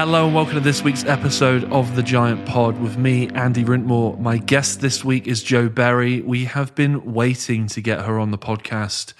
[0.00, 4.18] Hello and welcome to this week's episode of The Giant Pod with me, Andy Rintmore.
[4.18, 6.22] My guest this week is Jo Berry.
[6.22, 9.12] We have been waiting to get her on the podcast,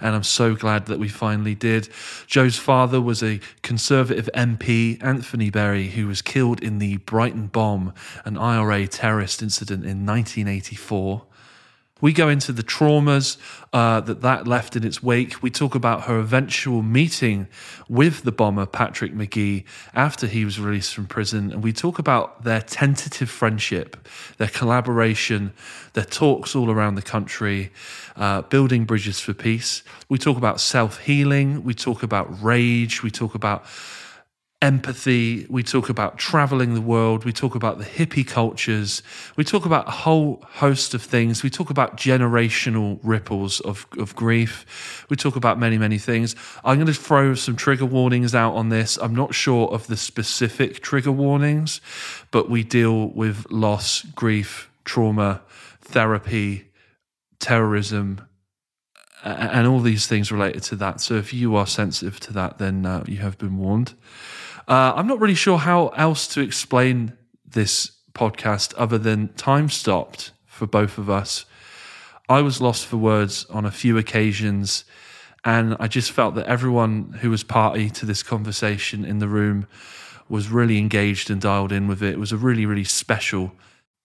[0.00, 1.88] and I'm so glad that we finally did.
[2.28, 7.92] Jo's father was a Conservative MP, Anthony Berry, who was killed in the Brighton bomb,
[8.24, 11.26] an IRA terrorist incident in 1984.
[12.00, 13.36] We go into the traumas
[13.72, 15.42] uh, that that left in its wake.
[15.42, 17.48] We talk about her eventual meeting
[17.88, 21.52] with the bomber, Patrick Magee, after he was released from prison.
[21.52, 25.52] And we talk about their tentative friendship, their collaboration,
[25.94, 27.72] their talks all around the country,
[28.16, 29.82] uh, building bridges for peace.
[30.08, 31.64] We talk about self healing.
[31.64, 33.02] We talk about rage.
[33.02, 33.64] We talk about
[34.60, 35.46] empathy.
[35.48, 37.24] We talk about traveling the world.
[37.24, 39.02] We talk about the hippie cultures.
[39.36, 41.44] We talk about a whole host of things.
[41.44, 45.06] We talk about generational ripples of, of grief.
[45.08, 46.34] We talk about many, many things.
[46.64, 48.96] I'm going to throw some trigger warnings out on this.
[48.96, 51.80] I'm not sure of the specific trigger warnings,
[52.32, 55.40] but we deal with loss, grief, trauma,
[55.82, 56.68] therapy,
[57.38, 58.26] terrorism,
[59.22, 61.00] and all these things related to that.
[61.00, 63.94] So if you are sensitive to that, then uh, you have been warned.
[64.68, 67.14] Uh, I'm not really sure how else to explain
[67.46, 71.46] this podcast other than time stopped for both of us.
[72.28, 74.84] I was lost for words on a few occasions,
[75.42, 79.66] and I just felt that everyone who was party to this conversation in the room
[80.28, 82.12] was really engaged and dialed in with it.
[82.12, 83.52] It was a really, really special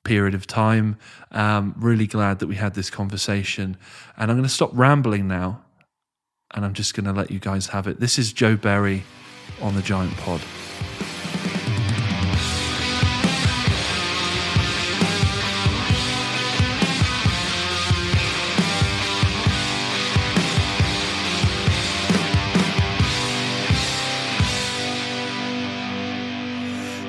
[0.05, 0.97] period of time.
[1.31, 3.75] Um, really glad that we had this conversation.
[4.15, 5.61] And I'm going to stop rambling now,
[6.53, 7.99] and I'm just going to let you guys have it.
[7.99, 9.03] This is Jo Berry
[9.63, 10.41] on the Giant Pod.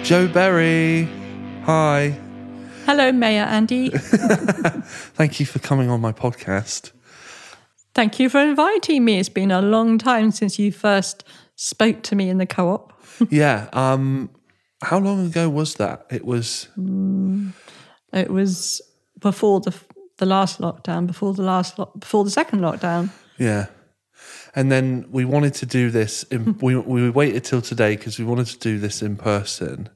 [0.04, 1.08] Jo Berry,
[1.64, 2.16] hi.
[2.84, 3.88] Hello, Mayor Andy.
[3.94, 6.92] Thank you for coming on my podcast.
[7.94, 9.18] Thank you for inviting me.
[9.18, 11.24] It's been a long time since you first
[11.56, 12.92] spoke to me in the co-op.
[13.30, 13.68] yeah.
[13.72, 14.30] Um,
[14.82, 16.06] how long ago was that?
[16.10, 16.68] It was.
[16.78, 17.52] Mm,
[18.12, 18.82] it was
[19.18, 19.74] before the
[20.18, 21.06] the last lockdown.
[21.06, 23.10] Before the last lo- before the second lockdown.
[23.38, 23.66] Yeah.
[24.54, 26.22] And then we wanted to do this.
[26.24, 29.88] In, we we waited till today because we wanted to do this in person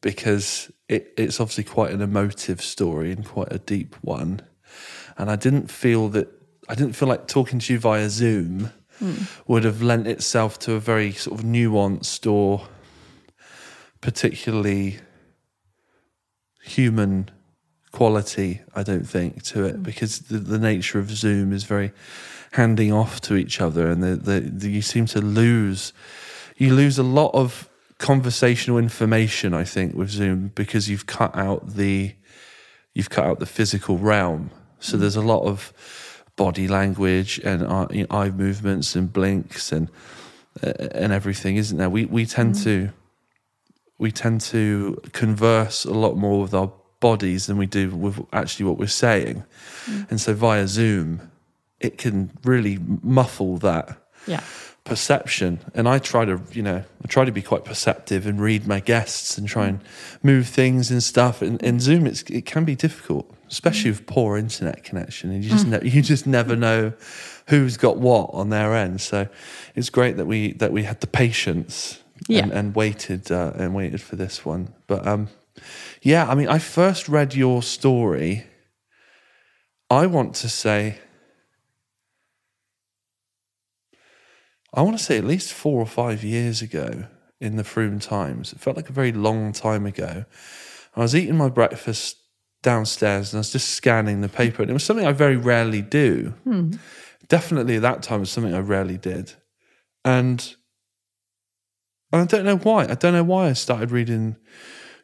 [0.00, 4.42] because it, it's obviously quite an emotive story and quite a deep one.
[5.16, 6.28] And I didn't feel that
[6.68, 8.70] I didn't feel like talking to you via Zoom
[9.00, 9.28] mm.
[9.46, 12.66] would have lent itself to a very sort of nuanced or
[14.00, 14.98] particularly
[16.62, 17.30] human
[17.92, 19.82] quality, I don't think, to it, mm.
[19.82, 21.92] because the, the nature of Zoom is very
[22.52, 25.92] handing off to each other, and the, the, the, you seem to lose
[26.56, 27.68] you lose a lot of
[27.98, 29.54] conversational information.
[29.54, 32.14] I think with Zoom because you've cut out the
[32.94, 34.50] you've cut out the physical realm,
[34.80, 35.00] so mm.
[35.00, 35.72] there's a lot of
[36.36, 37.64] body language and
[38.10, 39.88] eye movements and blinks and
[40.62, 41.90] uh, and everything, isn't there?
[41.90, 42.64] We we tend mm.
[42.64, 42.90] to
[43.98, 48.66] we tend to converse a lot more with our bodies than we do with actually
[48.66, 49.44] what we're saying,
[49.86, 50.10] mm.
[50.10, 51.30] and so via Zoom,
[51.80, 53.98] it can really muffle that.
[54.26, 54.42] Yeah
[54.84, 58.66] perception and i try to you know i try to be quite perceptive and read
[58.66, 59.80] my guests and try and
[60.22, 64.36] move things and stuff and in zoom it's, it can be difficult especially with poor
[64.36, 65.80] internet connection and you just mm.
[65.80, 66.92] ne- you just never know
[67.46, 69.28] who's got what on their end so
[69.76, 72.42] it's great that we that we had the patience yeah.
[72.42, 75.28] and, and waited uh, and waited for this one but um
[76.02, 78.44] yeah i mean i first read your story
[79.88, 80.98] i want to say
[84.76, 87.04] I want to say at least four or five years ago
[87.40, 88.52] in the Frome Times.
[88.52, 90.24] It felt like a very long time ago.
[90.96, 92.16] I was eating my breakfast
[92.64, 95.82] downstairs and I was just scanning the paper, and it was something I very rarely
[95.82, 96.34] do.
[96.42, 96.72] Hmm.
[97.28, 99.32] Definitely at that time, it was something I rarely did.
[100.04, 100.54] And
[102.12, 102.84] I don't know why.
[102.84, 104.36] I don't know why I started reading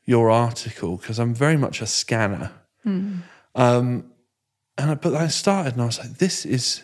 [0.05, 2.51] your article because I'm very much a scanner.
[2.83, 3.19] Hmm.
[3.55, 4.11] Um,
[4.77, 6.83] and I, but I started and I was like, this is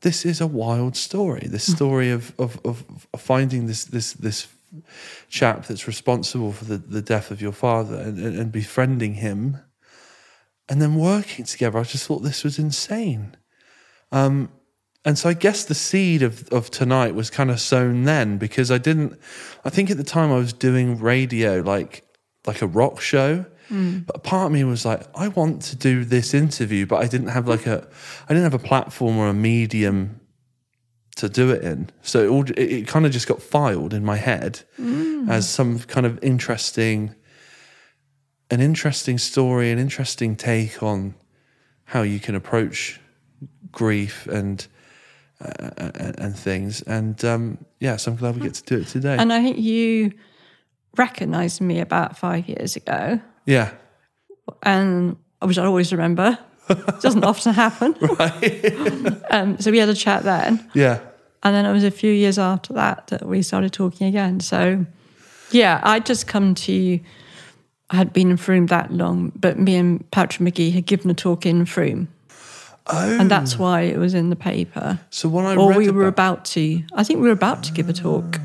[0.00, 1.46] this is a wild story.
[1.48, 1.74] This hmm.
[1.74, 2.84] story of, of, of
[3.16, 4.46] finding this, this, this
[5.28, 9.56] chap that's responsible for the, the death of your father and, and, and befriending him
[10.68, 11.78] and then working together.
[11.78, 13.36] I just thought this was insane.
[14.12, 14.50] Um,
[15.04, 18.70] and so I guess the seed of, of tonight was kind of sown then because
[18.70, 19.18] I didn't,
[19.64, 22.04] I think at the time I was doing radio like,
[22.46, 23.46] like a rock show.
[23.70, 24.06] Mm.
[24.06, 27.28] But part of me was like, I want to do this interview, but I didn't
[27.28, 27.86] have like a,
[28.28, 30.20] I didn't have a platform or a medium
[31.16, 31.90] to do it in.
[32.02, 34.60] So it, all, it, it kind of just got filed in my head
[35.30, 37.14] as some kind of interesting,
[38.50, 41.14] an interesting story, an interesting take on
[41.84, 43.00] how you can approach
[43.72, 44.66] grief and
[45.40, 46.82] uh, and, and things.
[46.82, 49.16] And um, yeah, so I'm glad we get to do it today.
[49.18, 50.12] And I think you
[50.96, 53.72] recognised me about five years ago, yeah,
[54.62, 56.38] and which I always remember.
[56.68, 57.94] It doesn't often happen.
[59.30, 61.00] um, so we had a chat then, yeah,
[61.42, 64.40] and then it was a few years after that that we started talking again.
[64.40, 64.84] So
[65.50, 66.72] yeah, I'd just come to.
[66.94, 67.00] I
[67.90, 71.46] had been in Frome that long, but me and Patrick Magee had given a talk
[71.46, 72.08] in Frome,
[72.86, 74.98] Oh, and that's why it was in the paper.
[75.10, 76.82] so when I Or read we were about- about to.
[76.94, 78.40] I think we were about to give a talk.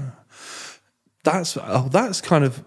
[1.24, 2.64] That's oh, that's kind of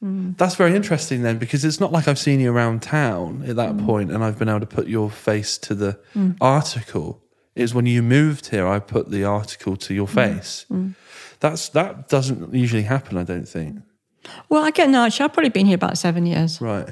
[0.00, 0.30] Hmm.
[0.36, 3.56] that's very interesting then because it's not like I've seen you around town at Hmm.
[3.56, 5.98] that point and I've been able to put your face to the
[6.40, 7.20] article.
[7.56, 10.14] It's when you moved here I put the article to your Hmm.
[10.14, 10.66] face.
[11.40, 13.80] That's that doesn't usually happen, I don't think.
[14.48, 15.04] Well, I get no.
[15.04, 16.60] Actually, I've probably been here about seven years.
[16.60, 16.88] Right.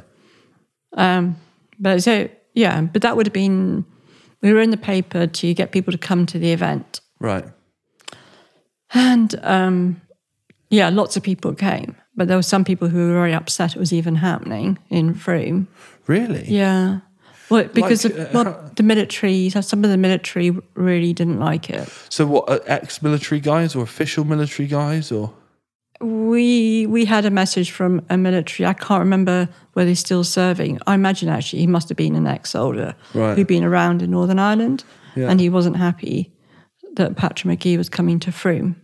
[0.96, 1.36] Um,
[1.78, 3.84] but so yeah, but that would have been.
[4.42, 7.44] We were in the paper to get people to come to the event, Right.
[8.94, 10.00] and um,
[10.70, 11.96] yeah, lots of people came.
[12.14, 15.68] But there were some people who were very upset it was even happening in Frome.
[16.06, 16.44] Really?
[16.48, 17.00] Yeah.
[17.50, 21.70] Well, because Like, of, uh, well, the military, some of the military really didn't like
[21.70, 21.88] it.
[22.08, 25.32] So what uh, ex-military guys or official military guys or
[26.00, 28.66] We we had a message from a military.
[28.66, 30.78] I can't remember whether he's still serving.
[30.86, 33.36] I imagine actually he must have been an ex-soldier Right.
[33.36, 34.84] who'd been around in Northern Ireland,
[35.14, 35.28] Yeah.
[35.30, 36.32] and he wasn't happy
[36.96, 38.76] that Patrick Magee was coming to Frome.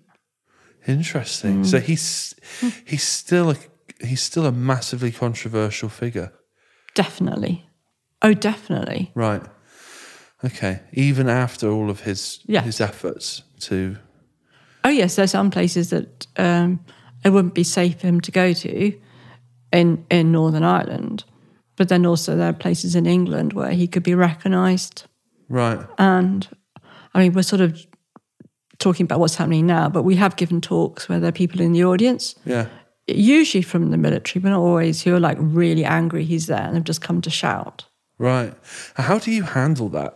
[0.87, 1.57] Interesting.
[1.57, 1.65] Hmm.
[1.65, 2.35] So he's
[2.87, 3.57] he's still a
[4.05, 6.33] he's still a massively controversial figure.
[6.95, 7.67] Definitely,
[8.23, 9.11] oh, definitely.
[9.15, 9.43] Right.
[10.45, 10.81] Okay.
[10.93, 12.63] Even after all of his Yeah.
[12.63, 13.97] his efforts to
[14.85, 16.81] Oh yes, there's some places that um,
[17.25, 18.93] it wouldn't be safe for him to go to
[19.73, 21.25] in in Northern Ireland,
[21.77, 25.05] but then also there are places in England where he could be recognised.
[25.49, 25.81] right.
[25.99, 26.49] And
[27.15, 27.79] I mean, we're sort of
[28.79, 31.73] talking about what's happening now, but we have given talks where there are people in
[31.73, 32.67] the audience, Yeah.
[33.07, 36.75] usually from the military, but not always, who are like really angry he's there and
[36.75, 37.85] have just come to shout.
[38.19, 38.55] Right.
[38.97, 40.15] How do you handle that?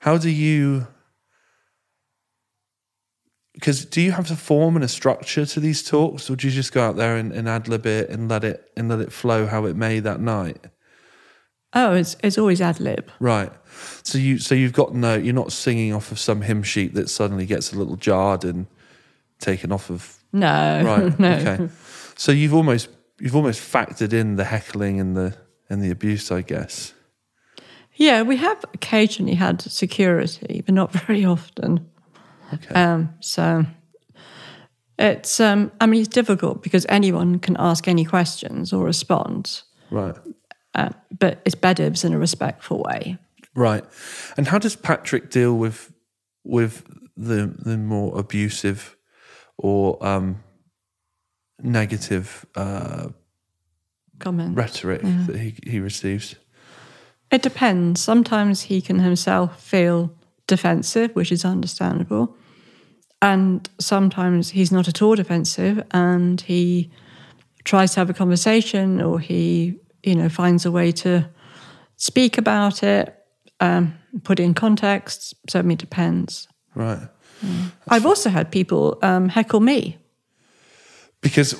[0.00, 0.86] How do you
[3.62, 6.52] because do you have a form and a structure to these talks, or do you
[6.52, 9.12] just go out there and, and ad lib it and let it and let it
[9.12, 10.58] flow how it may that night?
[11.72, 13.08] Oh, it's it's always ad lib.
[13.20, 13.52] Right.
[14.02, 17.08] So you so you've got no you're not singing off of some hymn sheet that
[17.08, 18.66] suddenly gets a little jarred and
[19.38, 21.18] taken off of No, Right.
[21.20, 21.32] no.
[21.32, 21.68] Okay.
[22.16, 22.88] So you've almost
[23.20, 25.36] you've almost factored in the heckling and the
[25.70, 26.94] and the abuse, I guess.
[27.94, 31.91] Yeah, we have occasionally had security, but not very often.
[32.52, 32.74] Okay.
[32.74, 33.64] Um, so
[34.98, 40.14] it's, um, I mean, it's difficult because anyone can ask any questions or respond, right.
[40.74, 43.18] uh, but it's it's in a respectful way.
[43.54, 43.84] Right.
[44.36, 45.92] And how does Patrick deal with
[46.44, 46.84] with
[47.16, 48.96] the the more abusive
[49.58, 50.42] or um
[51.62, 53.08] negative uh
[54.18, 54.56] Comment.
[54.56, 56.36] rhetoric that he, he receives?
[57.30, 58.00] It depends.
[58.00, 60.14] Sometimes he can himself feel
[60.46, 62.36] defensive, which is understandable.
[63.22, 66.90] And sometimes he's not at all defensive and he
[67.64, 71.30] tries to have a conversation or he, you know, finds a way to
[71.96, 73.16] speak about it,
[73.60, 75.34] um, put it in context.
[75.48, 76.48] So it depends.
[76.74, 77.08] Right.
[77.88, 79.98] I've also had people um, heckle me.
[81.20, 81.54] because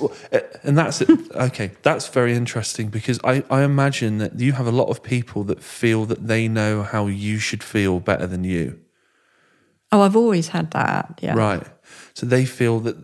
[0.64, 1.02] and that's
[1.49, 5.45] okay that's very interesting because I, I imagine that you have a lot of people
[5.45, 8.81] that feel that they know how you should feel better than you
[9.92, 11.18] Oh, I've always had that.
[11.22, 11.34] Yeah.
[11.34, 11.66] right
[12.14, 12.96] so they feel that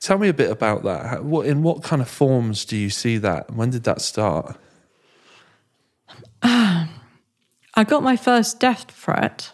[0.00, 3.18] tell me a bit about that what in what kind of forms do you see
[3.18, 4.56] that when did that start
[6.42, 9.52] I got my first death threat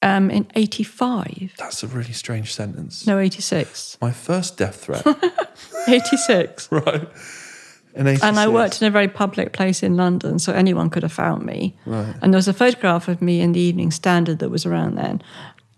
[0.00, 1.54] um, in 85.
[1.58, 3.98] that's a really strange sentence No, 86.
[4.00, 5.04] my first death threat
[5.88, 6.68] 86.
[6.72, 7.51] right in 86.
[7.94, 11.44] And I worked in a very public place in London, so anyone could have found
[11.44, 11.76] me.
[11.86, 15.22] And there was a photograph of me in the Evening Standard that was around then.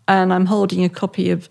[0.06, 1.49] And I'm holding a copy of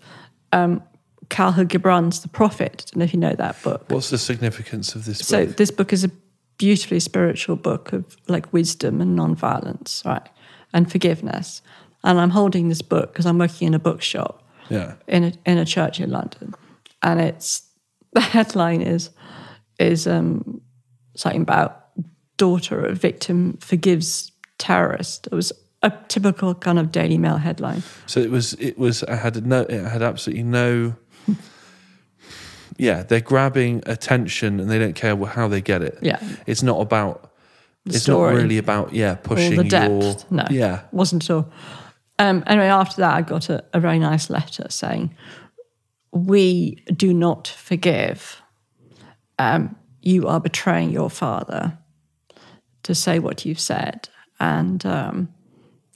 [0.52, 0.82] um,
[1.28, 2.84] Kahlil Gibran's The Prophet.
[2.86, 3.84] I don't know if you know that book.
[3.88, 5.26] what's the significance of this book?
[5.26, 6.10] So this book is a
[6.56, 10.26] beautifully spiritual book of like wisdom and non-violence, right,
[10.72, 11.62] and forgiveness.
[12.04, 15.58] And I'm holding this book because I'm working in a bookshop yeah in a in
[15.58, 16.54] a church in London,
[17.02, 17.62] and it's
[18.12, 19.10] the headline is
[19.78, 20.60] is um,
[21.16, 21.88] something about
[22.36, 25.26] daughter of victim forgives terrorist.
[25.26, 25.52] It was
[25.82, 27.82] a typical kind of Daily Mail headline.
[28.06, 30.96] So it was it was it had no it had absolutely no
[32.76, 35.98] Yeah, they're grabbing attention and they don't care how they get it.
[36.02, 36.18] Yeah.
[36.46, 37.30] It's not about
[37.86, 38.34] it's story.
[38.34, 39.90] not really about yeah, pushing the depth.
[40.02, 40.82] your no, Yeah.
[40.90, 41.52] wasn't at all.
[42.18, 45.14] Um, anyway, after that, I got a, a very nice letter saying,
[46.12, 48.40] "We do not forgive.
[49.38, 51.78] Um, you are betraying your father
[52.82, 55.28] to say what you've said, and um,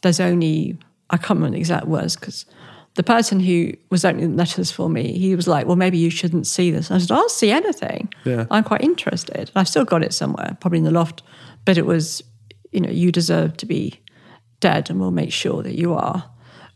[0.02, 0.78] there's only
[1.10, 2.46] I can't remember the exact words because."
[2.94, 6.10] The person who was opening the letters for me, he was like, "Well, maybe you
[6.10, 8.12] shouldn't see this." I said, "I'll see anything.
[8.24, 8.46] Yeah.
[8.50, 11.22] I'm quite interested." I've still got it somewhere, probably in the loft,
[11.64, 12.24] but it was,
[12.72, 14.00] you know, you deserve to be
[14.58, 16.28] dead and we'll make sure that you are.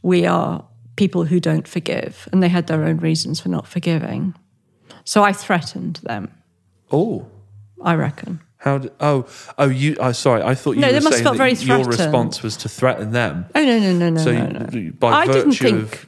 [0.02, 0.64] We are
[0.94, 4.34] people who don't forgive, and they had their own reasons for not forgiving.
[5.04, 6.30] So I threatened them,
[6.92, 7.26] Oh.
[7.82, 8.40] I reckon.
[8.58, 9.26] How did, oh
[9.58, 11.82] oh you oh sorry I thought you No, were they must saying felt very your
[11.82, 11.88] threatened.
[11.88, 13.46] response was to threaten them.
[13.56, 14.92] Oh, no, no, no, no, So no, you- no.
[14.92, 16.06] by I didn't virtue think, of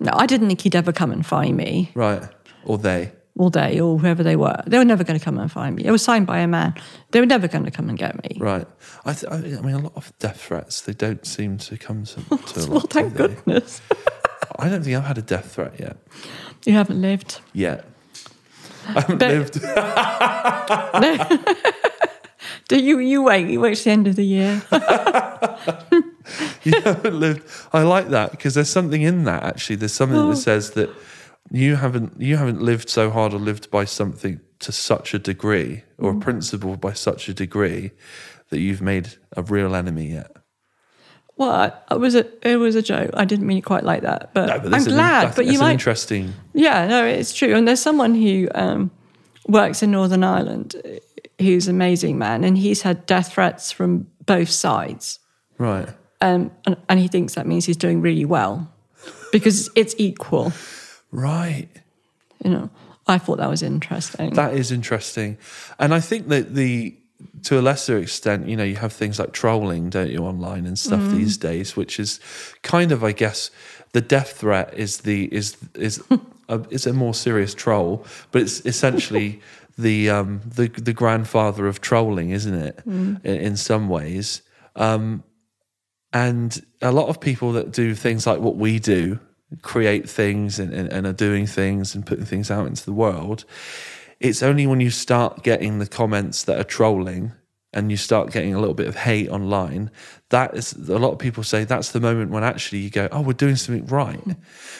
[0.00, 2.22] no, I didn't think he'd ever come and find me right
[2.64, 4.60] or they all day or whoever they were.
[4.66, 5.84] They were never going to come and find me.
[5.84, 6.74] It was signed by a man.
[7.12, 8.36] They were never going to come and get me.
[8.40, 8.66] right.
[9.06, 12.14] I, th- I mean a lot of death threats they don't seem to come to,
[12.24, 12.68] to a lot.
[12.68, 13.28] Well, do thank they?
[13.28, 13.80] goodness.
[14.58, 15.96] I don't think I've had a death threat yet.
[16.66, 17.40] you haven't lived.
[17.54, 17.86] Yet.
[18.88, 19.62] I haven't But- lived.
[22.68, 23.48] Do you, you wait.
[23.48, 24.62] You wait to the end of the year.
[26.62, 27.42] you haven't lived.
[27.72, 29.42] I like that because there's something in that.
[29.42, 30.30] Actually, there's something Oh.
[30.30, 30.90] that says that
[31.50, 35.82] you haven't you haven't lived so hard or lived by something to such a degree
[35.98, 36.04] Mm.
[36.04, 37.90] or a principle by such a degree
[38.50, 40.30] that you've made a real enemy yet.
[41.36, 43.10] Well, it was a it was a joke.
[43.14, 45.20] I didn't mean it quite like that, but, No, but I'm an- glad.
[45.22, 46.32] that's- but you that's an might, interesting.
[46.52, 47.54] yeah, no, it's true.
[47.54, 48.90] And there's someone who um,
[49.48, 50.76] works in Northern Ireland,
[51.40, 55.18] who's an amazing man, and he's had death threats from both sides,
[55.58, 55.88] Right.
[56.20, 58.70] um, and, and he thinks that means he's doing really well
[59.32, 60.52] because it's equal.
[61.10, 61.68] Right.
[62.44, 62.70] You know,
[63.08, 64.34] I thought that was interesting.
[64.34, 65.38] That is interesting.
[65.78, 66.94] And I think that the
[67.44, 70.78] to a lesser extent, you know, you have things like trolling, don't you, online and
[70.78, 71.12] stuff Mm.
[71.12, 72.20] these days, which is
[72.62, 73.50] kind of, I guess,
[73.92, 76.02] the death threat is the is is
[76.48, 79.40] a, is a more serious troll, but it's essentially
[79.78, 82.76] the um the the grandfather of trolling, isn't it?
[82.86, 83.24] Mm.
[83.24, 84.42] In, in some ways,
[84.76, 85.22] um,
[86.12, 89.18] and a lot of people that do things like what we do,
[89.62, 93.44] create things and, and, and are doing things and putting things out into the world
[94.22, 97.32] it's only when you start getting the comments that are trolling
[97.74, 99.90] and you start getting a little bit of hate online
[100.28, 103.20] that is a lot of people say that's the moment when actually you go oh
[103.20, 104.20] we're doing something right.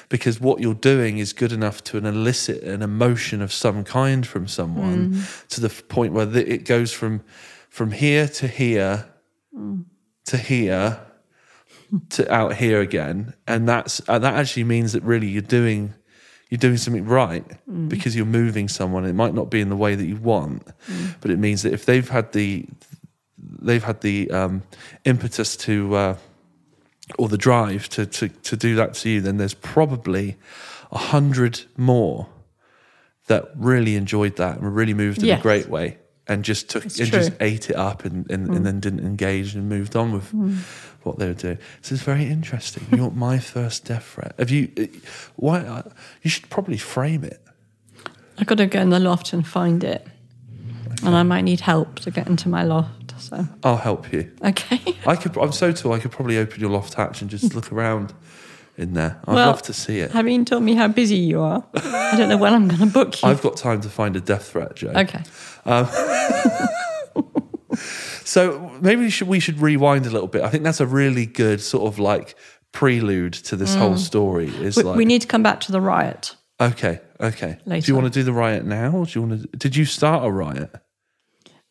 [0.08, 4.46] Because what you're doing is good enough to elicit an emotion of some kind from
[4.48, 7.22] someone to the point where it goes from
[7.68, 9.08] from here to here
[10.26, 11.00] to here
[12.10, 13.34] to out here again.
[13.46, 15.94] And that's uh, that actually means that really you're doing
[16.52, 17.44] you're doing something right
[17.88, 19.06] because you're moving someone.
[19.06, 20.66] It might not be in the way that you want
[21.22, 22.66] but it means that if they've had the
[23.38, 24.62] they've had the um,
[25.06, 26.16] impetus to uh,
[27.18, 30.36] or the drive to, to to do that to you then there's probably
[30.90, 32.26] a hundred more
[33.28, 35.96] that really enjoyed that and were really moved in a great way
[36.28, 37.18] and just took It's and true.
[37.20, 40.32] just ate it up and, and, and then didn't engage and moved on with
[41.04, 41.58] what they were doing.
[41.82, 42.86] So it's very interesting.
[42.90, 44.34] You're my first death threat.
[44.38, 44.70] Have you?
[44.78, 44.86] uh,
[45.36, 45.60] Why?
[45.60, 45.82] uh,
[46.22, 47.40] You should probably frame it.
[48.38, 50.06] I've got to go in the loft and find it,
[51.04, 52.98] and I might need help to get into my loft.
[53.18, 54.32] So I'll help you.
[54.44, 54.80] okay.
[55.06, 55.36] I could.
[55.38, 55.92] I'm so tall.
[55.92, 58.12] I could probably open your loft hatch and just look around
[58.76, 59.20] in there.
[59.28, 60.10] I'd Well, love to see it.
[60.10, 63.22] Having told me how busy you are, I don't know when I'm going to book
[63.22, 63.28] you.
[63.28, 64.88] I've got time to find a death threat, Jo.
[64.88, 65.22] okay.
[68.32, 70.40] So maybe we should we should rewind a little bit.
[70.40, 72.34] I think that's a really good sort of like
[72.72, 74.48] prelude to this whole story.
[74.48, 74.78] Is Mm.
[74.78, 76.34] We, like we need to come back to the riot.
[76.58, 77.58] okay, okay.
[77.66, 78.90] Do you want to do the riot now?
[78.92, 79.58] Or do you want to?
[79.58, 80.70] Did you start a riot?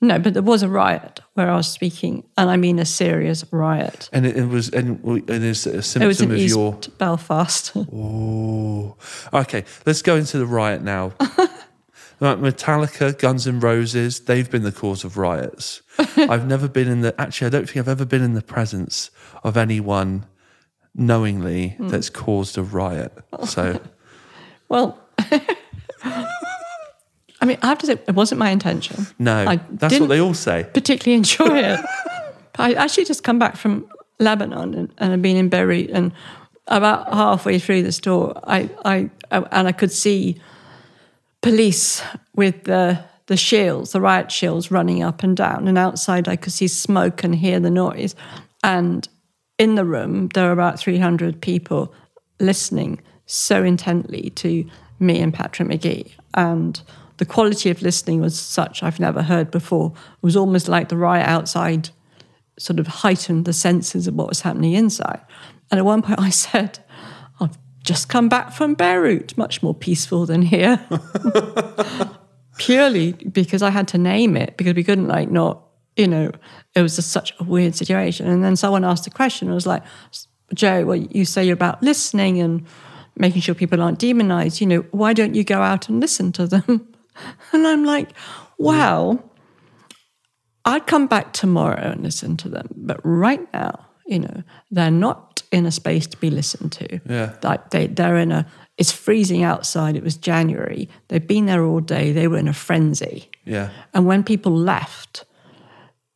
[0.03, 3.43] No, but there was a riot where I was speaking, and I mean a serious
[3.51, 4.09] riot.
[4.13, 6.77] And it, it was and, and it's a It was symptom in of East your.
[6.99, 7.73] Belfast.
[7.93, 8.97] Oh,
[9.33, 9.63] okay.
[9.87, 11.13] Let's go into the riot now.
[12.21, 15.81] Right, Metallica, Guns N' Roses, they've been the cause of riots.
[16.17, 19.09] I've never been in the, actually, I don't think I've ever been in the presence
[19.43, 20.27] of anyone
[20.93, 21.87] knowingly Hmm.
[21.87, 23.11] that's caused a riot.
[23.45, 23.81] So,
[24.69, 24.99] well,
[26.03, 29.07] I mean, I have to say, it wasn't my intention.
[29.17, 30.67] no, I that's what they all say.
[30.73, 31.79] particularly enjoy it.
[32.59, 33.87] I actually just come back from
[34.19, 36.11] Lebanon and, and I've been in Beirut, and
[36.67, 40.39] about halfway through the store, I, I, I and I could see
[41.41, 42.01] police
[42.35, 46.51] with the the shields, the riot shields, running up and down, and outside I could
[46.51, 48.13] see smoke and hear the noise,
[48.63, 49.07] and
[49.57, 51.93] in the room, there were about 300 people
[52.39, 54.67] listening so intently to
[54.99, 56.15] me and Patrick Magee.
[56.33, 56.81] And
[57.17, 59.93] the quality of listening was such I've never heard before.
[59.95, 61.89] It was almost like the riot outside
[62.57, 65.21] sort of heightened the senses of what was happening inside.
[65.69, 66.79] And at one point I said,
[67.83, 70.79] just come back from Beirut, much more peaceful than here.
[72.57, 75.63] Purely because I had to name it because we couldn't like not,
[75.95, 76.31] you know,
[76.75, 78.27] it was just such a weird situation.
[78.27, 79.83] And then someone asked a question, and I was like,
[80.53, 82.65] Jo, well, you say you're about listening and
[83.17, 86.47] making sure people aren't demonized, you know, why don't you go out and listen to
[86.47, 86.87] them?
[87.51, 88.09] And I'm like,
[88.57, 89.21] wow,
[90.63, 92.69] I'd come back tomorrow and listen to them.
[92.75, 96.99] But right now, you know, they're not in a space to be listened to.
[97.07, 97.35] Yeah.
[97.43, 98.45] Like they, they're in a,
[98.77, 99.95] it's freezing outside.
[99.95, 100.89] It was January.
[101.09, 102.11] They've been there all day.
[102.11, 103.29] They were in a frenzy.
[103.45, 103.69] Yeah.
[103.93, 105.25] And when people left,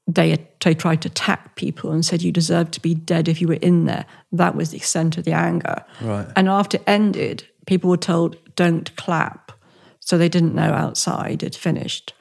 [0.08, 3.48] they, they tried to attack people and said you deserve to be dead if you
[3.48, 4.06] were in there.
[4.32, 5.84] That was the extent of the anger.
[6.02, 6.28] Right.
[6.36, 9.52] And after it ended, people were told, don't clap.
[10.00, 12.14] So they didn't know outside it finished.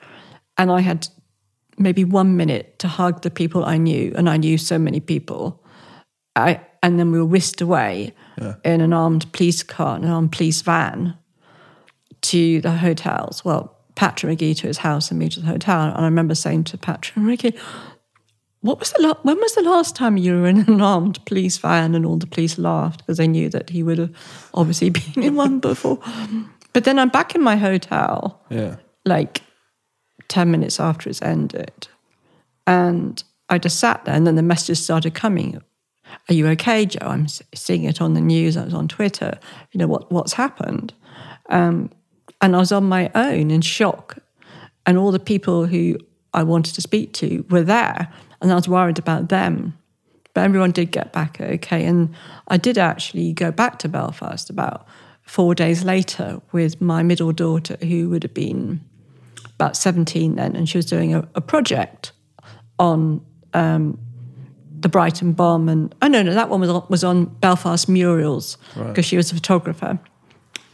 [0.56, 1.09] And I had
[1.78, 5.62] maybe one minute to hug the people I knew, and I knew so many people.
[6.37, 8.54] I, and then we were whisked away Yeah.
[8.64, 11.16] in an armed police car, an armed police van
[12.23, 13.45] to the hotels.
[13.45, 15.83] Well, Patrick Magee to his house and me to the hotel.
[15.83, 17.54] And I remember saying to Patrick Magee,
[18.61, 21.59] what was the la- when was the last time you were in an armed police
[21.59, 24.11] van and all the police laughed because they knew that he would have
[24.54, 25.99] obviously been in one before.
[26.73, 28.76] But then I'm back in my hotel Yeah.
[29.04, 29.43] like
[30.28, 31.88] 10 minutes after it's ended.
[32.66, 35.61] And I just sat there, and then the messages started coming.
[36.28, 36.99] Are you okay, Jo?
[37.02, 38.57] I'm seeing it on the news.
[38.57, 39.38] I was on Twitter.
[39.73, 40.95] You know what what's happened,
[41.50, 41.90] um,
[42.40, 44.19] and I was on my own in shock.
[44.87, 45.97] And all the people who
[46.35, 49.76] I wanted to speak to were there, and I was worried about them.
[50.35, 52.14] But everyone did get back okay, and
[52.49, 54.87] I did actually go back to Belfast about
[55.23, 58.80] four days later with my middle daughter, who would have been
[59.54, 62.12] about 17 then, and she was doing a, a project
[62.78, 63.99] on um,
[64.80, 65.69] the Brighton bomb.
[65.69, 69.30] And oh, no, no, that one was on, was on Belfast murals because she was
[69.30, 69.99] a photographer.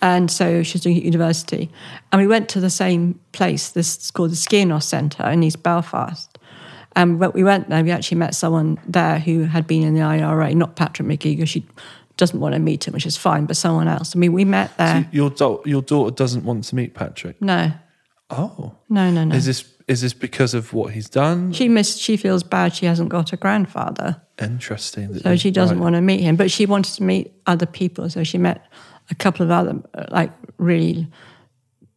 [0.02, 1.70] And so she was doing it at university.
[2.10, 5.62] And we went to the same place, this is called the Skainos Centre in East
[5.62, 6.38] Belfast.
[6.96, 10.00] And when we went there, we actually met someone there who had been in the
[10.00, 11.66] IRA, not Patrick because she
[12.16, 14.16] doesn't want to meet him, which is fine, but someone else.
[14.16, 15.08] I mean, we met there.
[15.12, 17.40] Your da- your daughter doesn't want to meet Patrick.
[17.40, 17.72] no,
[18.30, 18.74] Oh.
[18.88, 19.34] no, no, no.
[19.34, 21.52] Is this is this because of what he's done?
[21.52, 25.18] she missed she feels bad she hasn't got a grandfather Interesting.
[25.18, 25.82] so she doesn't right.
[25.82, 28.64] want to meet him but she wanted to meet other people so she met
[29.10, 29.74] a couple of other
[30.12, 31.08] like really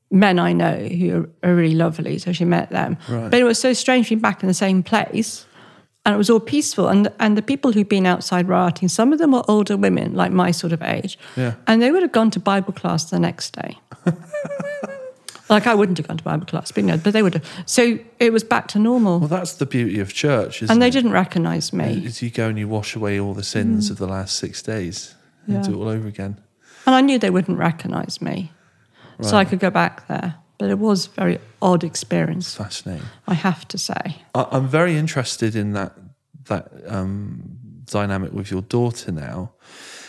[0.09, 3.29] men i know who are, are really lovely so she met them Right.
[3.29, 5.45] but it was so strange being back in the same place
[6.05, 9.19] and it was all peaceful and and the people who'd been outside rioting some of
[9.19, 11.53] them were older women like my sort of age Yeah.
[11.67, 13.77] and they would have gone to bible class the next day
[15.49, 17.45] like i wouldn't have gone to bible class but you know but they would have
[17.65, 20.87] so it was back to normal Well, that's the beauty of church, isn't and they
[20.87, 20.91] it?
[20.91, 22.05] didn't recognize me.
[22.05, 25.15] Is you go and you wash away all the sins of the last six days
[25.47, 25.63] and Mm.
[25.63, 25.67] Yeah.
[25.69, 26.37] do it all over again.
[26.85, 28.51] And I knew they wouldn't recognize me.
[29.21, 30.35] So I could go back there.
[30.57, 33.05] But it was a very odd experience, Fascinating.
[33.27, 34.21] I have to say.
[34.35, 35.91] I, I'm very interested in that
[36.45, 39.51] that um, dynamic with your daughter now.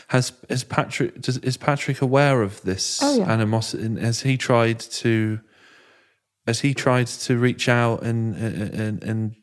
[0.09, 3.31] Has is Patrick does, is Patrick aware of this Oh, yeah.
[3.31, 4.01] animosity?
[4.01, 5.41] Has he tried to
[6.47, 9.35] has he tried to reach out and and, and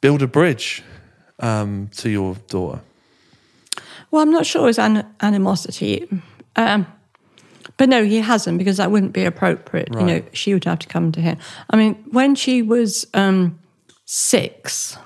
[0.00, 0.82] build a bridge
[1.40, 2.80] um, to your daughter?
[4.10, 6.08] Well, I'm not sure it's an- animosity.
[6.56, 6.86] Um,
[7.76, 9.88] but no, he hasn't because that wouldn't be appropriate.
[9.92, 11.38] You know, she would have to come to him.
[11.70, 13.58] I mean, when she was um,
[14.04, 14.96] six,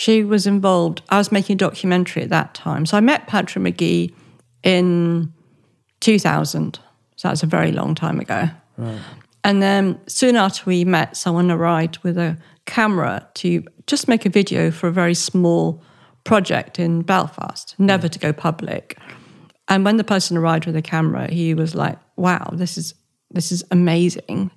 [0.00, 1.02] she was involved.
[1.10, 2.86] I was making a documentary at that time.
[2.86, 4.14] So I met Patrick Magee
[4.62, 5.30] in
[6.00, 6.78] 2000.
[7.16, 8.48] So that was a very long time ago.
[9.44, 14.30] And then soon after we met, someone arrived with a camera to just make a
[14.30, 15.82] video for a very small
[16.24, 18.96] project in Belfast, never to go public.
[19.68, 22.94] And when the person arrived with the camera, he was like, "Wow, this is
[23.30, 24.50] this is amazing.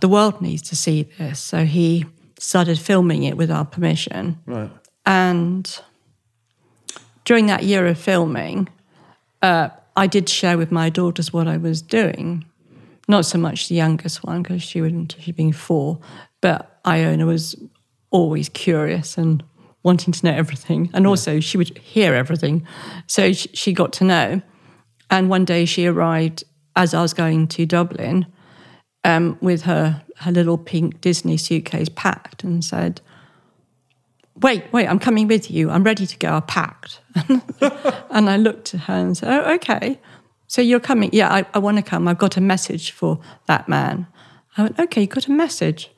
[0.00, 2.04] The world needs to see this." So he
[2.38, 4.38] started filming it with our permission.
[4.46, 4.70] Right.
[5.04, 5.80] And
[7.24, 8.68] during that year of filming,
[9.42, 12.44] uh, I did share with my daughters what I was doing.
[13.08, 16.00] Not so much the youngest one because she wouldn't, she'd been four,
[16.40, 17.56] but Iona was
[18.10, 19.42] always curious and
[19.82, 20.90] wanting to know everything.
[20.92, 22.66] And also, she would hear everything.
[23.06, 24.42] So she, she got to know.
[25.10, 26.42] And one day she arrived
[26.74, 28.26] as I was going to Dublin
[29.06, 33.00] um, with her, her little pink Disney suitcase packed and said,
[34.42, 35.70] wait, wait, I'm coming with you.
[35.70, 36.34] I'm ready to go.
[36.34, 37.00] I packed.
[38.10, 40.00] and I looked at her and said, oh, okay.
[40.48, 41.10] So you're coming?
[41.12, 42.08] Yeah, I, I want to come.
[42.08, 44.08] I've got a message for that man.
[44.56, 45.88] I went, okay, you got a message.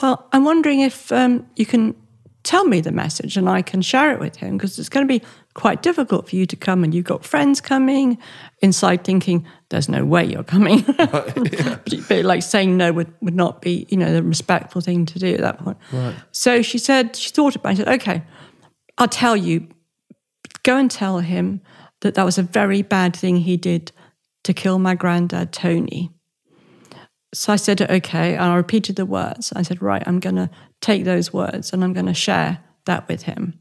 [0.00, 1.94] Well, I'm wondering if um, you can
[2.42, 5.18] tell me the message and I can share it with him because it's going to
[5.18, 5.24] be
[5.54, 8.18] quite difficult for you to come and you've got friends coming
[8.60, 13.60] inside thinking there's no way you're coming right, but, like saying no would, would not
[13.60, 16.14] be you know the respectful thing to do at that point right.
[16.30, 18.22] so she said she thought about it She said okay
[18.98, 19.66] i'll tell you
[20.62, 21.60] go and tell him
[22.02, 23.90] that that was a very bad thing he did
[24.44, 26.12] to kill my granddad tony
[27.34, 28.34] so I said, okay.
[28.34, 29.52] And I repeated the words.
[29.56, 33.08] I said, right, I'm going to take those words and I'm going to share that
[33.08, 33.58] with him.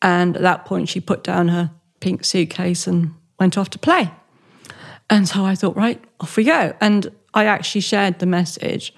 [0.00, 4.10] And at that point, she put down her pink suitcase and went off to play.
[5.10, 6.74] And so I thought, right, off we go.
[6.80, 8.94] And I actually shared the message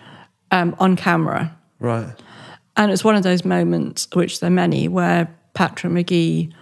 [0.50, 1.56] um, on camera.
[1.78, 2.14] Right.
[2.76, 6.52] And it's one of those moments, which there are many, where Patrick Magee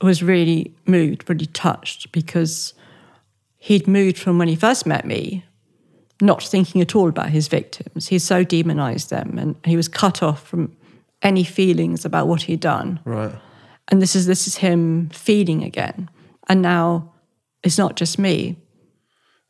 [0.00, 2.72] was really moved, really touched, because
[3.58, 5.44] he'd moved from when he first met me
[6.20, 8.08] not thinking at all about his victims.
[8.08, 10.76] He so demonized them and he was cut off from
[11.22, 13.00] any feelings about what he'd done.
[13.04, 13.34] Right.
[13.88, 16.08] And this is this is him feeding again.
[16.48, 17.12] And now
[17.62, 18.56] it's not just me.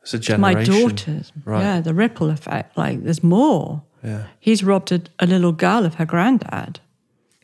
[0.01, 0.73] It's a generation.
[0.73, 1.31] My daughters.
[1.45, 1.61] Right.
[1.61, 2.77] Yeah, the ripple effect.
[2.77, 3.83] Like there's more.
[4.03, 4.27] Yeah.
[4.39, 6.79] He's robbed a, a little girl of her granddad.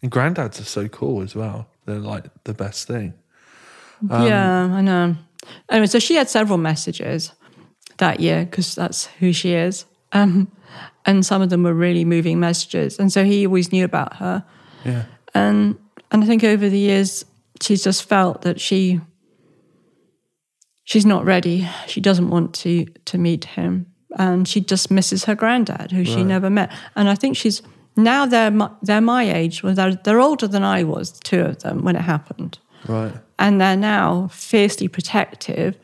[0.01, 1.67] And granddads are so cool as well.
[1.85, 3.13] They're like the best thing.
[4.09, 5.15] Um, yeah, I know.
[5.69, 7.31] Anyway, so she had several messages
[7.97, 9.85] that year because that's who she is.
[10.11, 10.51] Um,
[11.05, 12.99] and some of them were really moving messages.
[12.99, 14.43] And so he always knew about her.
[14.83, 15.05] Yeah.
[15.33, 15.77] And
[16.11, 17.25] and I think over the years
[17.61, 19.01] she's just felt that she
[20.87, 21.67] she's not ready.
[21.85, 23.85] She doesn't want to to meet him.
[24.17, 26.07] And she just misses her granddad, who right.
[26.07, 26.71] she never met.
[26.95, 27.61] And I think she's
[27.95, 29.61] now they're my, they're my age.
[29.61, 32.57] Well, they're, they're older than I was, two of them, when it happened.
[32.87, 33.13] Right.
[33.37, 35.77] And they're now fiercely protective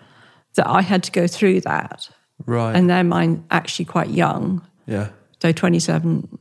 [0.55, 2.09] that I had to go through that.
[2.45, 2.75] Right.
[2.75, 4.65] And they're mine actually quite young.
[4.87, 5.09] Yeah.
[5.41, 6.39] So 27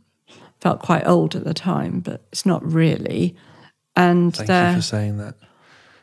[0.61, 3.37] felt quite old at the time, but it's not really.
[3.97, 5.35] And Thank you for saying that.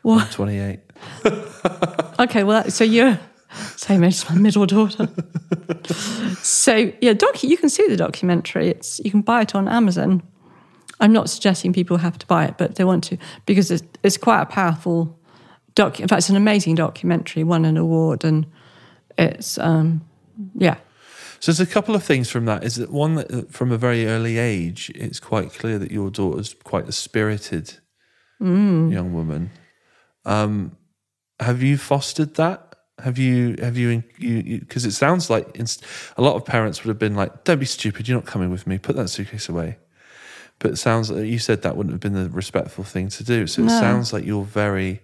[0.02, 0.26] What?
[0.26, 0.80] I'm 28.
[2.18, 3.18] okay, well, so you're
[3.76, 5.08] same age as my middle daughter.
[6.42, 8.68] so yeah, doc, you can see the documentary.
[8.68, 10.22] It's you can buy it on Amazon.
[11.00, 14.16] I'm not suggesting people have to buy it, but they want to because it's, it's
[14.16, 15.18] quite a powerful
[15.74, 15.98] doc.
[15.98, 17.42] In fact, it's an amazing documentary.
[17.42, 18.46] Won an award, and
[19.18, 20.02] it's um,
[20.54, 20.76] yeah.
[21.40, 22.64] So there's a couple of things from that.
[22.64, 26.10] Is that one that uh, from a very early age, it's quite clear that your
[26.10, 27.78] daughter's quite a spirited
[28.40, 28.92] mm.
[28.92, 29.50] young woman.
[30.26, 30.76] Um,
[31.40, 32.66] have you fostered that?
[33.02, 35.84] Have you have you because it sounds like inst-
[36.16, 38.06] a lot of parents would have been like, "Don't be stupid.
[38.06, 38.78] You're not coming with me.
[38.78, 39.78] Put that suitcase away."
[40.58, 43.46] But it sounds like you said that wouldn't have been the respectful thing to do.
[43.46, 43.80] So it no.
[43.80, 45.00] sounds like you're very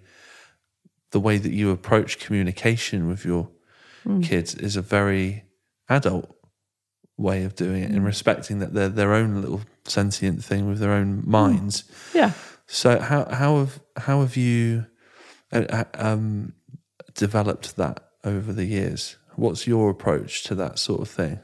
[1.12, 3.48] the way that you approach communication with your
[4.04, 4.22] mm.
[4.22, 5.44] kids is a very
[5.88, 6.36] adult
[7.16, 8.06] way of doing it and mm.
[8.06, 11.26] respecting that they're their own little sentient thing with their own mm.
[11.26, 11.84] minds.
[12.12, 12.32] Yeah.
[12.66, 14.95] So how how have how have you uh, uh,
[15.52, 16.52] um,
[17.14, 19.16] developed that over the years?
[19.36, 21.40] What's your approach to that sort of thing?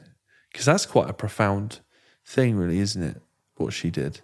[0.51, 1.79] Because that's quite a profound
[2.25, 3.21] thing, really, isn't it?
[3.55, 4.21] What she did.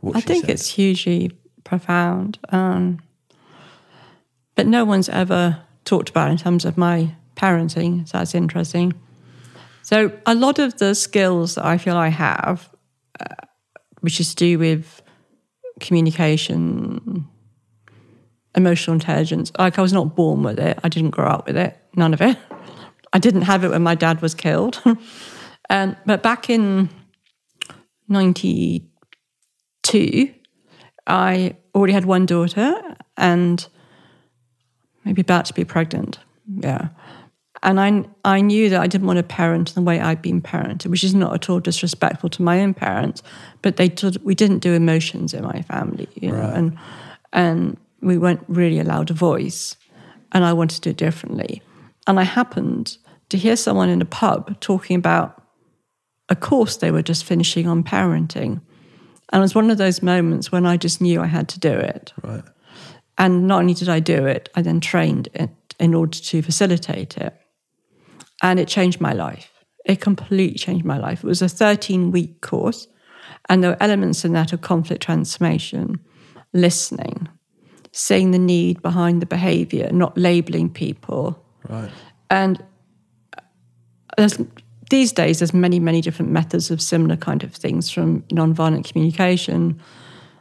[0.00, 0.50] What I she think said.
[0.50, 1.30] it's hugely
[1.64, 2.38] profound.
[2.50, 3.00] Um,
[4.54, 8.06] but no one's ever talked about in terms of my parenting.
[8.08, 8.94] So that's interesting.
[9.82, 12.68] So a lot of the skills that I feel I have,
[13.18, 13.34] uh,
[14.00, 15.02] which is to do with
[15.80, 17.26] communication,
[18.54, 20.78] emotional intelligence, like I was not born with it.
[20.82, 21.76] I didn't grow up with it.
[21.96, 22.36] None of it.
[23.12, 24.80] I didn't have it when my dad was killed.
[25.70, 26.88] um, but back in
[28.08, 30.34] 92,
[31.06, 33.66] I already had one daughter and
[35.04, 36.18] maybe about to be pregnant.
[36.46, 36.88] Yeah.
[37.64, 40.86] And I, I knew that I didn't want to parent the way I'd been parented,
[40.86, 43.22] which is not at all disrespectful to my own parents,
[43.60, 46.42] but they did, we didn't do emotions in my family, you right.
[46.42, 46.78] know, and
[47.34, 49.76] and we weren't really allowed a voice,
[50.32, 51.62] and I wanted to do it differently.
[52.06, 52.98] And I happened
[53.30, 55.42] to hear someone in a pub talking about
[56.28, 58.60] a course they were just finishing on parenting,
[59.32, 61.72] and it was one of those moments when I just knew I had to do
[61.72, 62.12] it.
[62.22, 62.44] Right.
[63.16, 67.16] And not only did I do it, I then trained it in order to facilitate
[67.16, 67.34] it.
[68.42, 69.50] And it changed my life.
[69.84, 71.22] It completely changed my life.
[71.22, 72.88] It was a 13 week course,
[73.48, 75.98] and there were elements in that of conflict transformation,
[76.52, 77.28] listening,
[77.92, 81.42] seeing the need behind the behavior, not labeling people.
[81.68, 81.90] Right.
[82.30, 82.62] And
[84.16, 84.38] there's
[84.90, 89.80] these days, there's many, many different methods of similar kind of things from nonviolent communication.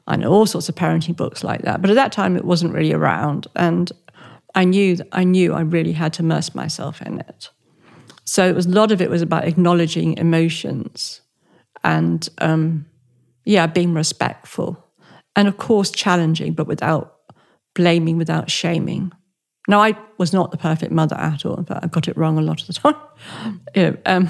[0.07, 2.73] I know all sorts of parenting books like that, but at that time, it wasn't
[2.73, 3.91] really around, and
[4.55, 7.49] I knew I knew I really had to immerse myself in it.
[8.25, 11.21] So it was a lot of it was about acknowledging emotions,
[11.83, 12.85] and um,
[13.45, 14.85] yeah, being respectful,
[15.35, 17.20] and of course challenging, but without
[17.75, 19.11] blaming, without shaming.
[19.67, 21.63] Now, I was not the perfect mother at all.
[21.63, 22.95] Fact, I got it wrong a lot of the time.
[23.75, 24.29] You know, um,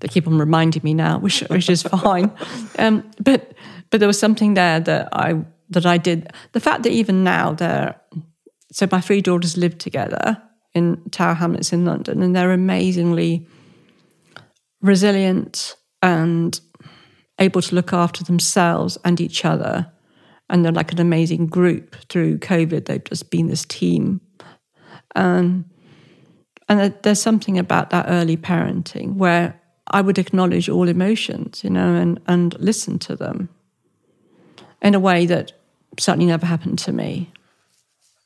[0.00, 2.30] they keep on reminding me now, which, which is fine.
[2.78, 3.54] Um, but
[3.90, 6.30] but there was something there that I that I did.
[6.52, 7.98] The fact that even now they're
[8.72, 10.42] so my three daughters live together
[10.74, 13.46] in Tower Hamlets in London, and they're amazingly
[14.82, 16.60] resilient and
[17.38, 19.90] able to look after themselves and each other.
[20.48, 22.86] And they're like an amazing group through COVID.
[22.86, 24.20] They've just been this team
[25.16, 25.64] um,
[26.68, 31.94] and there's something about that early parenting where I would acknowledge all emotions, you know,
[31.94, 33.48] and, and listen to them
[34.82, 35.52] in a way that
[35.98, 37.32] certainly never happened to me.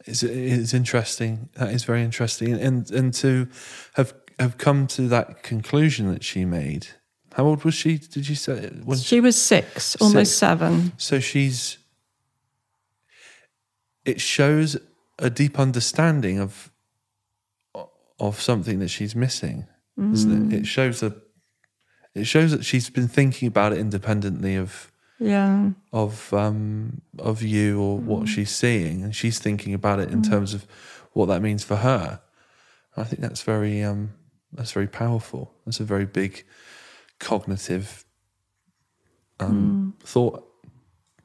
[0.06, 1.50] It's, it's interesting.
[1.54, 2.54] That is very interesting.
[2.54, 3.46] And, and to
[3.94, 6.88] have, have come to that conclusion that she made.
[7.34, 7.98] How old was she?
[7.98, 8.70] Did you say?
[8.84, 10.38] When she was six, almost six.
[10.38, 10.92] seven.
[10.96, 11.78] So she's.
[14.10, 14.76] It shows
[15.18, 16.70] a deep understanding of
[18.18, 19.66] of something that she's missing,
[19.98, 20.12] mm.
[20.12, 20.60] isn't it?
[20.60, 21.14] It shows that
[22.14, 27.80] it shows that she's been thinking about it independently of yeah of um of you
[27.80, 28.04] or mm.
[28.04, 30.30] what she's seeing, and she's thinking about it in mm.
[30.30, 30.66] terms of
[31.12, 32.20] what that means for her.
[32.96, 34.14] I think that's very um
[34.52, 35.54] that's very powerful.
[35.64, 36.44] That's a very big
[37.18, 38.04] cognitive
[39.38, 40.06] um, mm.
[40.06, 40.44] thought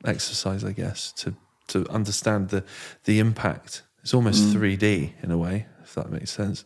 [0.06, 1.36] exercise, I guess, to
[1.68, 2.64] to understand the
[3.06, 3.84] the impact.
[4.02, 4.78] It's almost mm.
[4.78, 6.64] 3D in a way, if that makes sense.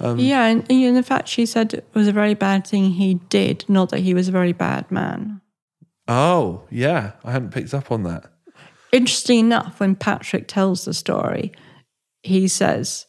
[0.00, 3.14] Um, yeah, and, and in fact, she said it was a very bad thing he
[3.14, 5.40] did, not that he was a very bad man.
[6.08, 8.24] Oh, yeah, I hadn't picked up on that.
[8.92, 11.52] Interesting enough, when Patrick tells the story,
[12.22, 13.06] he says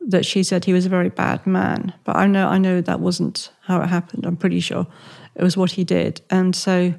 [0.00, 1.92] that she said he was a very bad man.
[2.04, 4.26] But I know, I know that wasn't how it happened.
[4.26, 4.86] I'm pretty sure
[5.34, 6.94] it was what he did, and so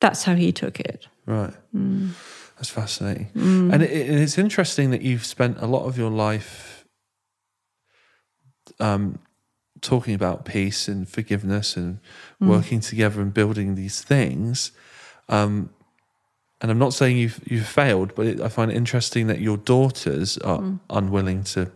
[0.00, 1.06] that's how he took it.
[1.30, 1.54] Right.
[1.74, 2.10] Mm.
[2.56, 3.30] That's fascinating.
[3.34, 3.72] Mm.
[3.72, 6.84] And it, it's interesting that you've spent a lot of your life
[8.80, 9.18] um,
[9.80, 12.00] talking about peace and forgiveness and
[12.42, 12.48] mm.
[12.48, 14.72] working together and building these things.
[15.28, 15.70] Um,
[16.60, 19.56] and I'm not saying you've you've failed, but it, I find it interesting that your
[19.56, 20.80] daughters are mm.
[20.90, 21.70] unwilling to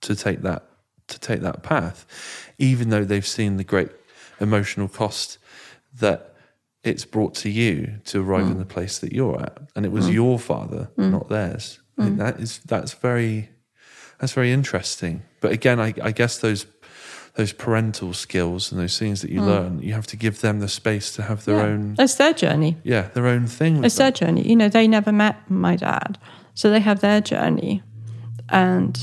[0.00, 0.64] to take that
[1.08, 2.06] to take that path,
[2.58, 3.90] even though they've seen the great
[4.40, 5.38] emotional cost
[6.00, 6.35] that
[6.86, 8.52] it's brought to you to arrive mm.
[8.52, 10.14] in the place that you're at, and it was mm.
[10.14, 11.10] your father, mm.
[11.10, 11.80] not theirs.
[11.98, 12.18] Mm.
[12.18, 13.48] that is that's very
[14.18, 15.22] that's very interesting.
[15.40, 16.66] But again, I, I, guess those
[17.34, 19.46] those parental skills and those things that you mm.
[19.46, 21.62] learn, you have to give them the space to have their yeah.
[21.62, 21.96] own.
[21.98, 22.76] It's their journey.
[22.82, 23.84] Yeah, their own thing.
[23.84, 24.04] It's them.
[24.04, 24.48] their journey.
[24.48, 26.18] You know, they never met my dad,
[26.54, 27.82] so they have their journey,
[28.48, 28.98] and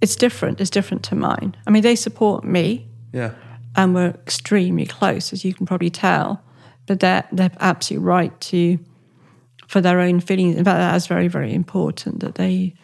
[0.00, 0.60] it's different.
[0.60, 1.56] It's different to mine.
[1.66, 2.88] I mean, they support me.
[3.12, 3.32] Yeah
[3.78, 6.42] and we're extremely close, as you can probably tell.
[6.86, 8.78] But they're they're absolutely right to
[9.68, 10.56] for their own feelings.
[10.56, 12.74] In fact, that's very very important that they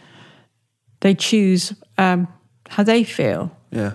[1.01, 2.29] they choose um,
[2.69, 3.55] how they feel.
[3.71, 3.95] Yeah.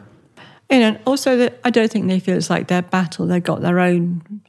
[0.69, 3.25] You know, also that I don't think they feel it's like their battle.
[3.25, 4.41] They've got their own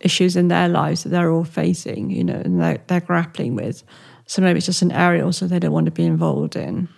[0.00, 2.10] issues in their lives that they're all facing.
[2.10, 3.84] You know, and they're, they're grappling with.
[4.26, 6.88] So maybe it's just an area also they don't want to be involved in.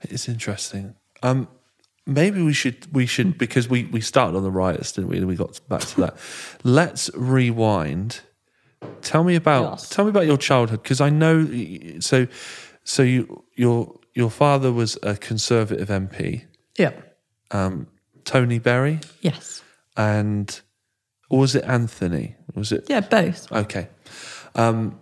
[0.00, 0.96] It's interesting.
[1.22, 1.46] Um,
[2.06, 5.18] maybe we should we should because we we started on the riots, didn't we?
[5.18, 6.16] And we got back to that.
[6.64, 8.20] Let's rewind.
[9.00, 9.88] Tell me about yes.
[9.88, 11.46] tell me about your childhood because I know
[12.00, 12.26] so
[12.84, 16.44] so you your your father was a conservative MP.
[16.76, 16.92] Yeah.
[17.50, 17.86] Um,
[18.24, 19.00] Tony Berry.
[19.20, 19.62] Yes.
[19.96, 20.60] And
[21.28, 22.36] or was it Anthony?
[22.54, 22.86] Was it?
[22.88, 23.50] Yeah, both.
[23.52, 23.88] Okay.
[24.54, 24.98] Um,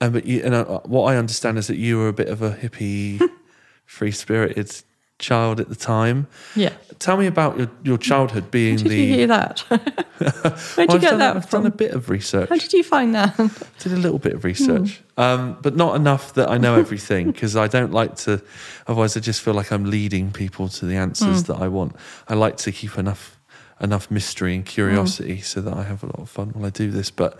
[0.00, 2.42] and but you, and uh, what I understand is that you were a bit of
[2.42, 3.20] a hippie,
[3.86, 4.82] free spirited
[5.18, 6.26] child at the time.
[6.54, 6.72] Yeah.
[6.98, 8.96] Tell me about your, your childhood being did the.
[8.96, 9.60] you hear that?
[9.68, 11.62] Where'd well, you get that I've from?
[11.62, 12.48] done a bit of research.
[12.48, 13.36] How did you find that?
[13.78, 15.22] did a little bit of research, mm.
[15.22, 18.42] um, but not enough that I know everything because I don't like to.
[18.86, 21.46] Otherwise, I just feel like I'm leading people to the answers mm.
[21.48, 21.96] that I want.
[22.28, 23.35] I like to keep enough
[23.80, 25.44] enough mystery and curiosity mm.
[25.44, 27.10] so that I have a lot of fun while I do this.
[27.10, 27.38] But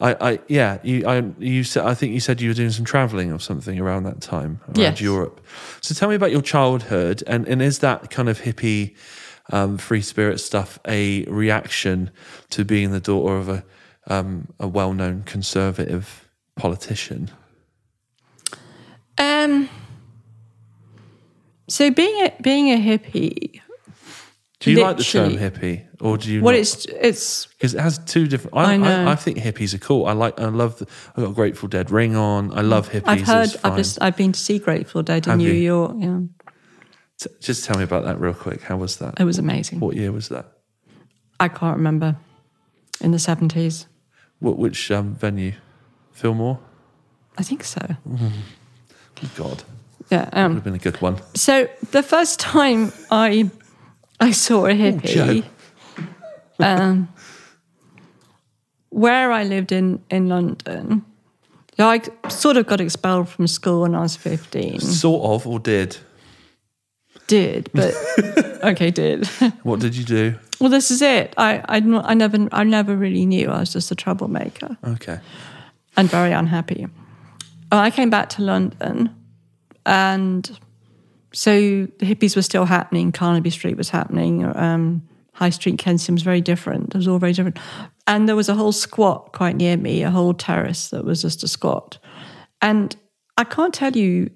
[0.00, 2.86] I, I yeah, you, I, you said, I think you said you were doing some
[2.86, 5.00] traveling or something around that time around yes.
[5.00, 5.44] Europe.
[5.82, 8.96] So tell me about your childhood and, and is that kind of hippie,
[9.52, 12.10] um, free spirit stuff a reaction
[12.50, 13.64] to being the daughter of a,
[14.06, 17.30] um, a well-known conservative politician?
[19.18, 19.68] Um,
[21.66, 23.60] So being a, being a hippie,
[24.64, 25.50] Do you like the term Literally.
[25.84, 26.42] hippie, or do you?
[26.42, 28.56] well, it's it's because it has two different.
[28.56, 29.08] I, I know.
[29.08, 30.06] I, think hippies are cool.
[30.06, 30.40] I like.
[30.40, 30.78] I love.
[30.78, 32.50] The, I got a Grateful Dead ring on.
[32.56, 33.02] I love hippies.
[33.06, 33.44] I've heard.
[33.54, 33.64] It's.
[33.64, 35.54] I've just I've been to see Grateful Dead in Have New you?
[35.72, 35.96] York.
[35.98, 36.20] Yeah,
[37.20, 38.62] T- Just tell me about that real quick.
[38.62, 39.20] How was that?
[39.20, 39.80] it was amazing.
[39.80, 40.46] What year was that?
[41.38, 42.16] I can't remember.
[43.00, 43.86] In the seventies,
[44.38, 45.52] What which um, venue?
[46.12, 46.58] Fillmore.
[47.36, 47.80] I think so.
[49.36, 49.62] God,
[50.10, 50.24] Yeah.
[50.26, 51.18] would Um, have been a good one.
[51.34, 53.50] so the first time I
[54.20, 55.44] I saw a hippie,
[56.58, 57.08] um,
[58.90, 61.04] where I lived in in London,
[61.78, 64.80] I sort of got expelled from school when I was fifteen.
[64.80, 65.98] Sort of, or did.
[67.26, 67.94] Did, but
[68.64, 69.26] okay, did.
[69.62, 70.34] What did you do?
[70.60, 71.34] well, this is it.
[71.36, 71.76] I, I
[72.10, 73.48] I never I never really knew.
[73.50, 74.76] I was just a troublemaker.
[74.84, 75.18] Okay.
[75.96, 76.86] and very unhappy.
[77.72, 79.10] Oh, I came back to London,
[79.86, 80.58] and
[81.34, 83.12] so the hippies were still happening.
[83.12, 84.44] Carnaby Street was happening.
[84.56, 86.94] Um, High Street, Kensington was very different.
[86.94, 87.58] It was all very different.
[88.06, 91.42] And there was a whole squat quite near me, a whole terrace that was just
[91.42, 91.98] a squat.
[92.62, 92.94] And
[93.36, 94.30] I can't tell you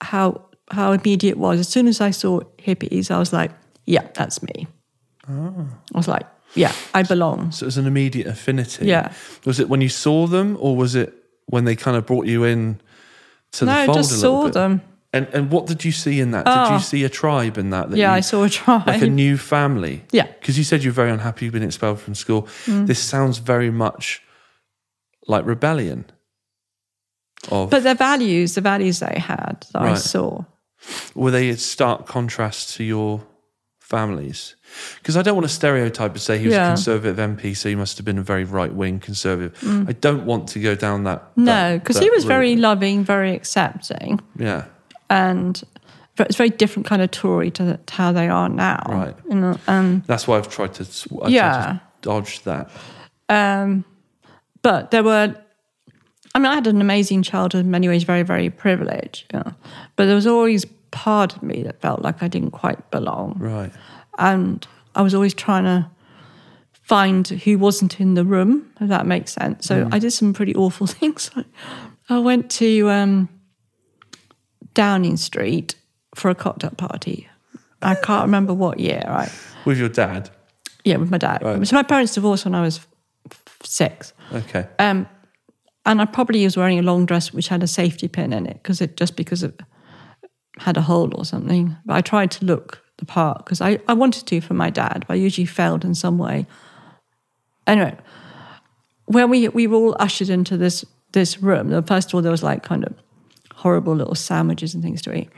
[0.00, 1.60] how how immediate it was.
[1.60, 3.50] As soon as I saw hippies, I was like,
[3.86, 4.66] "Yeah, that's me."
[5.28, 8.86] I was like, "Yeah, I belong." So it was an immediate affinity.
[8.86, 9.12] Yeah.
[9.44, 11.12] Was it when you saw them, or was it
[11.46, 12.80] when they kind of brought you in
[13.52, 14.52] to No, the I fold just a saw bit?
[14.54, 14.80] them.
[15.12, 16.44] And and what did you see in that?
[16.44, 16.74] Did Oh.
[16.74, 17.90] you see a tribe in that?
[17.90, 18.86] that Yeah, you- I saw a tribe.
[18.86, 20.02] like a new family.
[20.12, 20.26] Yeah.
[20.40, 22.42] Because you said you're very unhappy you've been expelled from school.
[22.66, 22.86] Mm.
[22.86, 24.22] This sounds very much
[25.28, 26.04] like rebellion.
[27.50, 30.44] Of But the values, the values they had that I saw.
[31.14, 33.22] were they a stark contrast to your
[33.78, 34.56] families?
[34.98, 37.76] Because I don't want to stereotype and say he was a conservative MP, so he
[37.76, 39.56] must have been a very right wing conservative.
[39.88, 41.22] I don't want to go down that.
[41.36, 41.44] Mm.
[41.44, 42.28] No, because he was route.
[42.28, 44.64] very loving, very accepting, yeah.
[45.10, 45.62] And
[46.16, 48.82] but it's very different kind of Tory to, to how they are now.
[48.88, 49.14] Right.
[49.28, 50.82] You know, and That's why I've tried to.
[50.82, 51.62] I've tried Yeah.
[51.72, 52.70] to dodge that.
[53.28, 53.84] um,
[54.62, 55.34] but there were.
[56.34, 59.32] I mean, I had an amazing childhood in many ways, very, very privileged.
[59.32, 59.52] You know,
[59.96, 63.36] but there was always part of me that felt like I didn't quite belong.
[63.38, 63.72] Right.
[64.18, 65.90] and I was always trying to
[66.72, 69.66] find who wasn't in the room, if that makes sense.
[69.66, 71.30] So I did some pretty awful things.
[72.08, 73.28] I went to um,
[74.76, 75.74] Downing Street
[76.14, 77.28] for a cocktail party.
[77.82, 79.32] I can't remember what year, right?
[79.64, 80.30] With your dad.
[80.84, 81.42] Yeah, with my dad.
[81.42, 81.66] Right.
[81.66, 82.80] So my parents divorced when I was
[83.64, 84.12] six.
[84.32, 84.66] Okay.
[84.78, 85.06] Um,
[85.84, 88.54] and I probably was wearing a long dress which had a safety pin in it
[88.62, 89.60] because it just because it
[90.58, 91.76] had a hole or something.
[91.84, 95.04] But I tried to look the part because I, I wanted to for my dad,
[95.08, 96.46] but I usually failed in some way.
[97.66, 97.96] Anyway,
[99.06, 102.32] when we we were all ushered into this this room, the- first of all there
[102.32, 102.94] was like kind of
[103.66, 105.30] horrible little sandwiches and things to eat,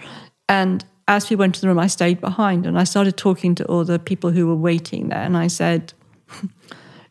[0.49, 3.65] and as we went to the room, I stayed behind and I started talking to
[3.65, 5.93] all the people who were waiting there, and I said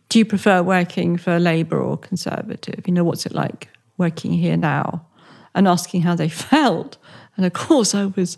[0.10, 2.88] do you prefer working for Labour or Conservative?
[2.88, 5.06] You know, what's it like working here now?
[5.54, 6.98] And asking how they felt.
[7.36, 8.38] And of course, I was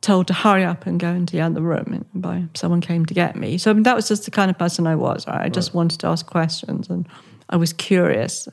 [0.00, 3.14] told to hurry up and go into the other room and by someone came to
[3.14, 3.58] get me.
[3.58, 5.26] So I mean, that was just the kind of person I was.
[5.26, 5.42] Right?
[5.42, 7.06] I just wanted to ask questions and
[7.50, 8.48] I was curious.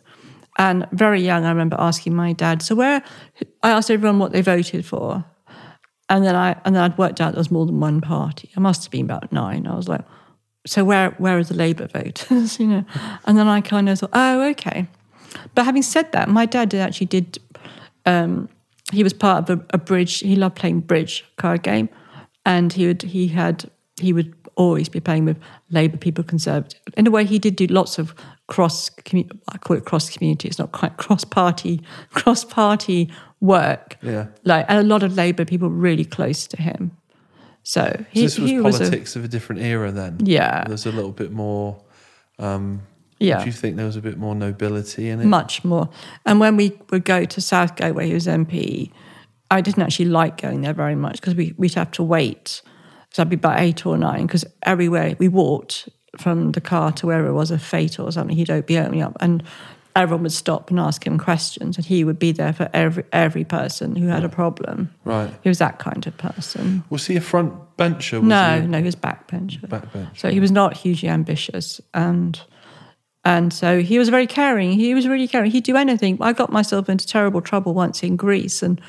[0.57, 3.03] And very young, I remember asking my dad, so where,
[3.61, 5.23] I asked everyone what they voted for.
[6.09, 8.49] And then I and then I'd worked out there was more than one party.
[8.55, 9.67] I must have been about nine.
[9.67, 10.05] I was like,
[10.65, 12.59] so where where are the Labour voters?
[12.61, 12.85] you know,
[13.25, 14.87] and then I kind of thought, oh, okay.
[15.53, 17.39] But having said that, my dad did actually did.
[18.05, 18.47] Um,
[18.93, 20.19] he was part of a, a bridge.
[20.19, 21.89] He loved playing bridge card game,
[22.45, 25.37] and he would he had he would always be playing with
[25.69, 26.79] Labour people, Conservative.
[26.95, 28.15] In a way, he did do lots of
[28.47, 28.89] cross.
[29.49, 30.47] I call it cross community.
[30.47, 31.81] It's not quite cross party
[32.11, 33.97] cross party work.
[34.01, 34.27] Yeah.
[34.43, 36.91] like a lot of Labour people really close to him.
[37.63, 40.19] So So this was he was a, politics of a different era then.
[40.23, 40.63] Yeah.
[40.65, 41.81] There's a little bit more.
[42.39, 42.81] Um,
[43.19, 43.39] yeah.
[43.39, 45.25] Do you think there was a bit more nobility in it?
[45.25, 45.89] much more.
[46.25, 48.91] And when we would go to Southgate, where he was MP,
[49.49, 52.61] I didn't actually like going there very much because we, we'd have to wait.
[53.11, 57.07] So I'd be about eight or nine because everywhere we walked from the car to
[57.07, 59.43] wherever it was a fête or something, he'd be opening up and
[59.97, 63.43] everyone would stop and ask him questions and he would be there for every every
[63.43, 64.93] person who had a problem.
[65.03, 65.33] Right.
[65.41, 66.83] He was that kind of person.
[66.89, 68.19] Was he a front bencher?
[68.19, 69.61] Was no, he no, he was backbencher.
[69.67, 70.17] backbencher?
[70.17, 72.39] So he was not hugely ambitious, and
[73.25, 74.71] and so he was very caring.
[74.73, 75.51] He was really caring.
[75.51, 76.17] He'd do anything.
[76.21, 78.79] I got myself into terrible trouble once in Greece, and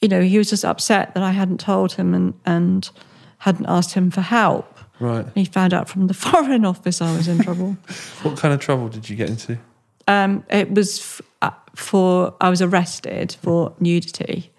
[0.00, 2.90] you know he was just upset that I hadn't told him and and
[3.38, 4.69] hadn't asked him for help.
[5.00, 5.26] Right.
[5.34, 7.76] He found out from the Foreign Office I was in trouble.
[8.22, 9.58] What kind of trouble did you get into?
[10.06, 14.50] Um, it was f- uh, for I was arrested for nudity.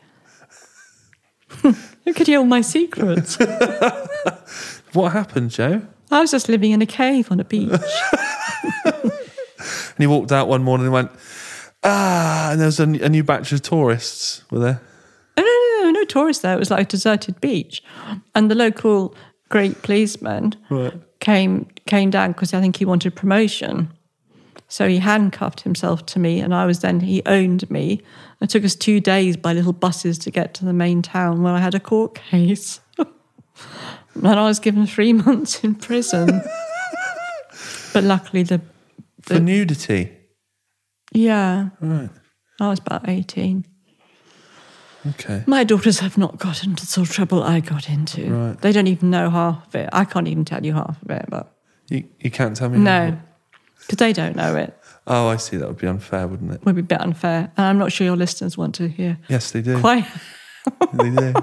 [1.62, 3.38] Who could hear all my secrets?
[4.94, 5.82] What happened, Jo?
[6.10, 7.72] I was just living in a cave on a beach.
[8.84, 11.12] And he walked out one morning and went,
[11.84, 14.82] ah, and there was a, a new batch of tourists, were there?
[15.38, 16.56] No, no, no, no tourists there.
[16.56, 17.84] It was like a deserted beach.
[18.34, 19.16] And the local
[19.52, 20.94] great policeman Right.
[21.20, 23.90] came came down because I think he wanted promotion.
[24.68, 28.02] So he handcuffed himself to me, and I was then he owned me.
[28.40, 31.54] It took us two days by little buses to get to the main town where
[31.54, 32.80] I had a court case.
[32.98, 36.28] and I was given three months in prison.
[37.94, 38.62] but luckily, the
[39.22, 40.12] For nudity.
[41.14, 42.10] yeah, Right.
[42.62, 43.66] I was about eighteen.
[45.10, 45.44] Okay.
[45.48, 48.30] My daughters have not got into the sort of trouble I got into.
[48.32, 48.62] Right.
[48.62, 49.90] They don't even know half of it.
[49.92, 51.56] I can't even tell you half of it, but
[51.90, 52.78] You, you can't tell me?
[52.78, 53.18] no,
[53.80, 54.78] because they don't know it.
[55.08, 55.58] Oh, I see.
[55.58, 56.64] That would be unfair, wouldn't it?
[56.66, 59.50] Would be a bit unfair, and I'm not sure your listeners want to hear Yes,
[59.52, 59.80] they do.
[59.80, 60.06] quite.
[60.94, 61.34] they do.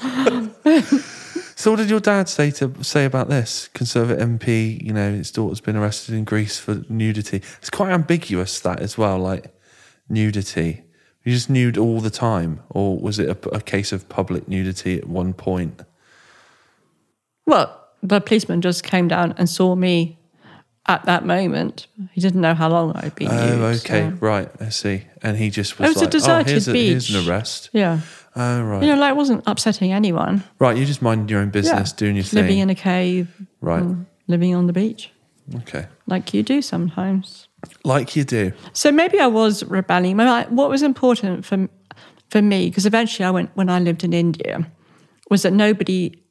[1.56, 3.68] so, what did your dad say to say about this?
[3.68, 7.42] Conservative MP, you know, his daughter's been arrested in Greece for nudity.
[7.58, 9.46] It's quite ambiguous that as well, like
[10.08, 10.82] nudity.
[11.28, 14.96] You just nude all the time, or was it a, a case of public nudity
[14.96, 15.82] at one point?
[17.44, 20.16] Well, the policeman just came down and saw me
[20.86, 21.86] at that moment.
[22.12, 23.28] He didn't know how long I'd been.
[23.30, 24.48] Oh, used, okay, so- right.
[24.58, 25.02] I see.
[25.20, 27.68] And he just was, It was a like, "Oh, deserted here's, a, here's an arrest."
[27.74, 28.00] Yeah,
[28.34, 30.44] Oh, right, you know, like it wasn't upsetting anyone.
[30.58, 30.78] right.
[30.78, 33.28] You just mind your own business, doing your thing, living in a cave,
[33.60, 33.82] right?
[33.82, 35.10] Mm, living on the beach,
[35.56, 37.47] Okay, like you do sometimes.
[37.84, 38.52] Like you do.
[38.72, 40.16] So maybe I was rebelling.
[40.18, 41.68] What was important for
[42.30, 44.70] for me, because eventually I went when I lived in India,
[45.30, 46.22] was that nobody.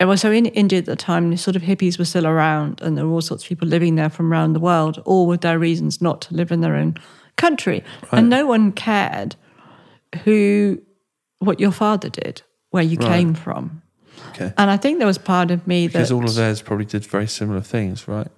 [0.00, 2.82] It was so in India at the time, the sort of hippies were still around,
[2.82, 5.42] and there were all sorts of people living there from around the world, all with
[5.42, 6.96] their reasons not to live in their own
[7.36, 9.36] country, and no one cared
[10.24, 10.80] who,
[11.38, 13.82] what your father did, where you came from,
[14.30, 14.52] Okay.
[14.58, 17.06] and I think there was part of me Because that all of theirs probably did
[17.06, 18.28] very similar things, right?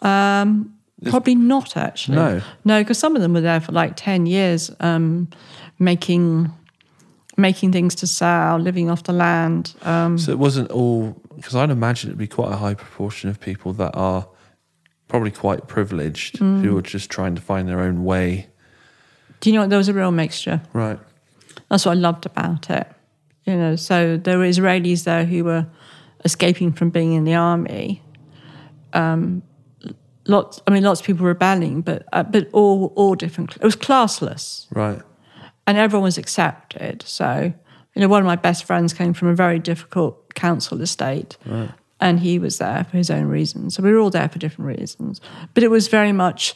[0.00, 2.16] Um, probably not actually.
[2.16, 2.40] No.
[2.64, 5.28] no, because some of them were there for like ten years, um,
[5.78, 6.50] making
[7.36, 9.74] making things to sell, living off the land.
[9.82, 13.38] Um, So it wasn't all because I'd imagine it'd be quite a high proportion of
[13.38, 14.26] people that are
[15.06, 16.62] probably quite privileged Mm.
[16.62, 18.48] who are just trying to find their own way.
[19.40, 19.70] do you know what?
[19.70, 20.60] There was a real mixture.
[20.72, 20.98] Right.
[21.70, 22.88] That's what I loved about it.
[23.44, 25.64] You know, so there were Israelis there who were
[26.24, 28.02] escaping from being in the army.
[28.92, 29.42] Um,
[30.28, 33.56] lots, I mean, lots of people rebelling, but uh, but all all different.
[33.56, 34.66] It was classless.
[34.70, 35.02] Right.
[35.66, 37.02] and everyone was accepted.
[37.06, 37.52] So,
[37.94, 41.36] you know, one of my best friends came from a very difficult council estate,
[42.00, 43.74] and he was there for his own reasons.
[43.74, 45.20] So we were all there for different reasons,
[45.54, 46.54] but it was very much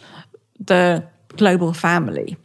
[0.61, 1.05] the
[1.37, 2.37] global family.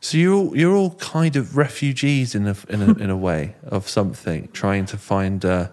[0.00, 3.54] So you're all, you're all kind of refugees in a in a in a way
[3.64, 5.44] of something, trying to find.
[5.44, 5.68] Uh,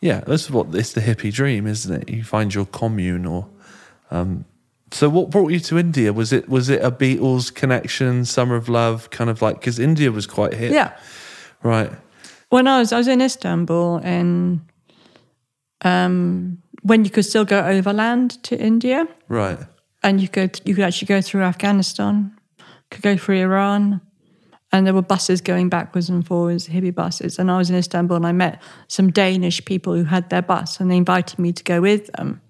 [0.00, 2.08] yeah, that's what it's the hippie dream, isn't it?
[2.14, 3.48] You find your commune, or.
[4.10, 4.44] Um,
[4.90, 6.12] so what brought you to India?
[6.14, 10.10] Was it was it a Beatles connection, Summer of Love, kind of like because India
[10.10, 10.96] was quite hip, Yeah.
[11.62, 11.90] right?
[12.48, 14.60] When I was I was in Istanbul and
[15.82, 19.58] um, when you could still go overland to India, Right.
[20.02, 22.32] and you could you could actually go through Afghanistan,
[22.90, 24.00] could go through Iran,
[24.72, 27.38] and there were buses going backwards and forwards, hippie buses.
[27.38, 30.80] And I was in Istanbul and I met some Danish people who had their bus,
[30.80, 32.40] and they invited me to go with them.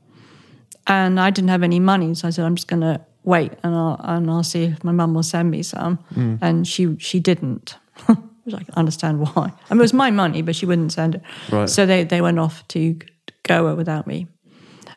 [0.86, 3.74] And I didn't have any money, so I said I'm just going to wait and
[3.74, 5.98] I'll and I'll see if my mum will send me some.
[6.14, 6.38] Mm.
[6.40, 7.76] And she she didn't.
[8.44, 9.52] Which I can understand why.
[9.68, 11.22] I mean, it was my money, but she wouldn't send it.
[11.52, 11.68] Right.
[11.68, 12.98] So they, they went off to
[13.42, 14.26] Goa without me.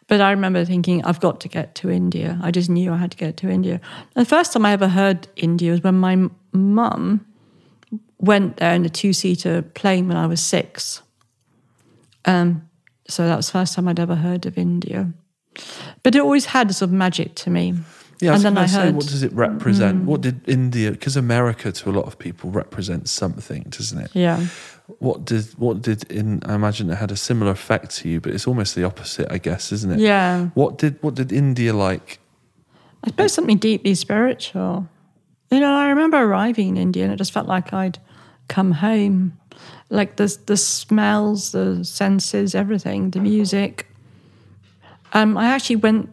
[0.08, 2.40] But I remember thinking, I've got to get to India.
[2.42, 3.82] I just knew I had to get to India.
[4.14, 7.26] The first time I ever heard India was when my mum
[8.20, 11.02] went there in a two seater plane when I was six.
[12.26, 12.70] Um,
[13.08, 15.12] so that was the first time I'd ever heard of India.
[16.04, 17.76] But it always had a sort of magic to me.
[18.20, 18.98] Yeah, I was and then I say, heard, Mm.
[18.98, 20.06] what does it represent?
[20.06, 20.92] What did India?
[20.92, 24.12] Because America, to a lot of people, represents something, doesn't it?
[24.14, 24.46] yeah.
[25.00, 26.42] What did what did in?
[26.46, 29.38] I imagine it had a similar effect to you, but it's almost the opposite, I
[29.38, 30.00] guess, isn't it?
[30.00, 30.48] Yeah.
[30.54, 32.20] What did what did India like?
[33.04, 34.88] I suppose something deeply spiritual.
[35.52, 38.00] You know, I remember arriving in India and it just felt like I'd
[38.48, 39.38] come home.
[39.90, 43.88] Like the the smells, the senses, everything, the music.
[45.12, 46.10] Um, I actually went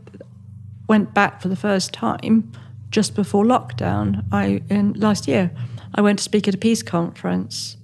[0.88, 2.50] went back for the first time
[2.90, 4.24] just before lockdown.
[4.32, 5.52] I in last year,
[5.94, 7.76] I went to speak at a peace conference,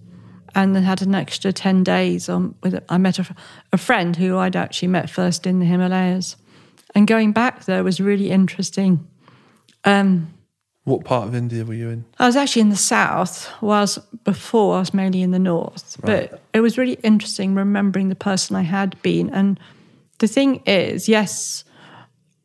[0.57, 2.57] and then had an extra ten days on.
[2.65, 3.27] With I met a,
[3.73, 6.35] a friend who I'd actually met first in the Himalayas,
[6.97, 9.07] and going back there was really interesting.
[9.85, 10.34] Um,
[10.85, 12.05] What part of India were you in?
[12.18, 15.97] I was actually in the south, whilst before I was mainly in the north.
[16.03, 16.30] Right.
[16.30, 19.30] But it was really interesting remembering the person I had been.
[19.30, 19.59] And
[20.18, 21.64] the thing is, yes,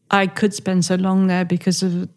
[0.09, 2.07] I could spend so long there because of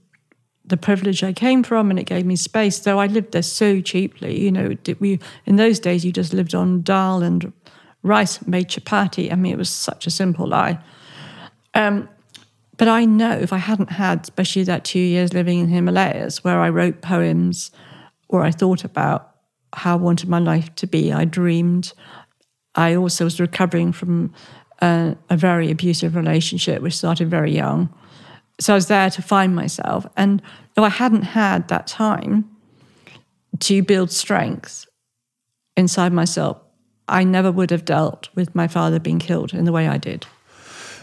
[0.64, 2.78] the privilege I came from, and it gave me space.
[2.78, 6.54] Though I lived there so cheaply, you know, we in those days you just lived
[6.54, 7.52] on dal and
[8.04, 9.32] rice, made chapati.
[9.32, 10.78] I mean, it was such a simple life.
[11.74, 12.08] Um,
[12.76, 16.60] but I know if I hadn't had, especially that two years living in Himalayas, where
[16.60, 17.70] I wrote poems
[18.28, 19.36] or I thought about
[19.74, 21.92] how I wanted my life to be, I dreamed.
[22.74, 24.32] I also was recovering from
[24.80, 27.92] a, a very abusive relationship, which started very young.
[28.58, 30.06] So I was there to find myself.
[30.16, 30.42] And
[30.76, 32.48] if I hadn't had that time
[33.60, 34.86] to build strength
[35.76, 36.58] inside myself,
[37.08, 40.26] I never would have dealt with my father being killed in the way I did.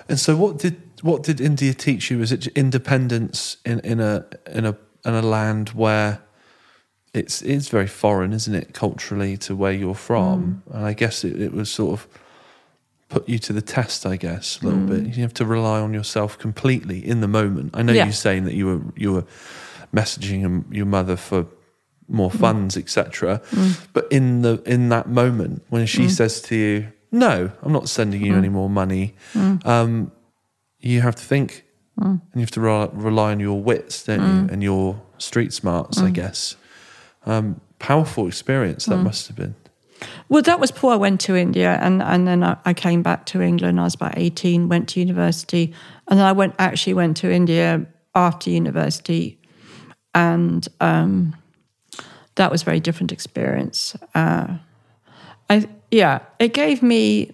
[0.07, 2.19] And so, what did what did India teach you?
[2.19, 4.75] Was it independence in, in a in a
[5.05, 6.19] in a land where
[7.13, 10.63] it's it's very foreign, isn't it, culturally to where you're from?
[10.69, 10.75] Mm.
[10.75, 12.07] And I guess it, it was sort of
[13.09, 14.05] put you to the test.
[14.05, 14.87] I guess a little Mm.
[15.05, 15.15] bit.
[15.17, 17.71] You have to rely on yourself completely in the moment.
[17.73, 18.05] I know Yeah.
[18.05, 19.25] you're saying that you were you were
[19.93, 21.45] messaging your- mother for
[22.07, 22.39] more Mm.
[22.39, 23.41] funds, etc.
[23.93, 26.11] But in the in that moment when she Mm.
[26.11, 29.65] says to you, "No, I'm not sending you any more money," Mm.
[29.65, 30.11] um,
[30.79, 31.65] you have to think
[32.01, 34.51] and you have to rely, rely on your wits, don't you, Mm.
[34.51, 36.55] and your street smarts, I guess.
[37.25, 38.89] Um, powerful experience Mm.
[38.91, 39.55] that must have been.
[40.29, 43.25] Well, that was before I went to India, and, and then I, I came back
[43.27, 43.81] to England.
[43.81, 45.73] I was about 18, went to university,
[46.07, 49.37] and then I went actually went to India after university,
[50.15, 51.35] and um,
[52.35, 53.93] that was a very different experience.
[54.15, 54.47] Uh,
[55.49, 57.31] I yeah, it gave me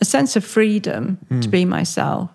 [0.00, 2.30] a sense of freedom to be myself,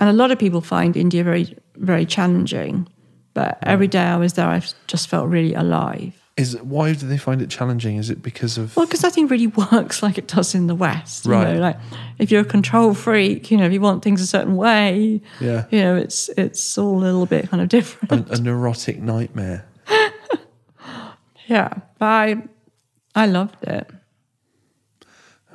[0.00, 2.88] and a lot of people find India very very challenging.
[3.34, 3.92] But every mm.
[3.92, 6.12] day I was there, I just felt really alive.
[6.36, 7.96] Is why do they find it challenging?
[7.96, 11.24] Is it because of Well, because nothing really works like it does in the West.
[11.26, 11.54] You Right.
[11.54, 11.76] know, like
[12.18, 15.66] if you're a control freak, you know, if you want things a certain way, yeah
[15.70, 18.30] you know, it's it's all a little bit kind of different.
[18.30, 19.66] a, a neurotic nightmare?
[21.48, 22.42] yeah, but I
[23.14, 23.90] I loved it.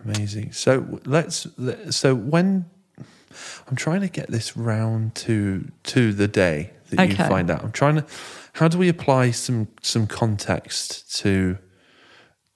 [0.04, 0.52] Amazing.
[0.52, 1.48] So let's.
[1.92, 2.66] So when
[3.68, 7.72] I'm trying to get this round to to the day that you find out, I'm
[7.72, 8.06] trying to.
[8.54, 11.58] How do we apply some some context to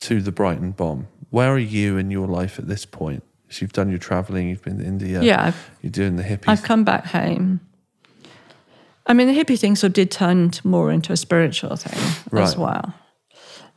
[0.01, 1.07] to the Brighton bomb?
[1.29, 3.23] Where are you in your life at this point?
[3.49, 5.21] So you've done your travelling, you've been to India.
[5.21, 6.47] Yeah, I've, You're doing the hippie.
[6.47, 7.61] I've come back home.
[9.05, 11.97] I mean, the hippie thing sort of did turn more into a spiritual thing
[12.37, 12.93] as well.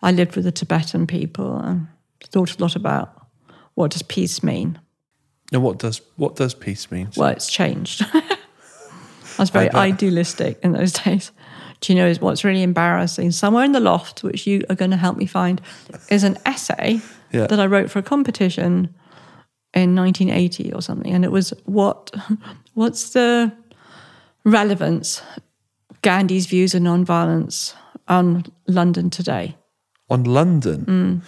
[0.02, 1.86] I lived with the Tibetan people and
[2.24, 3.28] thought a lot about
[3.74, 4.80] what does peace mean.
[5.52, 7.08] Now, what does what does peace mean?
[7.16, 8.04] Well, it's changed.
[8.14, 9.74] I was very bet.
[9.76, 11.32] idealistic in those days.
[11.80, 13.30] Do you know what's really embarrassing?
[13.32, 15.60] Somewhere in the loft, which you are going to help me find,
[16.10, 17.00] is an essay
[17.32, 17.46] Yeah.
[17.46, 18.94] that I wrote for a competition
[19.72, 22.10] in 1980 or something, and it was what
[22.74, 23.50] what's the
[24.44, 25.22] relevance
[26.02, 27.74] Gandhi's views of nonviolence
[28.08, 29.56] on London today?
[30.10, 31.20] On London, Mm.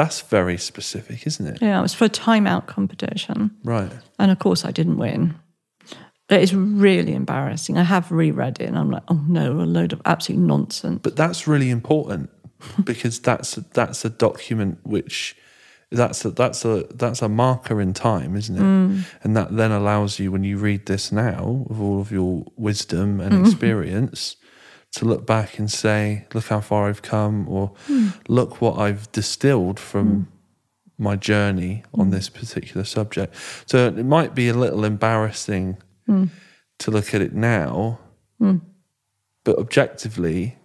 [0.00, 1.58] That's very specific, isn't it?
[1.60, 3.50] Yeah, it was for a time out competition.
[3.64, 3.92] Right.
[4.18, 5.34] And of course, I didn't win.
[6.30, 7.76] It is really embarrassing.
[7.76, 11.00] I have reread it and I'm like, oh no, a load of absolute nonsense.
[11.02, 12.30] But that's really important
[12.84, 15.36] because that's that's a document which
[15.90, 18.62] that's a that's a that's a marker in time, isn't it?
[18.62, 19.04] Mm.
[19.22, 23.18] And that then allows you when you read this now with all of your wisdom
[23.18, 23.26] Mm.
[23.26, 24.36] and experience
[24.92, 28.14] to look back and say, look how far I've come or Mm.
[28.28, 31.04] look what I've distilled from hmm.
[31.04, 32.12] my journey on hmm.
[32.12, 33.34] this particular subject.
[33.66, 35.76] So it might be a little embarrassing
[36.06, 36.26] hmm.
[36.80, 38.00] to look at it now,
[39.44, 40.56] but objectively,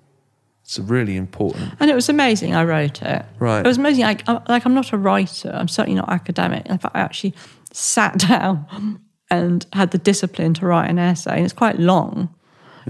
[0.61, 1.73] it's really important.
[1.79, 2.55] And it was amazing.
[2.55, 3.25] I wrote it.
[3.39, 3.59] Right.
[3.59, 4.03] It was amazing.
[4.03, 5.51] Like, I, like I'm not a writer.
[5.53, 6.65] I'm certainly not academic.
[6.65, 7.35] In fact, I actually
[7.71, 8.99] sat down
[9.29, 11.35] and had the discipline to write an essay.
[11.35, 12.34] And it's quite long.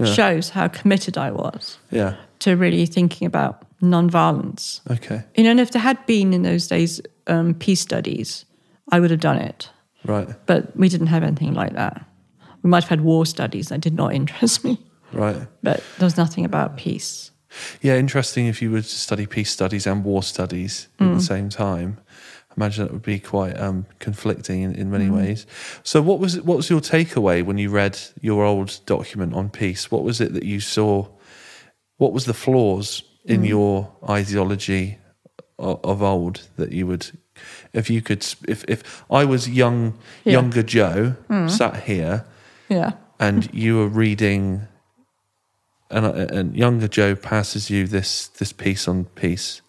[0.04, 2.16] Shows how committed I was Yeah.
[2.40, 4.80] to really thinking about nonviolence.
[4.90, 5.22] Okay.
[5.36, 8.44] You know, and if there had been in those days um, peace studies,
[8.92, 9.70] I would have done it.
[10.04, 10.28] Right.
[10.46, 12.04] But we didn't have anything like that.
[12.62, 13.68] We might have had war studies.
[13.68, 14.78] That did not interest me.
[15.12, 15.46] Right.
[15.62, 17.30] But there was nothing about peace.
[17.80, 17.96] Yeah.
[17.96, 21.98] Interesting if you were to study peace studies and war studies at the same time.
[22.56, 25.16] Imagine that would be quite um, conflicting in, in many mm.
[25.16, 25.46] ways.
[25.82, 29.90] So, what was what was your takeaway when you read your old document on peace?
[29.90, 31.08] What was it that you saw?
[31.98, 33.48] What was the flaws in mm.
[33.48, 34.98] your ideology
[35.58, 37.18] of, of old that you would,
[37.72, 40.32] if you could, if if I was young Yeah.
[40.32, 41.50] younger Jo mm.
[41.50, 42.24] sat here
[42.68, 42.92] Yeah.
[43.20, 44.66] and you were reading
[45.90, 49.60] and and younger Jo passes you this this piece on peace,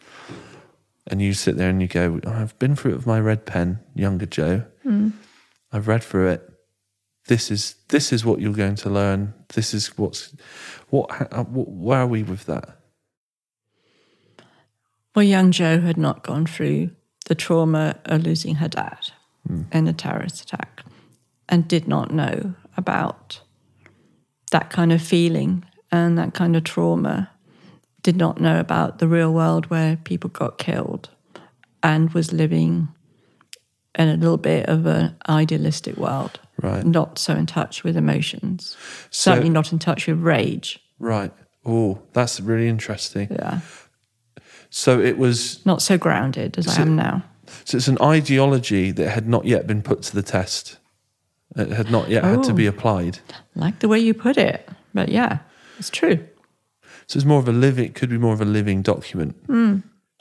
[1.08, 3.80] and you sit there and you go, "I've been through it with my red pen,
[3.96, 4.64] younger Jo.
[4.84, 5.10] Hmm.
[5.72, 6.50] I've read through it.
[7.28, 9.34] This is this is what you're going to learn.
[9.54, 10.34] This is what's
[10.90, 11.12] what.
[11.12, 12.78] how- uh, wh- Where are we with that?
[15.16, 16.92] Well, young Jo had not gone through
[17.26, 19.10] the trauma of losing her dad
[19.48, 19.64] hmm.
[19.72, 20.84] in a terrorist attack
[21.50, 23.42] and did not know about
[24.52, 27.30] that kind of feeling and that kind of trauma.
[28.08, 31.10] Did not know about the real world where people got killed
[31.84, 32.88] and was living
[33.96, 36.40] in a little bit of an idealistic world.
[36.62, 36.86] Right.
[36.86, 38.78] Not so in touch with emotions.
[39.10, 40.80] So- Certainly not in touch with rage.
[41.00, 41.34] Right.
[41.66, 43.28] Oh, that's really interesting.
[43.30, 43.60] Yeah.
[44.70, 45.66] So it was.
[45.66, 47.26] Not so grounded as I am now.
[47.66, 50.78] So it's an ideology that had not yet been put to the test.
[51.58, 52.70] It had not yet had to be oh.
[52.70, 53.20] applied.
[53.54, 54.70] like the way you put it.
[54.94, 55.40] But yeah,
[55.78, 56.26] it's true.
[57.08, 57.86] So it's more of a living.
[57.86, 59.36] It could be more of a living document.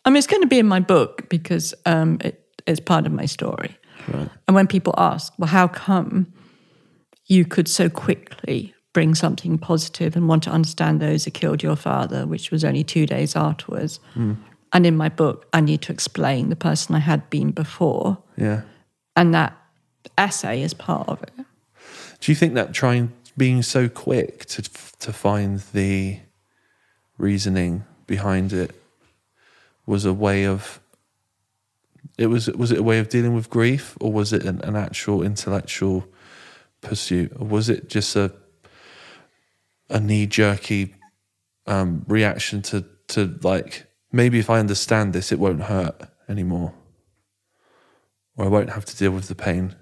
[0.05, 2.19] I mean, it's going to be in my book because um,
[2.67, 3.77] it's part of my story.
[4.09, 4.29] Right.
[4.47, 6.33] And when people ask, well, how come
[7.27, 11.77] you could so quickly bring something positive and want to understand those who killed your
[11.77, 13.99] father, which was only two days afterwards?
[14.73, 18.19] And in my book, I need to explain the person I had been before.
[18.37, 18.63] Yeah.
[19.17, 19.57] And that
[20.17, 21.33] essay is part of it.
[22.21, 24.63] Do you think that trying being so quick to
[25.01, 26.21] to find the
[27.19, 28.75] reasoning behind it
[29.87, 30.81] was a way of
[32.19, 34.77] it was was it a way of dealing with grief or was it an, an
[34.77, 36.07] actual intellectual
[36.81, 38.33] pursuit or was it just a
[39.89, 40.95] a knee jerky
[41.67, 46.75] um, reaction to to like maybe if I understand this it won't hurt anymore
[48.37, 49.75] or I won't have to deal with the pain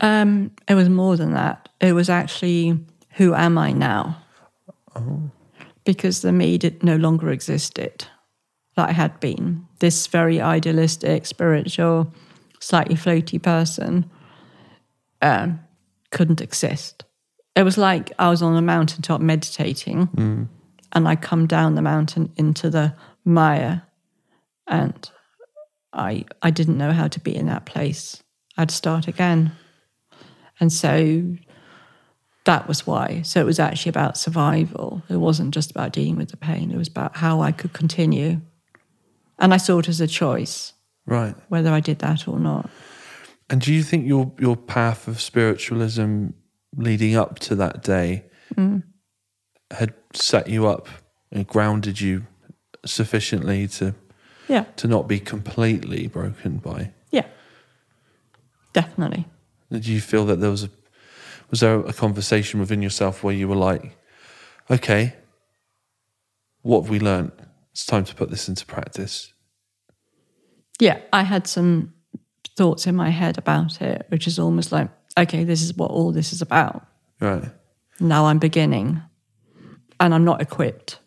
[0.00, 1.68] Um, it was more than that.
[1.80, 2.78] It was actually,
[3.16, 4.16] who am I now?
[5.84, 8.06] Because the me did, no longer existed
[8.76, 9.66] that I had been.
[9.78, 12.12] This very idealistic, spiritual,
[12.60, 14.10] slightly floaty person
[15.22, 15.60] um,
[16.10, 17.04] couldn't exist.
[17.54, 20.08] It was like I was on a mountaintop meditating,
[20.92, 23.82] and I come down the mountain into the mire,
[24.66, 25.10] and
[25.92, 28.22] I I didn't know how to be in that place.
[28.56, 29.52] I'd start again.
[30.60, 31.36] And so
[32.44, 33.22] that was why.
[33.22, 35.02] So it was actually about survival.
[35.08, 38.40] It wasn't just about dealing with the pain, it was about how I could continue.
[39.38, 40.74] And I saw it as a choice,
[41.06, 42.70] right whether I did that or not.
[43.50, 46.28] And do you think your your path of spiritualism
[46.76, 48.24] leading up to that day
[48.54, 48.82] mm.
[49.70, 50.88] had set you up
[51.30, 52.26] and grounded you
[52.84, 53.94] sufficiently to
[54.48, 56.92] Yeah, to not be completely broken by?
[57.10, 57.26] yeah,
[58.72, 59.26] definitely.
[59.72, 60.70] Did you feel that there was a
[61.50, 63.96] was there a conversation within yourself where you were like,
[64.70, 65.14] okay,
[66.62, 67.32] what have we learned?
[67.72, 69.32] It's time to put this into practice.
[70.80, 71.92] Yeah, I had some
[72.56, 74.88] thoughts in my head about it, which is almost like,
[75.18, 76.86] okay, this is what all this is about.
[77.20, 77.44] Right.
[78.00, 79.02] Now I'm beginning
[80.00, 80.98] and I'm not equipped.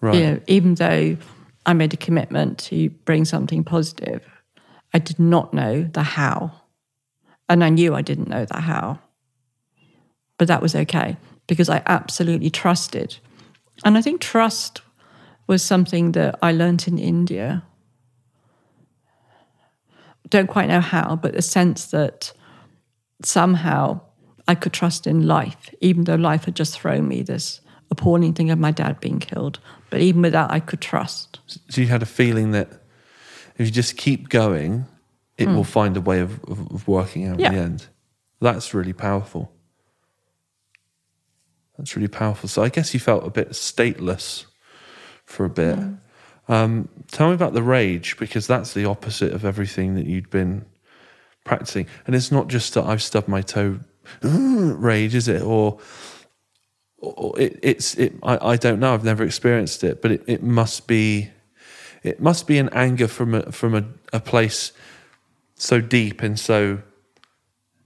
[0.00, 0.14] Right.
[0.14, 1.16] you know, even though
[1.64, 4.26] I made a commitment to bring something positive,
[4.92, 6.52] I did not know the how.
[7.48, 8.98] And I knew I didn't know the how.
[10.42, 11.16] But that was okay
[11.46, 13.16] because I absolutely trusted.
[13.84, 14.80] And I think trust
[15.46, 17.62] was something that I learned in India.
[20.28, 22.32] Don't quite know how, but the sense that
[23.22, 24.00] somehow
[24.48, 27.60] I could trust in life, even though life had just thrown me this
[27.92, 29.60] appalling thing of my dad being killed.
[29.90, 31.38] But even with that, I could trust.
[31.68, 32.68] So you had a feeling that
[33.58, 34.86] if you just keep going,
[35.38, 35.54] it hmm.
[35.54, 37.50] will find a way of, of, of working out Yeah.
[37.50, 37.86] in the end.
[38.40, 39.51] That's really powerful.
[41.82, 42.48] That's really powerful.
[42.48, 44.46] So I guess you felt a bit stateless
[45.24, 45.76] for a bit.
[46.46, 50.64] Um, tell me about the rage because that's the opposite of everything that you'd been
[51.42, 51.88] practicing.
[52.06, 53.80] And it's not just that I've stubbed my toe
[54.22, 55.42] rage, is it?
[55.42, 55.80] Or,
[56.98, 58.14] or it, it's it.
[58.22, 58.94] I, I don't know.
[58.94, 61.30] I've never experienced it, but it, it must be.
[62.04, 64.70] It must be an anger from a from a, a place
[65.56, 66.82] so deep and so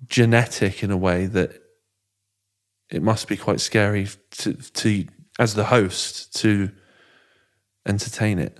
[0.06, 1.62] genetic in a way that
[2.96, 5.06] it must be quite scary to to
[5.38, 6.70] as the host to
[7.86, 8.58] entertain it.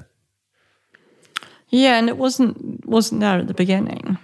[1.70, 4.18] Yeah, and it wasn't wasn't there at the beginning.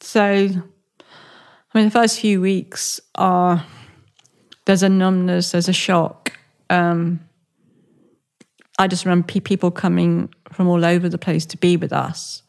[0.00, 3.64] So, I mean, the first few weeks are
[4.64, 6.38] there's a numbness, there's a shock.
[6.70, 7.20] Um,
[8.78, 12.42] I just remember people coming from all over the place to be with us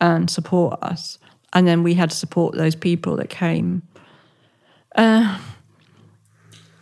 [0.00, 1.18] and support us,
[1.52, 3.82] and then we had to support those people that came.
[4.96, 5.38] Uh,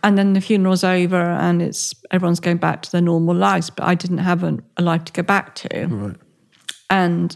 [0.03, 3.85] And then the funeral's over and it's everyone's going back to their normal lives, but
[3.85, 5.87] I didn't have a, a life to go back to.
[5.87, 6.15] Right.
[6.89, 7.35] And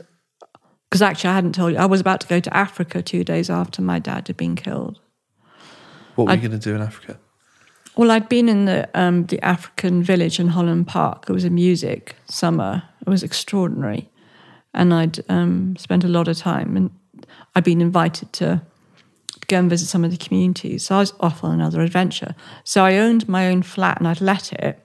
[0.90, 3.50] because actually, I hadn't told you, I was about to go to Africa two days
[3.50, 5.00] after my dad had been killed.
[6.16, 7.20] What were you going to do in Africa?
[7.96, 11.26] Well, I'd been in the um, the African village in Holland Park.
[11.30, 12.84] It was a music summer.
[13.02, 14.10] It was extraordinary,
[14.74, 16.78] and I'd um, spent a lot of time.
[16.78, 16.92] And
[17.56, 18.62] I'd been invited to
[19.48, 20.86] go and visit some of the communities.
[20.86, 22.36] So I was off on another adventure.
[22.64, 24.80] So I owned my own flat and I'd let it,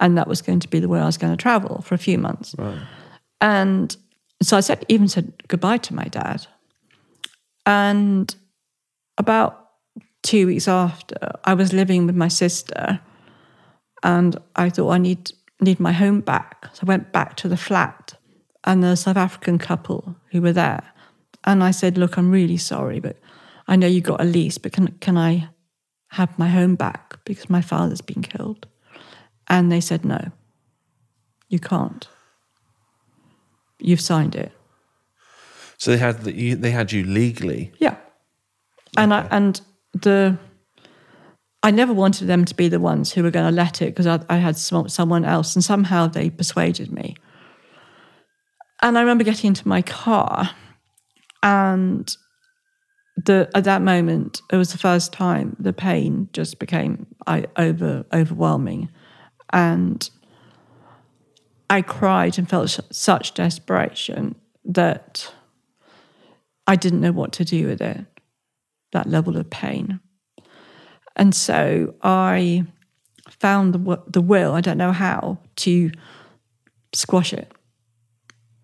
[0.00, 1.98] and that was going to be the way I was going to travel for a
[1.98, 2.54] few months.
[2.58, 2.78] Right.
[3.40, 3.96] And
[4.42, 6.46] so I said, even said goodbye to my dad.
[7.66, 8.34] And
[9.18, 9.70] about
[10.22, 13.00] two weeks after, I was living with my sister,
[14.02, 16.66] and I thought I need need my home back.
[16.72, 18.14] So I went back to the flat,
[18.64, 20.82] and the South African couple who were there,
[21.44, 23.16] and I said, "Look, I'm really sorry, but
[23.66, 25.48] I know you got a lease, but can can I
[26.08, 28.66] have my home back because my father's been killed?"
[29.48, 30.30] And they said, "No,
[31.48, 32.08] you can't.
[33.78, 34.52] You've signed it."
[35.78, 37.72] So they had the, you, they had you legally.
[37.78, 37.96] Yeah.
[38.96, 39.60] And I and
[39.92, 40.38] the
[41.62, 44.06] I never wanted them to be the ones who were going to let it because
[44.06, 47.14] I, I, had some, someone else, and somehow they persuaded me.
[48.82, 50.50] And I remember getting into my car,
[51.42, 52.16] and
[53.16, 58.04] the at that moment it was the first time the pain just became I, over
[58.12, 58.90] overwhelming,
[59.50, 60.08] and
[61.68, 64.34] I cried and felt such desperation
[64.64, 65.32] that
[66.66, 68.06] I didn't know what to do with it
[68.92, 70.00] that level of pain.
[71.16, 72.64] And so I
[73.28, 75.90] found the, the will, I don't know how, to
[76.94, 77.52] squash it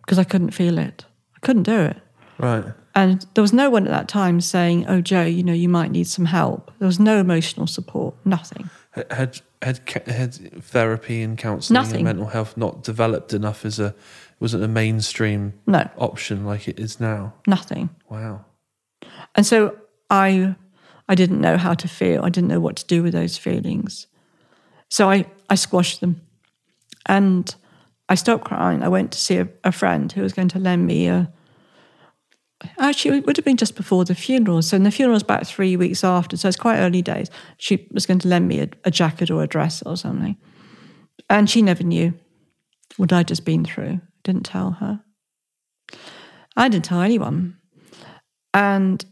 [0.02, 1.04] because I couldn't feel it.
[1.36, 1.96] I couldn't do it.
[2.38, 2.64] Right.
[2.98, 5.90] And there was no one at that time saying, "Oh, Jo, you know, you might
[5.92, 8.14] need some help." There was no emotional support.
[8.24, 8.70] Nothing.
[9.10, 11.96] Had had had therapy and counselling Nothing.
[11.98, 13.94] and mental health not developed enough as a
[14.40, 15.88] wasn't a mainstream No.
[15.96, 17.34] option like it is now.
[17.46, 17.90] Nothing.
[18.08, 18.44] Wow.
[19.34, 19.76] And so
[20.10, 20.54] I
[21.08, 22.24] I didn't know how to feel.
[22.24, 24.06] I didn't know what to do with those feelings.
[24.88, 26.20] So I, I squashed them.
[27.06, 27.54] And
[28.08, 28.82] I stopped crying.
[28.82, 31.30] I went to see a, a friend who was going to lend me a
[32.78, 34.62] actually it would have been just before the funeral.
[34.62, 37.30] So the funeral was about three weeks after, so it's quite early days.
[37.56, 40.36] She was going to lend me a, a jacket or a dress or something.
[41.30, 42.14] And she never knew
[42.96, 44.00] what I'd just been through.
[44.24, 45.00] Didn't tell her.
[46.56, 47.56] I didn't tell anyone.
[48.52, 49.04] And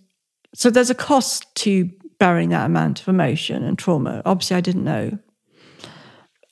[0.55, 4.23] so there's a cost to bearing that amount of emotion and trauma.
[4.25, 5.19] Obviously, I didn't know.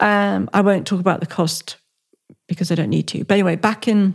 [0.00, 1.76] Um, I won't talk about the cost
[2.46, 3.24] because I don't need to.
[3.24, 4.14] But anyway, back in,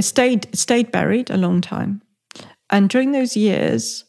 [0.00, 2.00] it stayed it stayed buried a long time,
[2.70, 4.04] and during those years,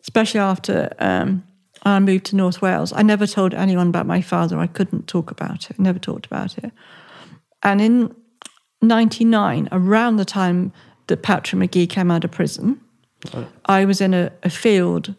[0.00, 1.44] especially after um,
[1.82, 4.58] I moved to North Wales, I never told anyone about my father.
[4.58, 5.78] I couldn't talk about it.
[5.78, 6.72] Never talked about it.
[7.62, 8.16] And in
[8.80, 10.72] '99, around the time
[11.08, 12.80] that Patrick Magee came out of prison,
[13.66, 15.14] I was in a, a field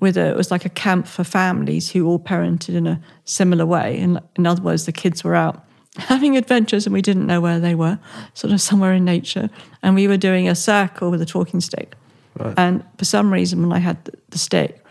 [0.00, 3.64] with a, it was like a camp for families who all parented in a similar
[3.64, 3.96] way.
[3.96, 5.64] In, in other words, the kids were out
[5.96, 7.98] having adventures and we didn't know where they were,
[8.34, 9.50] sort of somewhere in nature.
[9.82, 11.94] And we were doing a circle with a talking stick.
[12.38, 12.54] Right.
[12.56, 14.84] And for some reason, when I had the, stick,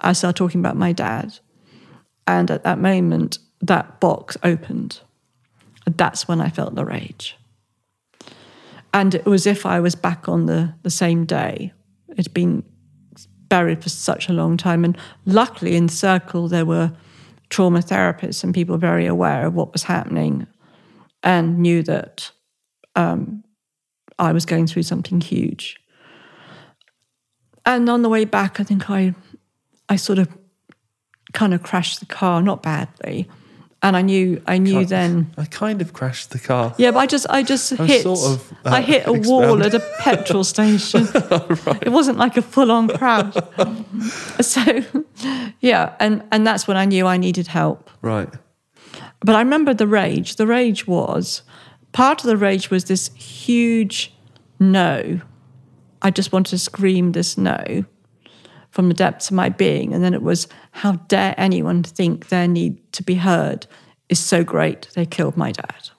[0.00, 1.38] I started talking about my dad.
[2.26, 5.00] And at that moment, that box opened.
[5.86, 7.36] And that's when I felt the rage.
[8.92, 11.72] And it was if I was back on the, the same day.
[12.16, 12.64] It'd been
[13.48, 14.84] buried for such a long time.
[14.84, 16.92] And luckily, in the circle, there were
[17.50, 20.46] trauma therapists and people very aware of what was happening
[21.22, 22.30] and knew that
[22.96, 23.42] um,
[24.18, 25.78] I was going through something huge.
[27.64, 29.14] And on the way back, I think I,
[29.88, 30.28] I sort of
[31.32, 33.28] kind of crashed the car, not badly.
[33.80, 35.32] And I knew, I knew then.
[35.36, 36.74] I kind of crashed the car.
[36.78, 39.62] Yeah, but I just, I just I'm hit, sort of, uh, I hit a wall
[39.62, 41.06] at a petrol station.
[41.80, 43.34] It wasn't like a full-on crash.
[44.40, 44.82] so,
[45.60, 47.88] yeah, and and that's when I knew I needed help.
[48.02, 48.28] Right.
[49.20, 50.36] But I remember the rage.
[50.36, 51.42] The rage was
[51.92, 54.12] part of the rage was this huge
[54.58, 55.20] no.
[56.02, 57.84] I just wanted to scream this no
[58.78, 59.92] from the depths of my being.
[59.92, 63.66] And then it was, how dare anyone think their need to be heard
[64.08, 65.90] is so great they killed my dad.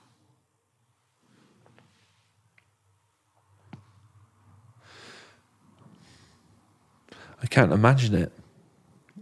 [7.44, 8.32] I can't imagine it.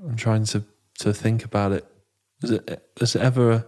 [0.08, 0.64] I'm trying to
[1.00, 1.84] to think about it.
[2.44, 3.66] Is it has it ever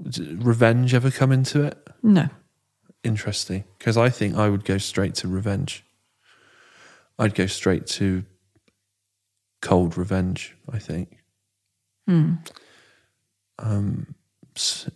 [0.00, 1.76] does revenge ever come into it?
[2.00, 2.28] No.
[3.02, 5.84] Interesting, because I think I would go straight to revenge.
[7.18, 8.24] I'd go straight to
[9.66, 10.56] cold revenge.
[10.70, 11.18] I think.
[12.06, 12.34] Hmm.
[13.58, 14.14] Um,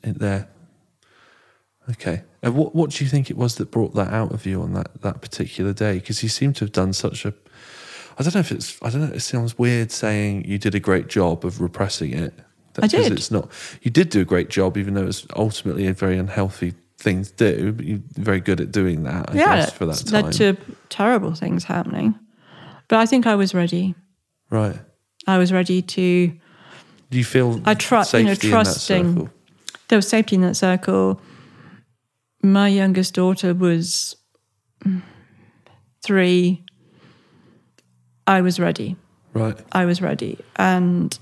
[0.02, 0.48] there.
[1.90, 2.22] Okay.
[2.42, 4.72] And what what do you think it was that brought that out of you on
[4.74, 5.94] that that particular day?
[5.94, 7.34] Because you seem to have done such a.
[8.18, 8.80] I don't know if it's.
[8.82, 9.14] I don't know.
[9.14, 12.34] It sounds weird saying you did a great job of repressing it.
[12.76, 13.12] I because did.
[13.12, 13.50] It's not.
[13.82, 17.32] You did do a great job, even though it's ultimately a very unhealthy thing to
[17.32, 17.72] do.
[17.72, 19.30] But you're very good at doing that.
[19.30, 20.24] I yeah, guess for that it's time.
[20.24, 20.56] led to
[20.88, 22.14] terrible things happening.
[22.88, 23.94] But I think I was ready.
[24.50, 24.76] Right.
[25.26, 26.28] I was ready to.
[27.10, 29.30] Do you feel I trust, you know, safety in that trusting- circle?
[29.88, 31.20] There was safety in that circle.
[32.42, 34.16] My youngest daughter was
[36.02, 36.64] three.
[38.26, 38.96] I was ready.
[39.34, 39.58] Right.
[39.72, 40.38] I was ready.
[40.56, 41.18] And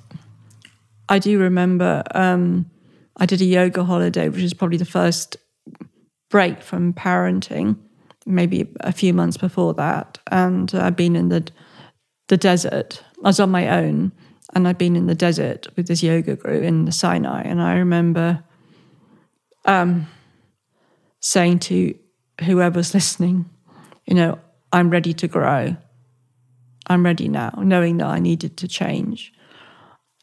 [1.09, 2.71] I do remember um,
[3.17, 5.37] I did a yoga holiday, which is probably the first
[6.31, 7.77] break from parenting,
[8.27, 10.19] maybe a few months before that.
[10.31, 11.49] And I'd been in the
[12.29, 13.03] the desert.
[13.25, 14.13] I was on my own,
[14.55, 17.43] and I'd been in the desert with this yoga group in the Sinai.
[17.43, 18.43] And I remember
[19.65, 20.07] um,
[21.21, 21.95] saying to
[22.45, 23.49] whoever's listening,
[24.07, 24.39] you know,
[24.73, 25.77] I'm ready to grow.
[26.87, 29.33] I'm ready now, knowing that I needed to change.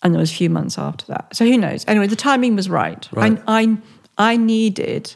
[0.02, 1.36] And there was a few months after that.
[1.36, 1.86] So who knows?
[1.88, 3.08] Anyway, the timing was right.
[3.12, 3.42] Right.
[3.48, 3.78] I,
[4.18, 5.16] I, I needed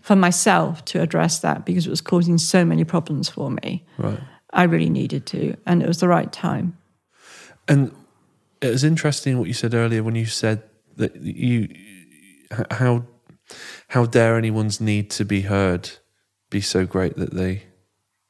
[0.00, 3.86] for myself to address that because it was causing so many problems for me.
[3.98, 4.18] Right.
[4.52, 6.76] I really needed to, and it was the right time.
[7.68, 7.94] And
[8.60, 10.62] it was interesting what you said earlier when you said
[10.96, 11.68] that you
[12.70, 13.04] how
[13.88, 15.90] how dare anyone's need to be heard
[16.50, 17.62] be so great that they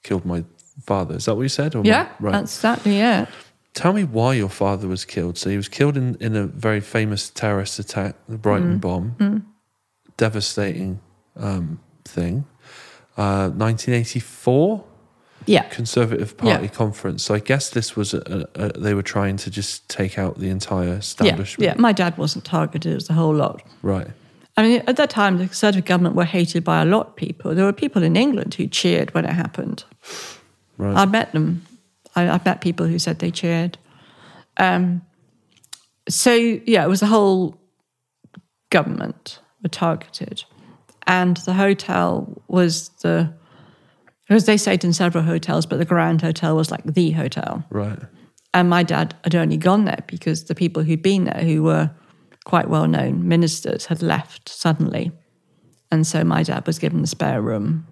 [0.05, 0.45] killed my
[0.85, 1.17] father.
[1.17, 1.75] Is that what you said?
[1.75, 2.33] Or Yeah, Right.
[2.33, 3.29] that's exactly it.
[3.75, 5.39] Tell me why your father was killed.
[5.39, 9.45] So he was killed in, in a very famous terrorist attack, the Brighton bomb,
[10.17, 11.01] devastating
[11.37, 12.45] um, thing.
[13.17, 14.85] Uh, 1984
[15.47, 16.71] Yeah, Conservative Party Yeah.
[16.71, 17.23] conference.
[17.25, 20.39] So I guess this was a, a, a, they were trying to just take out
[20.39, 21.65] the entire establishment.
[21.67, 21.75] yeah.
[21.81, 23.63] My dad wasn't targeted; it was the whole lot.
[23.83, 24.09] Right.
[24.57, 27.55] I mean, at that time, the Conservative government were hated by a lot of people.
[27.55, 29.85] There were people in England who cheered when it happened.
[30.77, 30.97] Right.
[30.97, 31.65] I met them.
[32.15, 33.79] I, I've met people who said they cheered.
[34.59, 35.01] Um,
[36.09, 37.57] so yeah, it was the whole
[38.71, 40.45] government were targeted,
[41.07, 43.33] and the hotel was the.
[44.33, 47.67] Because they stayed in several hotels, but the Grand Hotel was like the hotel.
[47.69, 47.99] Right.
[48.55, 51.91] And my dad had only gone there because the people who'd been there, who were
[52.47, 55.13] quite well known ministers, had left suddenly.
[55.91, 57.87] And so my dad was given the spare room.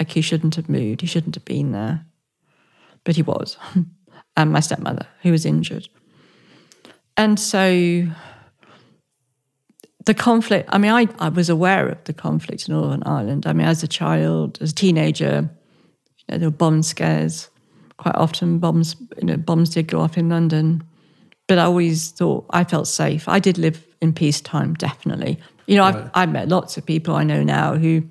[0.00, 2.04] Like he shouldn't have moved, he shouldn't have been there.
[3.04, 3.56] But he was.
[4.36, 5.88] and my stepmother, who was injured.
[7.16, 8.04] And so
[10.06, 13.46] the conflict, I mean, I, I was aware of the conflict in Northern Ireland.
[13.46, 15.48] I mean, as a child, as a teenager,
[16.28, 17.48] Uh, there were bomb scares.
[17.96, 20.82] Quite often, bombs, you know, bombs did go off in London.
[21.48, 23.26] But I always thought I felt safe.
[23.28, 25.38] I did live in peacetime, definitely.
[25.66, 28.02] You know, I've, I've met lots of people I know now who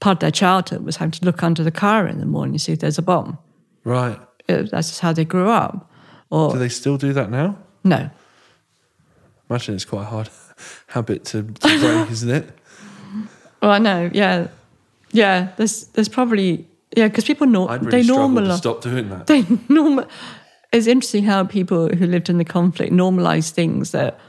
[0.00, 2.58] part of their childhood was having to look under the car in the morning to
[2.58, 3.38] see if there's a bomb.
[3.84, 4.18] Right.
[4.48, 5.90] It- that's just how they grew up.
[6.30, 7.58] Or Do they still do that now?
[7.84, 8.08] no,
[9.48, 10.28] Imagine it's quite a hard
[10.88, 12.50] habit to, to break, isn't it?
[13.62, 14.48] Well, I know, yeah,
[15.12, 15.52] yeah.
[15.58, 19.26] There's there's probably yeah because people know I'd really they normalize stop doing that.
[19.26, 20.06] they normal.
[20.72, 24.20] It's interesting how people who lived in the conflict normalize things that,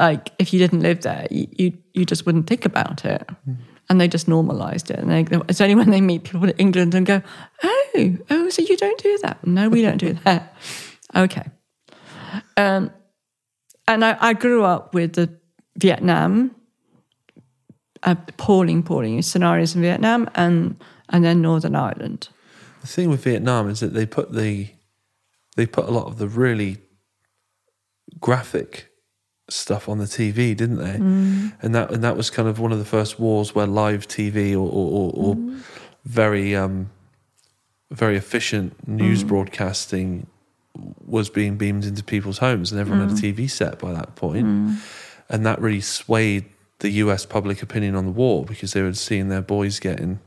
[0.00, 3.28] like, if you didn't live there, you you, you just wouldn't think about it,
[3.88, 4.98] and they just normalized it.
[4.98, 7.22] And they, it's only when they meet people in England and go,
[7.62, 9.46] oh, oh, so you don't do that?
[9.46, 10.56] No, we don't do that.
[11.16, 11.44] okay.
[12.56, 12.90] Um,
[13.88, 15.38] and I, I grew up with the
[15.78, 16.54] Vietnam
[18.02, 20.76] appalling, appalling scenarios in Vietnam and
[21.08, 22.28] and then Northern Ireland.
[22.80, 24.68] The thing with Vietnam is that they put the
[25.56, 26.78] they put a lot of the really
[28.20, 28.90] graphic
[29.48, 30.98] stuff on the TV, didn't they?
[30.98, 31.52] Mm.
[31.62, 34.52] And that and that was kind of one of the first wars where live TV
[34.52, 35.60] or or, or, or mm.
[36.04, 36.90] very um,
[37.90, 39.28] very efficient news mm.
[39.28, 40.26] broadcasting
[41.06, 44.46] was being beamed into people's homes, and everyone had a TV set by that point.
[45.28, 46.44] and that really swayed
[46.80, 47.24] the U.S.
[47.24, 50.20] public opinion on the war because they were seeing their boys getting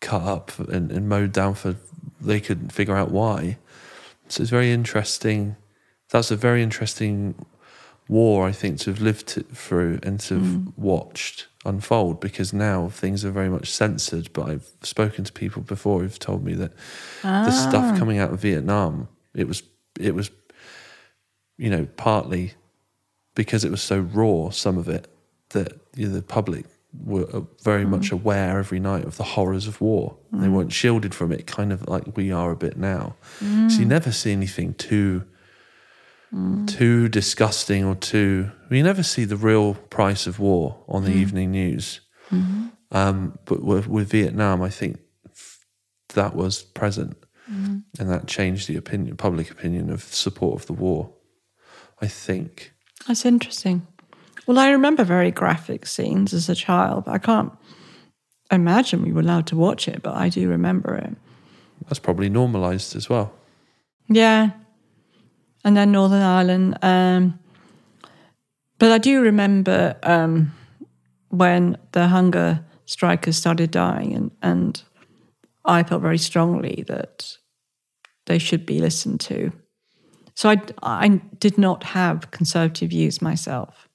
[0.00, 1.76] cut up and, and mowed down for
[2.20, 3.58] they couldn't figure out why.
[4.28, 5.56] So it's very interesting.
[6.10, 7.34] That's a very interesting
[8.08, 10.72] war, I think, to have lived through and to have mm.
[10.76, 14.30] watched unfold because now things are very much censored.
[14.32, 16.72] But I've spoken to people before who've told me that
[17.22, 17.98] the stuff ah.
[17.98, 19.62] coming out of Vietnam, it was
[19.98, 20.30] it was,
[21.56, 22.54] you know, partly
[23.34, 25.08] because it was so raw, some of it,
[25.50, 27.92] that you know, the public were uh, very mm-hmm.
[27.92, 30.16] much aware every night of the horrors of war.
[30.32, 30.54] They mm-hmm.
[30.54, 33.16] weren't shielded from it, kind of like we are a bit now.
[33.40, 33.86] So you mm.
[33.86, 35.24] never see anything too
[36.34, 36.68] mm.
[36.68, 38.50] too disgusting or too.
[38.70, 41.16] We never see the real price of war on the mm.
[41.16, 42.00] evening news.
[42.30, 42.66] Mm-hmm.
[42.90, 44.98] Um, but with, with Vietnam, I think
[46.14, 47.16] that was present,
[47.46, 51.12] and that changed the opinion, public opinion of support of the war.
[52.00, 52.72] I think.
[53.06, 53.86] That's interesting.
[54.48, 57.04] Well, I remember very graphic scenes as a child.
[57.06, 57.52] I can't
[58.50, 61.14] imagine we were allowed to watch it, but I do remember it.
[61.86, 63.30] That's probably normalized as well.
[64.08, 64.52] Yeah.
[65.66, 66.78] And then Northern Ireland.
[66.80, 67.38] Um,
[68.78, 70.54] but I do remember um,
[71.28, 74.82] when the hunger strikers started dying, and, and
[75.66, 77.36] I felt very strongly that
[78.24, 79.52] they should be listened to.
[80.34, 83.87] So I, I did not have conservative views myself.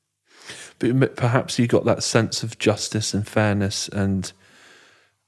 [0.91, 4.31] But perhaps you got that sense of justice and fairness and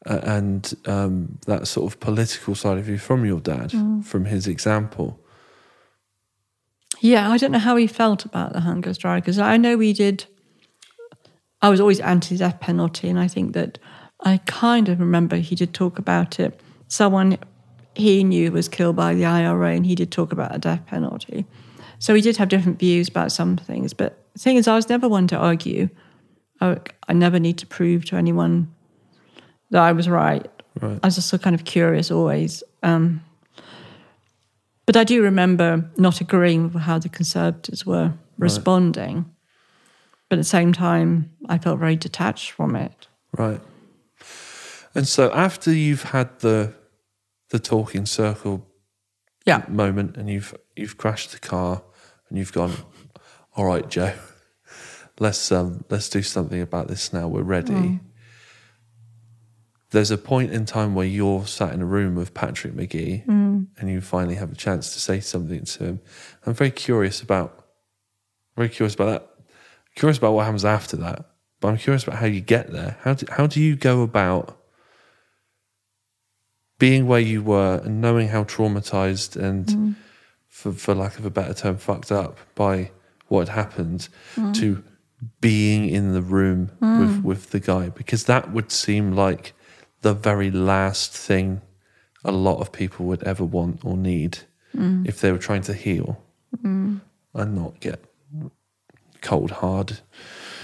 [0.05, 4.47] uh, and um, that sort of political side of you from your dad, from his
[4.47, 5.19] example.
[6.99, 9.39] Yeah, I don't know how he felt about the hunger strikers.
[9.39, 10.25] I know we did.
[11.61, 13.79] I was always anti-death penalty, and I think that
[14.21, 16.59] I kind of remember he did talk about it.
[16.87, 17.37] Someone
[17.95, 21.45] he knew was killed by the IRA, and he did talk about a death penalty.
[21.99, 23.93] So we did have different views about some things.
[23.93, 25.89] But the thing is, I was never one to argue.
[26.61, 26.77] I,
[27.07, 28.73] I never need to prove to anyone
[29.71, 30.45] that I was right.
[30.79, 30.99] Right.
[31.01, 32.63] I was just so kind of curious always.
[32.83, 33.21] Um,
[34.85, 39.25] but I do remember not agreeing with how the Conservatives were responding.
[40.29, 43.07] But at the same time, I felt very detached from it.
[43.37, 43.61] Right.
[44.93, 46.73] And so after you've had the
[47.49, 48.65] the talking circle
[49.45, 49.63] Yeah.
[49.69, 51.83] moment and you've you've crashed the car
[52.29, 52.73] and you've gone,
[53.55, 54.13] all right, Jo,
[55.19, 57.27] let's um let's do something about this now.
[57.27, 57.73] We're ready.
[59.91, 63.23] There's a point in time where you're sat in a room with Patrick Magee
[63.77, 66.01] and you finally have a chance to say something to him.
[66.45, 67.65] I'm very curious about
[68.55, 69.29] very curious about that.
[69.95, 71.25] Curious about what happens after that.
[71.61, 72.97] But I'm curious about how you get there.
[73.01, 74.57] How do, how do you go about
[76.77, 79.95] being where you were and knowing how traumatized and,
[80.47, 82.91] for, for lack of a better term, fucked up by
[83.27, 84.07] what happened
[84.53, 84.83] to
[85.41, 87.23] being in the room with, mm.
[87.23, 87.89] with the guy?
[87.89, 89.53] Because that would seem like
[90.01, 91.61] the very last thing
[92.23, 94.39] a lot of people would ever want or need
[94.75, 95.07] mm.
[95.07, 96.21] if they were trying to heal
[96.63, 96.99] mm.
[97.33, 98.03] and not get
[99.21, 99.99] cold hard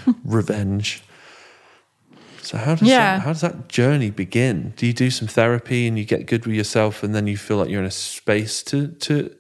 [0.26, 1.04] revenge.
[2.42, 3.18] So how does Yeah.
[3.18, 4.74] that, how does that journey begin?
[4.76, 7.58] Do you do some therapy and you get good with yourself, and then you feel
[7.58, 9.36] like you're in a space to to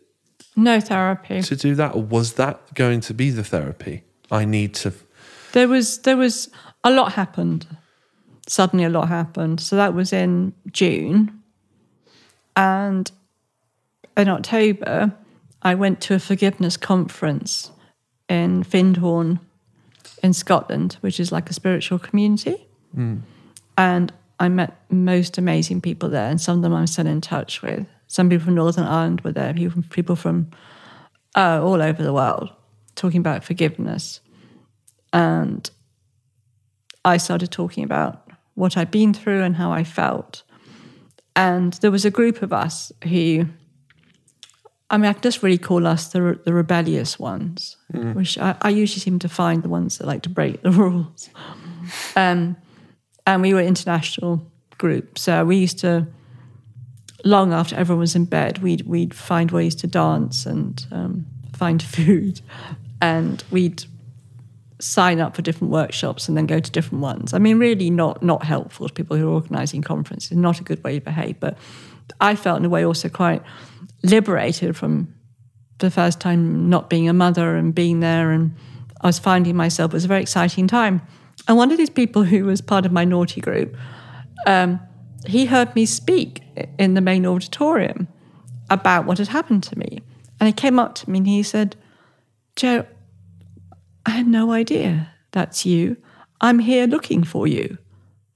[0.55, 1.41] No therapy.
[1.41, 4.03] to do that, or was that going to be the therapy?
[4.29, 4.93] I need to.
[5.53, 6.49] There was there was
[6.83, 7.67] a lot happened.
[8.47, 9.61] Suddenly, a lot happened.
[9.61, 11.41] So that was in June,
[12.55, 13.11] and
[14.17, 15.13] in October,
[15.61, 17.71] I went to a forgiveness conference
[18.27, 19.39] in Findhorn,
[20.21, 23.17] in Scotland, which is like a spiritual community, hmm.
[23.77, 27.61] and I met most amazing people there, and some of them I'm still in touch
[27.61, 27.85] with.
[28.11, 29.53] Some people from Northern Ireland were there.
[29.53, 30.51] People from people from
[31.35, 32.49] uh, all over the world
[32.95, 34.19] talking about forgiveness
[35.13, 35.69] and
[37.03, 40.43] I started talking about what I'd been through and how I felt.
[41.35, 43.45] And there was a group of us who,
[44.89, 47.77] I mean, I can just really call us the, the rebellious ones,
[48.13, 51.29] which I, I usually seem to find the ones that like to break the rules.
[52.15, 52.57] Um,
[53.25, 54.45] and we were international
[54.77, 55.17] group.
[55.17, 56.07] So we used to,
[57.23, 61.81] long after everyone was in bed, we'd, we'd find ways to dance and um, find
[61.97, 62.41] food.
[63.01, 63.85] And we'd
[64.81, 67.33] sign up for different workshops and then go to different ones.
[67.33, 70.35] I mean, really not not helpful to people who are organising conferences.
[70.35, 71.39] Not a good way to behave.
[71.39, 71.57] But
[72.19, 73.41] I felt in a way also quite
[74.03, 75.13] liberated from
[75.77, 78.55] the first time not being a mother and being there, and
[79.01, 79.91] I was finding myself.
[79.91, 81.01] It was a very exciting time.
[81.47, 83.75] And one of these people who was part of my naughty group,
[84.45, 84.79] um,
[85.25, 86.41] he heard me speak
[86.77, 88.07] in the main auditorium
[88.69, 89.99] about what had happened to me,
[90.39, 91.75] and he came up to me and he said,
[92.55, 92.85] "Jo."
[94.05, 95.97] I had no idea that's you.
[96.41, 97.77] I'm here looking for you.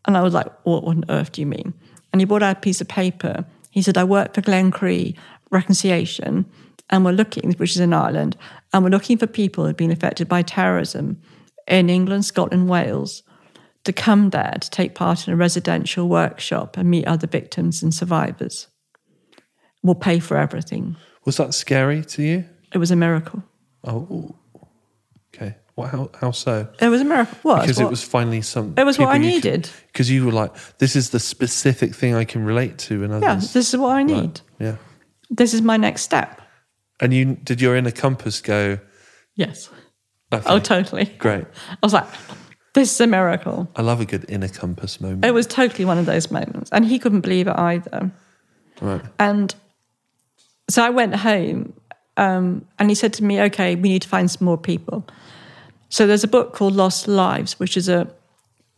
[0.06, 1.74] And I was like, What on earth do you mean?
[2.12, 3.46] And he brought out a piece of paper.
[3.72, 5.18] He said, I work for Glencree
[5.52, 6.46] Reconciliation,
[6.90, 8.38] and we're looking, which is in Ireland,
[8.72, 11.22] and we're looking for people who've been affected by terrorism
[11.68, 13.24] in England, Scotland, Wales,
[13.86, 17.94] to come there to take part in a residential workshop and meet other victims and
[17.94, 18.68] survivors.
[19.84, 20.96] We'll pay for everything.
[21.26, 22.46] Was that scary to you?
[22.74, 23.44] It was a miracle.
[23.84, 24.36] Oh,
[25.34, 25.56] okay.
[25.76, 25.92] What?
[25.92, 26.10] How?
[26.20, 26.68] How so?
[26.82, 27.38] It was a miracle.
[27.44, 27.62] What?
[27.62, 27.88] Because What?
[27.88, 28.82] it was finally something.
[28.82, 29.70] It was what I needed.
[29.88, 33.34] Because you were like, this is the specific thing I can relate to, and yeah,
[33.34, 33.54] others.
[33.54, 34.16] this is what I need.
[34.16, 34.42] Right.
[34.60, 34.76] Yeah.
[35.30, 36.42] this is my next step.
[37.00, 38.80] And you did your inner compass go?
[39.36, 39.70] Yes.
[40.34, 41.06] Okay, Oh, totally.
[41.20, 41.46] great.
[41.70, 42.08] I was like,
[42.76, 43.68] this is a miracle.
[43.76, 45.26] I love a good inner compass moment.
[45.26, 46.70] It was totally one of those moments.
[46.72, 48.12] And he couldn't believe it either.
[48.82, 49.02] Right.
[49.18, 49.56] And
[50.70, 51.74] so I went home
[52.18, 55.08] um, and he said to me, okay, we need to find some more people.
[55.90, 58.08] So there's a book called Lost Lives, which is a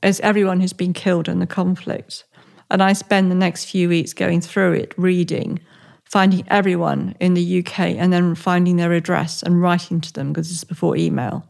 [0.03, 2.23] is everyone who's been killed in the conflict.
[2.69, 5.59] And I spend the next few weeks going through it, reading,
[6.03, 10.49] finding everyone in the UK and then finding their address and writing to them because
[10.49, 11.49] this is before email.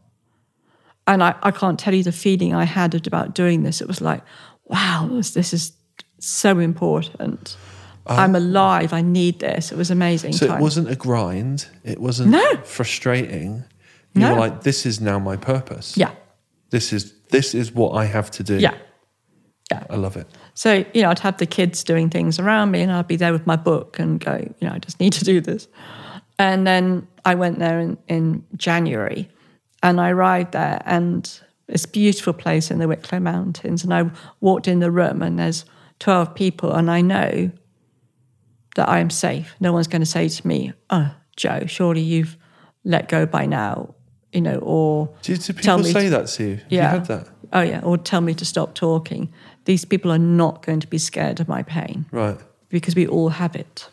[1.08, 3.80] And I, I can't tell you the feeling I had about doing this.
[3.80, 4.22] It was like,
[4.66, 5.72] wow, this, this is
[6.20, 7.56] so important.
[8.06, 8.92] Um, I'm alive.
[8.92, 9.72] I need this.
[9.72, 10.34] It was amazing.
[10.34, 10.58] So time.
[10.58, 11.66] it wasn't a grind.
[11.82, 12.56] It wasn't No.
[12.62, 13.64] frustrating.
[14.14, 14.34] You No.
[14.34, 15.96] were like, this is now my purpose.
[15.96, 16.10] Yeah.
[16.70, 18.58] This is this is what I have to do.
[18.58, 18.74] Yeah.
[19.70, 19.84] Yeah.
[19.90, 20.26] I love it.
[20.54, 23.32] So, you know, I'd have the kids doing things around me and I'd be there
[23.32, 25.68] with my book and go, you know, I just need to do this.
[26.38, 29.28] And then I went there in, in January
[29.82, 33.84] and I arrived there and it's a beautiful place in the Wicklow Mountains.
[33.84, 34.10] And I
[34.40, 35.64] walked in the room and there's
[36.00, 37.50] 12 people and I know
[38.76, 39.54] that I am safe.
[39.60, 42.36] No one's going to say to me, oh, Jo, surely you've
[42.84, 43.94] let go by now,
[44.32, 46.60] you know, or Did, did Tell me say to- that to you?
[46.68, 46.92] Yeah.
[46.92, 47.28] You had that?
[47.52, 49.32] oh yeah, or tell me to stop talking.
[49.64, 52.38] These people are not going to be scared of my pain Right.
[52.68, 53.88] because we all have it.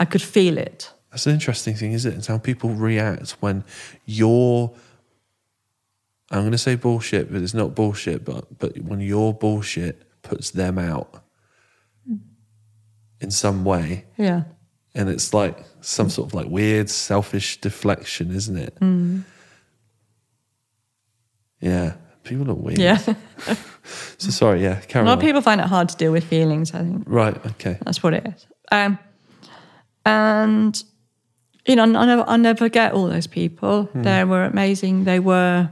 [0.00, 0.92] I could feel it.
[1.10, 2.16] That's an interesting thing, isn't it?
[2.16, 3.64] It's how people react when
[4.04, 4.70] you're
[6.30, 10.78] I'm gonna say bullshit, but it's not bullshit, but but when your bullshit puts them
[10.78, 11.22] out
[13.20, 14.42] in some way, Yeah.
[14.94, 18.74] and it's like some sort of like weird selfish deflection, isn't it?
[18.80, 19.22] Mm.
[21.60, 22.78] Yeah, people are weird.
[22.78, 22.98] Yeah.
[24.18, 24.62] So sorry.
[24.64, 25.18] Yeah, carry a lot on.
[25.18, 27.04] of people find it hard to deal with feelings, I think.
[27.06, 27.36] right.
[27.46, 27.78] Okay.
[27.84, 28.46] That's what it is.
[28.72, 28.98] Um,
[30.04, 30.82] and,
[31.68, 33.88] you know, I never, I never forget all those people.
[33.94, 35.04] They were amazing.
[35.04, 35.70] They were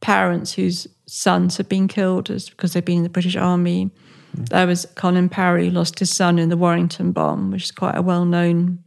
[0.00, 3.90] parents whose sons had been killed as, because they'd been in the British Army.
[4.36, 4.48] Mm.
[4.48, 8.02] There was Colin Parry, lost his son in the Warrington bomb, which is quite a
[8.02, 8.84] well known,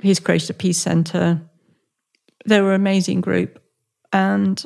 [0.00, 1.42] he's created a peace centre.
[2.46, 3.62] They were an amazing group.
[4.12, 4.62] And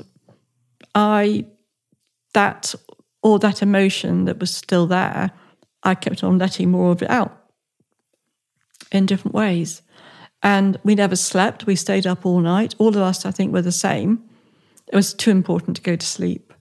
[0.95, 1.47] I,
[2.35, 2.74] that,
[3.22, 5.30] all that emotion that was still there,
[5.83, 7.37] I kept on letting more of it out
[8.93, 9.83] in different ways.
[10.43, 11.66] And we never slept.
[11.66, 12.74] We stayed up all night.
[12.78, 14.22] All of us, I think, were the same.
[14.93, 16.53] It was too important to go to sleep.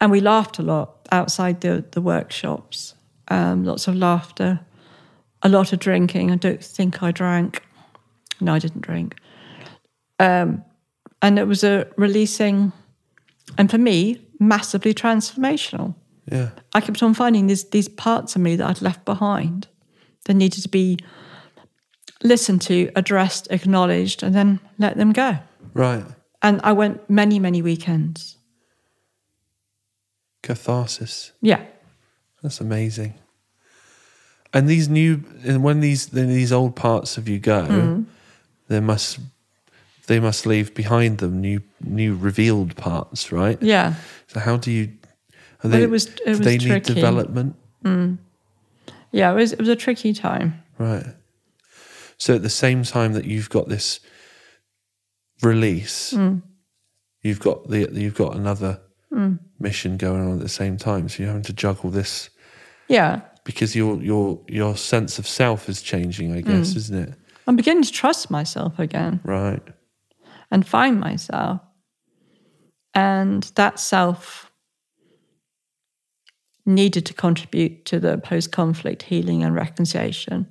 [0.00, 2.94] And we laughed a lot outside the, the workshops.
[3.28, 4.60] Um, lots of laughter,
[5.42, 6.30] a lot of drinking.
[6.30, 7.62] I don't think I drank.
[8.40, 9.16] No, I didn't drink.
[10.20, 10.64] Um,
[11.20, 12.72] and it was a releasing,
[13.58, 15.94] and for me, massively transformational.
[16.30, 16.50] Yeah.
[16.72, 19.68] I kept on finding these these parts of me that I'd left behind
[20.26, 20.98] that needed to be
[22.22, 25.38] listened to, addressed, acknowledged, and then let them go.
[25.74, 26.04] Right.
[26.46, 28.36] And I went many, many weekends.
[30.42, 31.32] Catharsis.
[31.42, 31.60] Yeah.
[32.42, 33.14] That's amazing.
[34.52, 38.02] And these new, and when these when these old parts of you go, Mm-hmm.
[38.68, 39.18] they must
[40.06, 43.60] they must leave behind them new new revealed parts, right?
[43.60, 43.94] Yeah.
[44.28, 44.92] So how do you?
[45.64, 46.94] Are Well, it was- it was they need tricky.
[46.94, 47.56] development,
[49.12, 50.62] Yeah, it was it was a tricky time.
[50.78, 51.06] right?
[52.18, 54.00] So at the same time that you've got this
[55.42, 56.42] release, Mm.
[57.22, 58.80] you've got the you've got another
[59.12, 59.38] Mm.
[59.58, 61.08] mission going on at the same time.
[61.08, 62.30] So you're having to juggle this
[62.88, 63.20] Yeah.
[63.44, 66.76] because your your your sense of self is changing, I guess, Mm.
[66.76, 67.14] isn't it?
[67.46, 69.62] I'm beginning to trust myself again Right.
[70.50, 71.60] and find myself.
[72.94, 74.50] And that self
[76.64, 80.46] needed to contribute to the post conflict healing and reconciliation.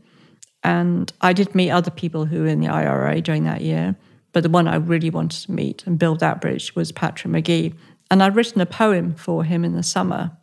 [0.64, 3.96] And I did meet other people who were in the IRA during that year,
[4.36, 7.74] but the one I really wanted to meet and build that bridge was Patrick Magee.
[8.12, 10.36] And I'd written a poem for him in the summer.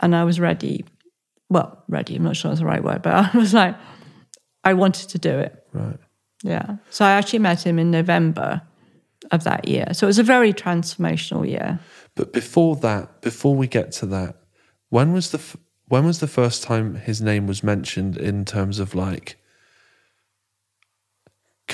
[0.00, 0.84] And I was ready.
[1.48, 3.76] Well, ready, I'm not sure that's the right word, but I was like,
[4.64, 5.64] I wanted to do it.
[5.72, 5.96] Right.
[6.42, 6.78] Yeah.
[6.90, 8.62] So I actually met him in November
[9.30, 9.86] of that year.
[9.92, 11.78] So it was a very transformational year.
[12.16, 14.42] But before that, before we get to that,
[14.88, 15.56] when was the f-
[15.86, 19.36] when was the first time his name was mentioned in terms of like?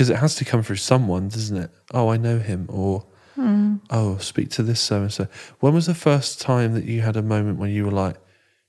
[0.02, 1.70] Because it has to come through someone, doesn't it?
[1.94, 3.06] Oh, I know him, or
[3.36, 3.76] hmm.
[3.88, 5.28] oh, speak to this so and so.
[5.60, 8.16] When was the first time that you had a moment when you were like,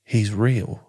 [0.04, 0.88] he's real,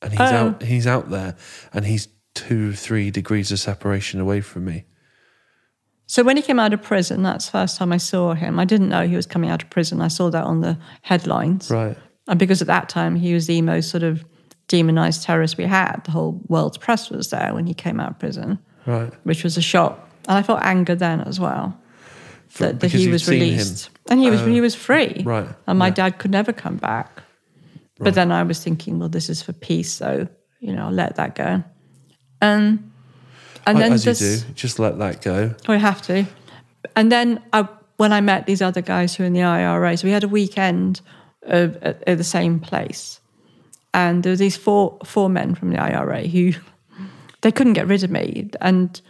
[0.00, 0.24] and he's Oh.
[0.24, 0.66] out, um.
[0.66, 1.36] he's out there,
[1.74, 4.86] and he's two, three degrees of separation away from me.
[6.06, 8.58] So when he came out of prison, that's the first time I saw him.
[8.58, 10.00] I didn't know he was coming out of prison.
[10.00, 11.70] I saw that on the headlines.
[11.70, 11.98] Right.
[12.28, 14.24] And because at that time he was the most sort of
[14.68, 16.00] demonized terrorist we had.
[16.04, 19.12] The whole world's press was there when he came out of prison, Right.
[19.24, 20.08] which was a shock.
[20.28, 21.78] And I felt anger then as well.
[22.58, 23.32] That, that he was him.
[23.34, 23.90] released.
[24.10, 25.22] And he was he was free.
[25.24, 25.94] right, And my yeah.
[25.94, 27.22] dad could never come back.
[27.98, 30.26] But then I was thinking, well, this is for peace, so
[30.60, 31.62] you know, I'll let that go.
[32.40, 32.92] Um,
[33.66, 35.54] and then As this, do, just let that go.
[35.68, 36.26] we have to.
[36.96, 40.06] And then I, when I met these other guys who were in the IRA, so
[40.06, 41.00] we had a weekend
[41.42, 43.20] of, at, at the same place,
[43.94, 46.52] and there were these four four men from the IRA who
[47.42, 49.00] they couldn't get rid of me, and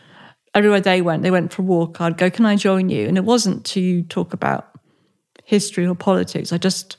[0.54, 2.00] everywhere they went, they went for a walk.
[2.00, 4.68] I'd go, "Can I join you?" And it wasn't to talk about
[5.44, 6.52] history or politics.
[6.52, 6.96] I just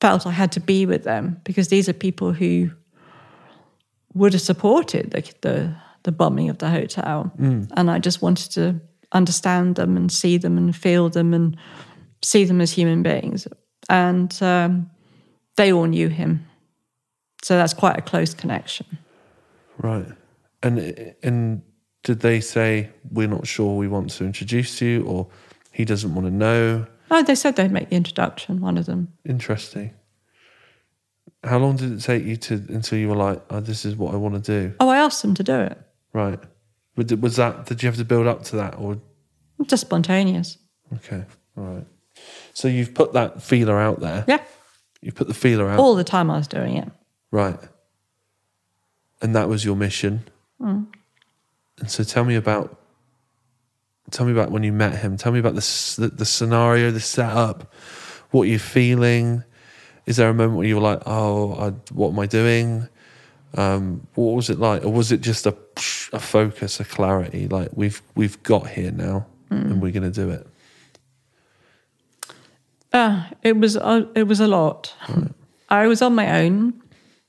[0.00, 2.70] felt I had to be with them because these are people who
[4.14, 7.32] would have supported the the, the bombing of the hotel,
[7.76, 8.80] and I just wanted to
[9.12, 11.56] understand them and see them and feel them and
[12.22, 13.48] see them as human beings.
[13.88, 14.90] And um,
[15.56, 16.46] they all knew him,
[17.42, 18.86] so that's quite a close connection.
[19.78, 20.06] Right.
[20.62, 21.62] And and
[22.02, 25.28] did they say we're not sure we want to introduce you, or
[25.72, 26.86] he doesn't want to know?
[27.10, 28.60] Oh, they said they'd make the introduction.
[28.60, 29.08] One of them.
[29.24, 29.94] Interesting.
[31.42, 34.12] How long did it take you to until you were like, oh, "This is what
[34.14, 34.74] I want to do"?
[34.80, 35.78] Oh, I asked them to do it.
[36.12, 36.38] Right.
[36.96, 37.66] Was was that?
[37.66, 38.98] Did you have to build up to that, or
[39.64, 40.58] Just spontaneous.
[40.96, 41.24] okay,
[41.56, 41.86] right?
[42.52, 44.24] So you've put that feeler out there.
[44.28, 44.42] Yeah.
[45.00, 46.90] You put the feeler out, All the time I was doing it.
[47.30, 47.58] right?
[49.22, 50.24] And that was your mission.
[50.60, 50.86] Mm.
[51.78, 52.76] And so, tell me about.
[54.10, 55.16] Tell me about when you met him.
[55.16, 57.72] Tell me about the the, the scenario, the setup,
[58.30, 59.44] what you're feeling.
[60.06, 62.88] Is there a moment where you were like, "Oh, I, what am I doing?"
[63.56, 65.56] Um, what was it like, or was it just a
[66.12, 67.46] a focus, a clarity?
[67.48, 69.62] Like we've we've got here now, Mm.
[69.70, 70.46] and we're going to do it.
[72.92, 74.94] Uh, it was uh, it was a lot.
[75.68, 76.74] I was on my own,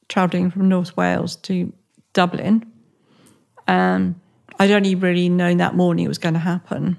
[0.09, 1.71] travelling from North Wales to
[2.13, 2.65] Dublin.
[3.71, 4.19] Um,
[4.59, 6.97] I'd only really known that morning it was going to happen.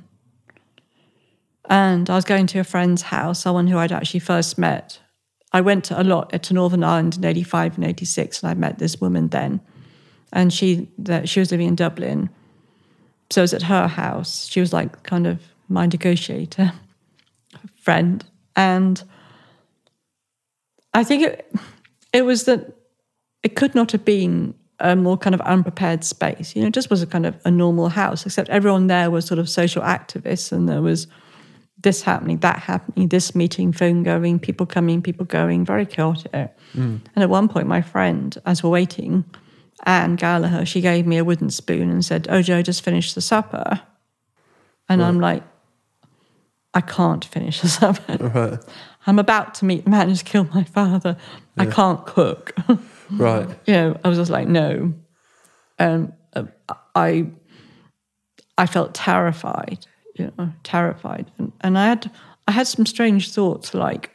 [1.69, 4.99] And I was going to a friend's house, someone who I'd actually first met.
[5.53, 9.01] I went a lot to Northern Ireland in '85 and '86, and I met this
[9.03, 9.61] woman then.
[10.32, 12.31] And she that she was living in Dublin,
[13.31, 14.47] so I was at her house.
[14.47, 16.73] She was like kind of my negotiator
[17.77, 18.24] friend,
[18.57, 19.05] and
[20.94, 21.55] I think it
[22.15, 22.73] it was that
[23.43, 26.54] it could not have been a more kind of unprepared space.
[26.54, 29.24] You know, it just was a kind of a normal house, except everyone there was
[29.24, 31.06] sort of social activists, and there was
[31.80, 36.56] this happening, that happening, this meeting, phone going, people coming, people going, very chaotic.
[36.72, 36.96] Hmm.
[37.14, 39.24] And at one point, my friend, as we're waiting,
[39.84, 43.20] Anne Gallagher, she gave me a wooden spoon and said, "Oh, Jo, just finished the
[43.20, 43.80] supper."
[44.88, 45.42] And I'm like,
[46.74, 48.16] I can't finish the supper.
[48.18, 48.59] Right.
[49.06, 51.16] I'm about to meet the man who's killed my father.
[51.59, 52.54] I can't cook.
[53.12, 53.48] Right.
[53.66, 54.93] you know, I was just like, no.
[55.78, 56.12] Um,
[56.94, 57.26] I,
[58.56, 59.86] I felt terrified.
[60.16, 62.10] You know, terrified, and, and I had
[62.47, 64.10] I had some strange thoughts like,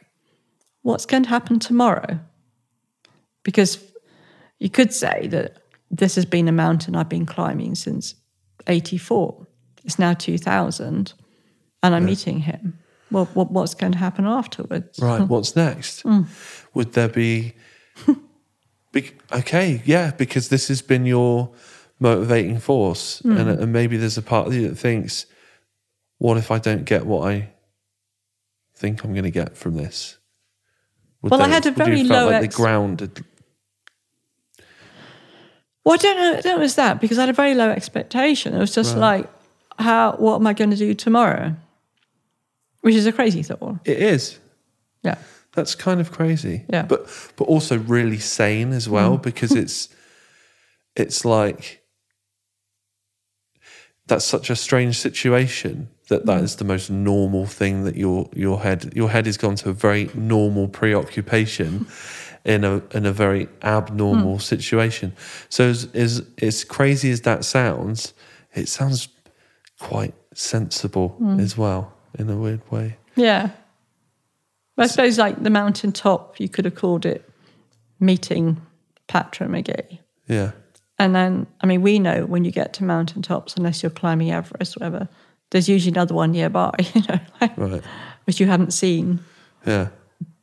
[0.82, 2.20] what's going to happen tomorrow?
[3.42, 3.82] Because
[4.60, 5.56] you could say that
[5.90, 8.14] this has been a mountain I've been climbing since
[8.68, 9.46] '84.
[9.84, 11.12] It's now 2000,
[11.82, 12.78] and I'm meeting him.
[13.10, 14.98] Well, what, what's going to happen afterwards?
[15.00, 15.22] Right.
[15.22, 16.02] What's next?
[16.02, 16.22] Hmm.
[16.74, 17.54] Would there be,
[19.00, 19.12] be?
[19.32, 21.50] Okay, yeah, because this has been your
[22.00, 23.36] motivating force, Hmm.
[23.36, 25.26] and, and maybe there's a part of you that thinks,
[26.18, 27.50] "What if I don't get what I
[28.74, 30.16] think I'm going to get from this?"
[31.22, 33.00] Would Well, I had a very low like ex- the ground.
[33.00, 33.24] Had,
[35.84, 36.30] Well, I don't know.
[36.38, 38.54] I don't know it was that because I had a very low expectation.
[38.54, 39.28] It was just like,
[39.78, 40.12] how?
[40.18, 41.56] What am I going to do tomorrow?
[42.82, 43.78] Which is a crazy thought.
[43.84, 44.38] it is.
[45.02, 45.16] Yeah.
[45.58, 46.64] That's kind of crazy.
[46.72, 46.84] Yeah.
[46.84, 46.88] Mm.
[46.88, 47.00] But
[47.36, 49.88] but also really sane as well because it's
[50.94, 51.82] it's like
[54.06, 56.26] that's such a strange situation that Mm.
[56.26, 59.68] that is the most normal thing that your your head your head has gone to
[59.70, 61.86] a very normal preoccupation
[62.44, 64.42] in a in a very abnormal Mm.
[64.42, 65.12] situation.
[65.48, 68.14] So as, as as crazy as that sounds,
[68.54, 69.08] it sounds
[69.80, 71.40] quite sensible Mm.
[71.40, 71.82] as well
[72.18, 72.96] in a weird way.
[73.16, 73.50] Yeah.
[74.78, 77.28] I suppose like the mountaintop, you could have called it
[78.00, 78.60] meeting
[79.08, 80.00] Patrick Magee.
[80.28, 80.52] Yeah.
[80.98, 84.76] And then, I mean, we know when you get to mountaintops, unless you're climbing Everest
[84.76, 85.08] or whatever,
[85.50, 87.82] there's usually another one nearby, you know, like, Right.
[88.24, 89.20] which you haven't seen.
[89.66, 89.88] Yeah.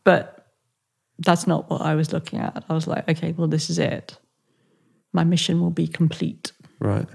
[0.03, 0.47] But
[1.19, 2.63] that's not what I was looking at.
[2.69, 4.17] I was like, okay, well, this is it.
[5.13, 6.51] My mission will be complete.
[6.79, 7.07] Right.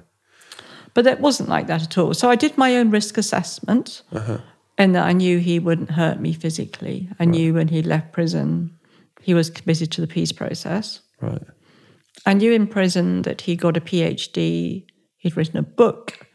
[0.95, 2.15] But it wasn't like that at all.
[2.15, 4.39] So I did my own risk assessment, uh-huh.
[4.81, 7.07] And that I knew he wouldn't hurt me physically.
[7.20, 8.78] I knew when he left prison,
[9.20, 11.01] he was committed to the peace process.
[11.20, 11.43] Right.
[12.24, 14.86] I knew in prison that he got a PhD,
[15.19, 16.27] he'd written a book,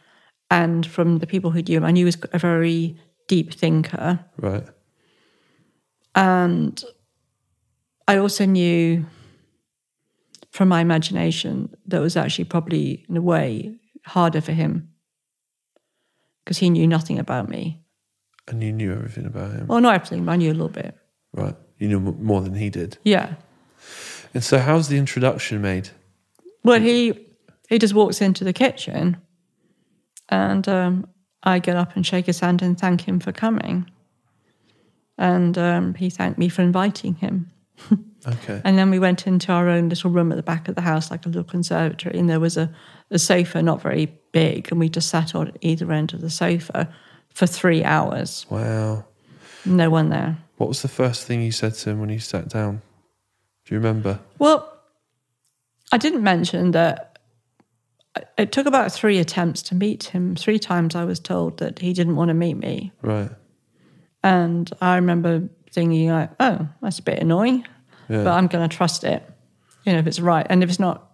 [0.51, 4.23] and from the people who knew him, I knew he was a very deep thinker.
[4.37, 4.67] Right.
[6.13, 6.83] And
[8.07, 9.07] I also knew
[10.51, 14.89] from my imagination that it was actually probably, in a way, harder for him
[16.43, 17.81] because he knew nothing about me.
[18.47, 19.67] And you knew everything about him.
[19.67, 20.95] Well, not everything, but I knew a little bit.
[21.33, 21.55] Right.
[21.79, 22.97] You knew more than he did.
[23.03, 23.33] Yeah.
[24.33, 25.89] And so, how's the introduction made?
[26.63, 27.27] Well, he
[27.69, 29.17] he just walks into the kitchen,
[30.29, 31.07] and um,
[31.43, 33.89] I get up and shake his hand and thank him for coming.
[35.17, 37.51] And um, he thanked me for inviting him.
[38.27, 38.59] Okay.
[38.63, 41.11] And then we went into our own little room at the back of the house,
[41.11, 42.73] like a little conservatory, and there was a,
[43.11, 46.91] a sofa, not very big, and we just sat on either end of the sofa
[47.35, 48.47] for three hours.
[48.49, 49.05] Wow.
[49.65, 50.37] No one there.
[50.57, 52.81] What was the first thing you said to him when you sat down?
[53.65, 54.19] Do you remember?
[54.39, 54.71] Well,
[55.91, 57.19] I didn't mention that
[58.37, 60.35] it took about three attempts to meet him.
[60.35, 62.93] Three times I was told that he didn't want to meet me.
[63.01, 63.29] Right.
[64.23, 67.65] And I remember thinking, like, oh, that's a bit annoying,
[68.07, 68.23] Yeah.
[68.23, 69.23] but I'm going to trust it,
[69.85, 70.47] you know, if it's right.
[70.49, 71.11] And if it's not,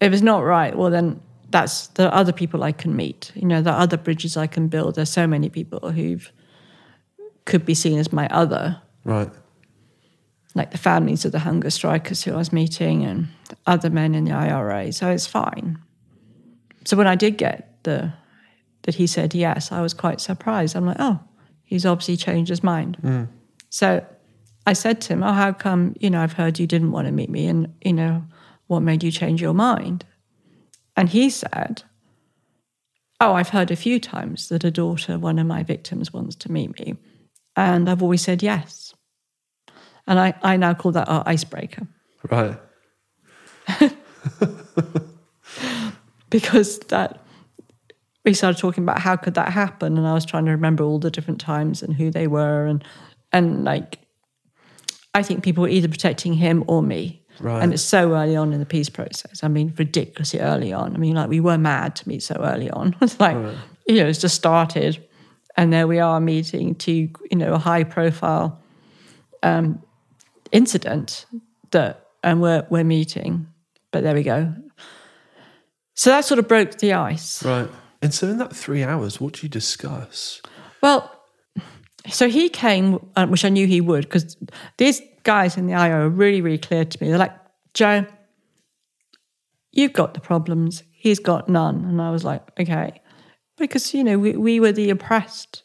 [0.00, 1.22] if it's not right, well, then
[1.54, 3.30] that's the other people I can meet.
[3.36, 4.96] You know, the other bridges I can build.
[4.96, 6.18] There's so many people who
[7.44, 9.30] could be seen as my other, Right.
[10.56, 13.28] like the families of the hunger strikers who I was meeting and
[13.66, 14.92] other men in the IRA.
[14.92, 15.78] So it's fine.
[16.84, 18.12] So when I did get the
[18.82, 20.74] that he said yes, I was quite surprised.
[20.74, 21.20] I'm like, oh,
[21.62, 22.96] he's obviously changed his mind.
[22.96, 23.24] Hmm.
[23.70, 24.04] So
[24.66, 27.12] I said to him, oh, how come, you know, I've heard you didn't want to
[27.12, 28.24] meet me and, you know,
[28.66, 30.04] what made you change your mind?
[30.96, 31.82] And he said,
[33.20, 36.52] oh, I've heard a few times that a daughter, one of my victims, wants to
[36.52, 36.96] meet me.
[37.56, 38.94] And I've always said yes.
[40.06, 41.86] And I, I now call that our icebreaker
[42.30, 42.58] Right.
[46.30, 47.20] because that
[48.24, 50.98] we started talking about how could that happen and I was trying to remember all
[50.98, 52.82] the different times and who they were and
[53.32, 53.98] and like
[55.14, 57.23] I think people were either protecting him or me.
[57.40, 57.62] Right.
[57.62, 59.42] And it's so early on in the peace process.
[59.42, 60.94] I mean, ridiculously early on.
[60.94, 62.96] I mean, like we were mad to meet so early on.
[63.02, 63.36] It's like,
[63.86, 65.04] you know, it's just started.
[65.56, 68.60] And there we are meeting to, you know, a high profile
[69.42, 69.82] um,
[70.52, 71.26] incident
[71.70, 73.46] that and we're we're meeting.
[73.90, 74.54] But there we go.
[75.94, 77.44] So that sort of broke the ice.
[77.44, 77.68] Right.
[78.02, 80.42] And so, in that three hours, what do you discuss?
[80.82, 81.10] Well,
[82.10, 84.36] so he came, uh, which I knew he would, because
[84.76, 87.08] these guys in the IRA are really, really clear to me.
[87.08, 87.34] They're like,
[87.74, 88.06] Jo,
[89.72, 91.84] you've got the problems, he's got none.
[91.84, 93.00] And I was like, okay.
[93.56, 95.62] Because, you know, we, we were the oppressed.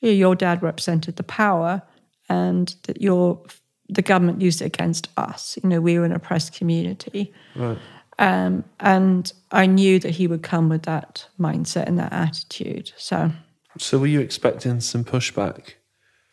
[0.00, 1.82] Your dad represented the power,
[2.28, 3.42] and that your
[3.88, 5.58] the government used it against us.
[5.62, 7.32] You know, we were an oppressed community.
[7.54, 7.78] Right.
[8.18, 12.92] Um, and I knew that he would come with that mindset and that attitude.
[12.96, 13.32] So
[13.78, 15.74] So, were you expecting some pushback?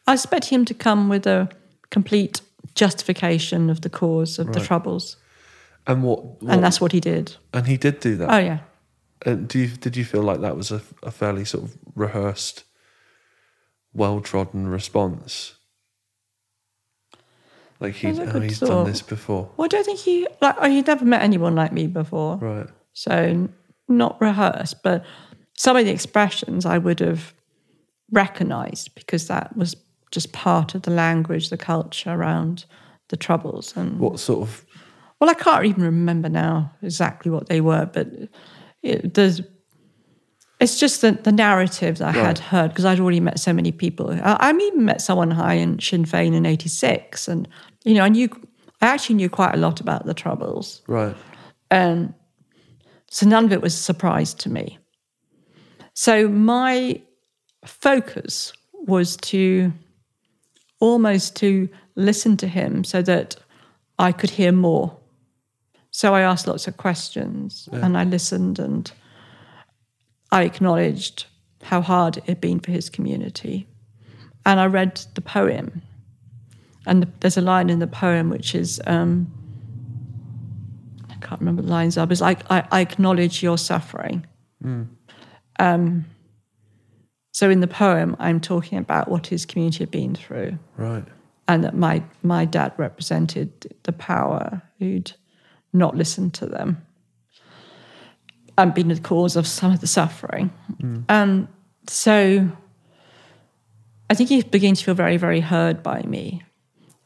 [0.06, 1.50] I expect him to come with a
[1.90, 2.42] complete
[2.76, 5.18] justification of the cause of the troubles.
[5.88, 6.42] And what?
[6.42, 7.36] what And that's what he did.
[7.54, 8.30] and he did do that.
[8.32, 8.60] Oh, yeah.
[9.26, 12.64] And do you, did you feel like that was a, a fairly sort of rehearsed,
[13.94, 15.56] well trodden response?
[17.80, 18.68] Like he, oh, he's thought.
[18.68, 21.72] done this before, Well, I don't think he, like, oh, he'd never met anyone like
[21.72, 22.38] me before.
[22.38, 22.68] right?
[22.94, 23.50] So
[23.88, 25.04] not rehearsed, but
[25.58, 27.34] some of the expressions I would have
[28.12, 29.76] recognized because that was
[30.12, 32.66] just part of the language, the culture around
[33.10, 33.76] the troubles.
[33.76, 34.66] And What sort of?
[35.20, 38.08] Well, I can't even remember now exactly what they were, but
[38.84, 39.42] it, there's.
[40.60, 43.72] It's just the, the narrative that I had heard because I'd already met so many
[43.72, 44.12] people.
[44.12, 47.48] I, I even met someone high in Sinn Féin in '86, and
[47.84, 48.30] you know, I knew
[48.80, 51.16] I actually knew quite a lot about the troubles, Right.
[51.72, 52.14] and
[53.10, 54.78] so none of it was a surprise to me.
[55.94, 57.02] So my
[57.66, 59.72] focus was to
[60.82, 63.38] almost to listen to him so that
[63.98, 64.98] I could hear more.
[65.92, 68.92] So I asked lots of questions and I listened and
[70.32, 71.26] I acknowledged
[71.64, 73.68] how hard it had been for his community.
[74.46, 75.82] And I read the poem.
[76.86, 79.32] And there's a line in the poem which is um,
[81.10, 84.26] I can't remember the lines are, but it's like, I, I acknowledge your suffering.
[85.60, 86.06] Um,
[87.42, 91.04] so in the poem, I'm talking about what his community had been through Right.
[91.48, 93.50] and that my my dad represented
[93.82, 95.14] the power who'd
[95.74, 96.78] not listened to them
[98.58, 100.50] and been the cause of some of the suffering.
[100.80, 101.00] Hmm.
[101.10, 101.48] And
[101.88, 102.48] so
[104.12, 106.44] I think he began to feel very, very heard by me.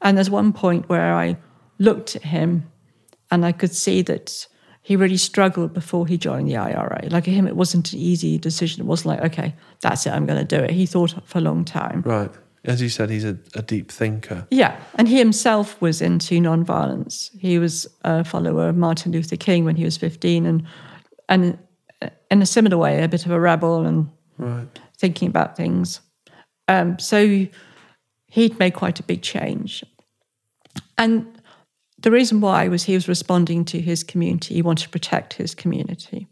[0.01, 1.37] And there's one point where I
[1.79, 2.63] looked at him
[3.31, 4.47] And I could see that
[4.87, 7.07] he really struggled before he joined the IRA.
[7.09, 8.81] Like him, it wasn't an easy decision.
[8.81, 10.69] It wasn't like, okay, that's it, I'm going to do it.
[10.69, 12.03] He thought for a long time.
[12.05, 12.29] Right.
[12.63, 14.45] As you said, he's a, a deep thinker.
[14.51, 17.35] Yeah, and he himself was into nonviolence.
[17.35, 20.63] He was a follower of Martin Luther King when he was 15 and
[21.29, 21.57] and
[22.29, 24.67] in a similar way, a bit of a rebel and Right.
[24.99, 26.01] thinking about things.
[26.67, 27.47] Um, so
[28.27, 29.83] he'd made quite a big change.
[30.97, 31.34] And
[31.99, 34.55] the reason why was he was responding to his community.
[34.55, 36.27] He wanted to protect his community.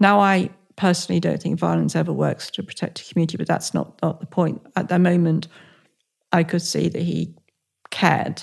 [0.00, 4.00] Now, I personally don't think violence ever works to protect a community, but that's not,
[4.02, 4.62] not the point.
[4.74, 5.46] At that moment,
[6.32, 7.34] I could see that he
[7.90, 8.42] cared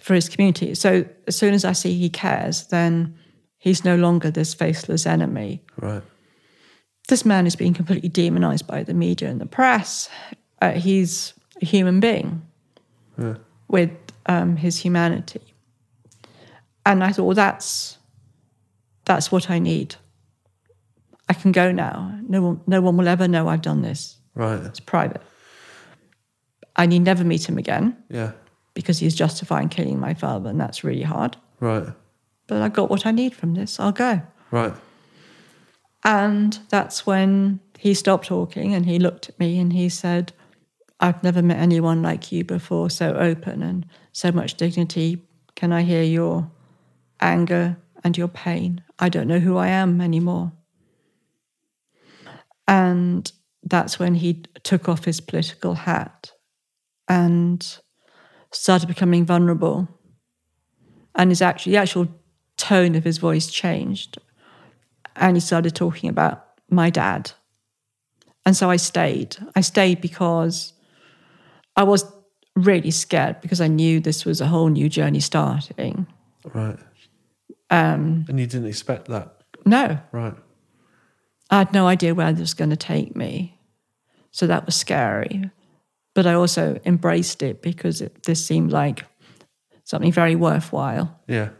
[0.00, 0.74] for his community.
[0.74, 3.16] So as soon as I see he cares, then
[3.58, 6.02] he's no longer this faceless enemy Right.
[7.08, 10.08] this man is being completely demonized by the media and the press.
[10.60, 12.42] Uh, he's a human being
[13.68, 13.90] with
[14.26, 15.40] um, his humanity,
[16.84, 17.98] and I thought, well, that's
[19.04, 19.96] that's what I need.
[21.28, 22.18] I can go now.
[22.28, 24.16] No one, no one will ever know I've done this.
[24.34, 24.60] Right.
[24.64, 25.22] It's private.
[26.76, 28.32] I need never meet him again Yeah.
[28.74, 31.36] because he's justifying killing my father, and that's really hard.
[31.58, 31.86] Right.
[32.46, 33.80] But I got what I need from this.
[33.80, 34.20] I'll go.
[34.50, 34.74] Right.
[36.04, 40.32] And that's when he stopped talking and he looked at me and he said,
[41.06, 45.22] I've never met anyone like you before, so open and so much dignity.
[45.54, 46.50] Can I hear your
[47.20, 48.82] anger and your pain?
[48.98, 50.50] I don't know who I am anymore.
[52.66, 53.30] And
[53.62, 56.32] that's when he took off his political hat
[57.06, 57.78] and
[58.50, 59.86] started becoming vulnerable.
[61.14, 62.08] And his actually the actual
[62.56, 64.18] tone of his voice changed
[65.14, 67.30] and he started talking about my dad.
[68.44, 69.36] And so I stayed.
[69.54, 70.72] I stayed because
[71.76, 72.04] I was
[72.54, 76.06] really scared because I knew this was a whole new journey starting.
[76.54, 76.78] Right.
[77.70, 79.32] Um, and you didn't expect that.
[79.64, 80.34] No, Right.
[81.50, 83.58] I had no idea where this was going to take me.
[84.32, 85.50] So that was scary.
[86.14, 89.04] But I also embraced it because it, this seemed like
[89.84, 91.20] something very worthwhile.
[91.28, 91.50] Yeah.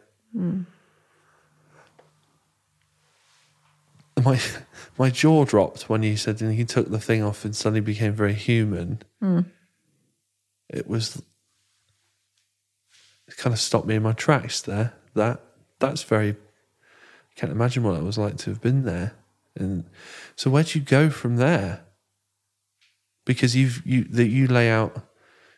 [4.24, 4.40] My
[4.98, 8.12] my jaw dropped when you said and he took the thing off and suddenly became
[8.12, 9.02] very human.
[10.68, 11.22] It was
[13.28, 14.94] it kind of stopped me in my tracks there.
[15.14, 15.40] That
[15.78, 19.14] that's very I can't imagine what it was like to have been there.
[19.54, 19.84] And
[20.34, 21.82] so where'd you go from there?
[23.24, 25.06] Because you've you that you lay out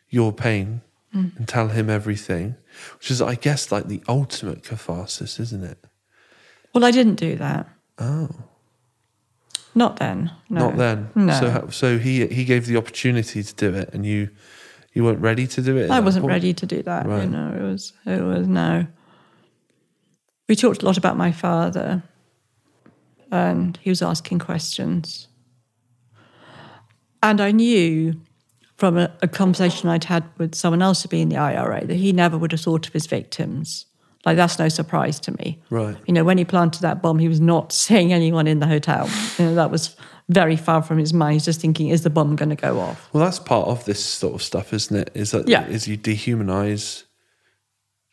[0.09, 0.81] your pain
[1.13, 1.35] mm.
[1.37, 2.55] and tell him everything,
[2.97, 5.77] which is I guess like the ultimate catharsis, isn't it?
[6.73, 7.67] Well, I didn't do that.
[7.97, 8.29] Oh.
[9.75, 10.31] Not then.
[10.49, 10.69] No.
[10.69, 11.09] Not then.
[11.15, 11.39] No.
[11.39, 14.29] So so he he gave the opportunity to do it, and you
[14.99, 15.89] you weren't ready to do it.
[15.89, 16.33] I wasn't point?
[16.33, 17.05] ready to do that.
[17.05, 17.23] Right.
[17.23, 18.85] You know, it was it was no.
[20.49, 22.03] We talked a lot about my father,
[23.31, 25.29] and he was asking questions,
[27.23, 28.19] and I knew
[28.75, 31.95] from a, a conversation I'd had with someone else who'd been in the IRA that
[31.95, 33.85] he never would have thought of his victims.
[34.25, 35.61] Like that's no surprise to me.
[35.69, 35.95] Right.
[36.07, 39.09] You know, when he planted that bomb, he was not seeing anyone in the hotel.
[39.37, 39.95] You know, that was
[40.29, 41.33] very far from his mind.
[41.33, 43.09] He's just thinking, is the bomb going to go off?
[43.13, 45.11] Well, that's part of this sort of stuff, isn't it?
[45.13, 45.67] Is that Yeah.
[45.67, 47.03] is you dehumanize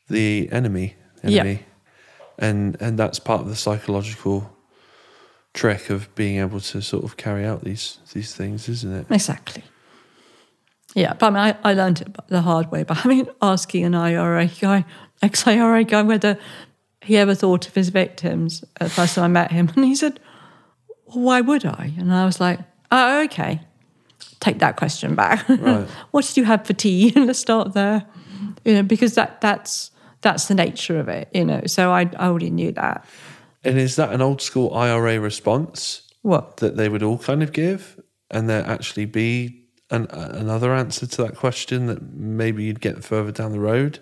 [0.08, 1.40] the enemy, Yeah.
[1.40, 1.62] enemy,
[2.38, 4.50] and and that's part of the psychological
[5.52, 9.06] trick of being able to sort of carry out these these things, isn't it?
[9.10, 9.62] Exactly.
[10.94, 12.82] Yeah, but I, mean, I, I learned it the hard way.
[12.82, 14.84] But I mean, asking an IRA guy,
[15.20, 16.38] ex IRA guy, whether
[17.02, 19.94] he ever thought of his victims at the first time I met him, and he
[19.94, 20.18] said,
[21.06, 22.60] "Why would I?" And I was like,
[22.90, 23.60] "Oh, okay.
[24.40, 25.48] Take that question back.
[25.48, 25.86] Right.
[26.10, 27.12] what did you have for tea?
[27.16, 28.04] Let's start there.
[28.64, 31.28] You know, because that that's that's the nature of it.
[31.32, 33.04] You know, so I I already knew that.
[33.64, 36.58] And is that an old school IRA response What?
[36.58, 37.98] that they would all kind of give,
[38.30, 43.32] and there actually be an, another answer to that question that maybe you'd get further
[43.32, 43.98] down the road,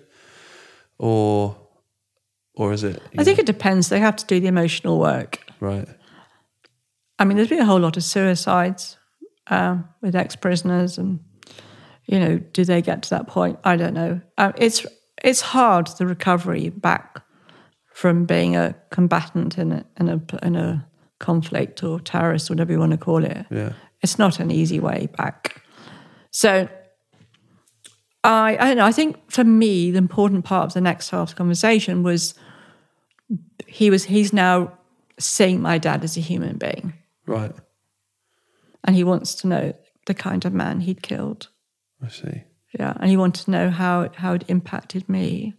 [0.97, 1.55] or
[2.55, 3.01] or is it?
[3.17, 3.89] I think it depends.
[3.89, 5.39] They have to do the emotional work.
[5.59, 5.87] right.
[7.17, 8.97] I mean, there's been a whole lot of suicides
[9.47, 11.19] um, with ex-prisoners, and
[12.05, 13.59] you know, do they get to that point?
[13.63, 14.21] I don't know.
[14.37, 14.85] Um, it's
[15.23, 17.21] it's hard the recovery back
[17.93, 20.87] from being a combatant in a in a in a
[21.19, 23.45] conflict or terrorist, whatever you want to call it.
[23.49, 23.73] Yeah.
[24.01, 25.61] It's not an easy way back.
[26.31, 26.67] So.
[28.23, 28.85] I, I don't know.
[28.85, 32.33] I think for me, the important part of the next half of the conversation was
[33.67, 34.75] he was he's now
[35.19, 36.93] seeing my dad as a human being
[37.25, 37.51] Right.
[38.83, 39.73] and he wants to know
[40.05, 41.49] the kind of man he'd killed.
[42.03, 42.43] I see.
[42.79, 45.53] Yeah, and he wanted to know how how it impacted me.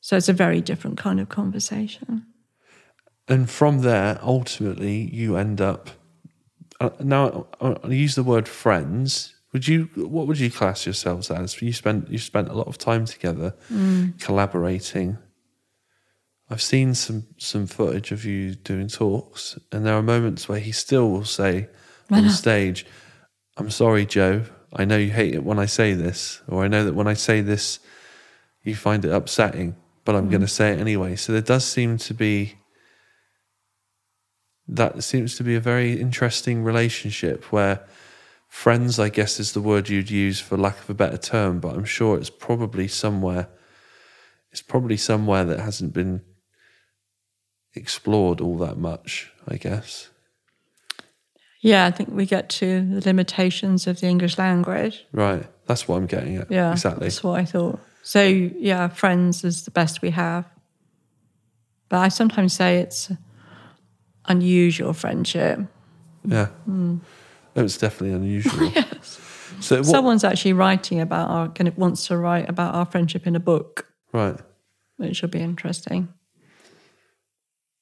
[0.00, 2.26] So it's a very different kind of conversation.
[3.28, 5.90] And from there, ultimately, you end up.
[6.80, 9.34] Uh, now, I I use the word friends.
[9.52, 9.88] Would you?
[9.94, 11.60] What would you class yourselves as?
[11.62, 13.54] You spent you spent a lot of time together,
[14.20, 15.18] collaborating.
[16.48, 20.72] I've seen some some footage of you doing talks, and there are moments where he
[20.72, 21.68] still will say
[22.10, 22.86] on stage,
[23.56, 24.44] "I'm sorry, Jo.
[24.72, 27.14] I know you hate it when I say this, or I know that when I
[27.14, 27.80] say this,
[28.62, 30.50] you find it upsetting, but I'm going to mm.
[30.50, 32.58] say it anyway." So there does seem to be
[34.68, 37.86] that seems to be a very interesting relationship where
[38.48, 41.74] friends, I guess, is the word you'd use for lack of a better term, but
[41.74, 43.48] I'm sure it's probably somewhere.
[44.50, 46.22] It's probably somewhere that hasn't been
[47.76, 50.08] explored all that much, I guess.
[51.60, 55.04] Yeah, I think we get to the limitations of the English language.
[55.12, 55.46] Right.
[55.66, 56.50] That's what I'm getting at.
[56.50, 57.06] Yeah, Exactly.
[57.06, 57.80] That's what I thought.
[58.02, 60.44] So yeah, friends is the best we have.
[61.88, 63.10] But I sometimes say it's
[64.26, 65.60] unusual friendship.
[66.24, 66.48] Yeah.
[67.54, 68.70] It was definitely unusual.
[68.74, 69.20] Yes.
[69.60, 73.26] So what, Someone's actually writing about our kind of wants to write about our friendship
[73.26, 74.38] in a book, right.
[74.96, 76.08] which will be interesting.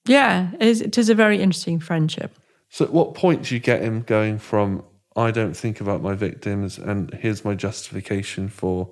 [0.06, 2.36] Yeah, it is, it is a very interesting friendship.
[2.68, 4.84] So at what point do you get him going from
[5.16, 8.90] I don't think about my victims and here's my justification for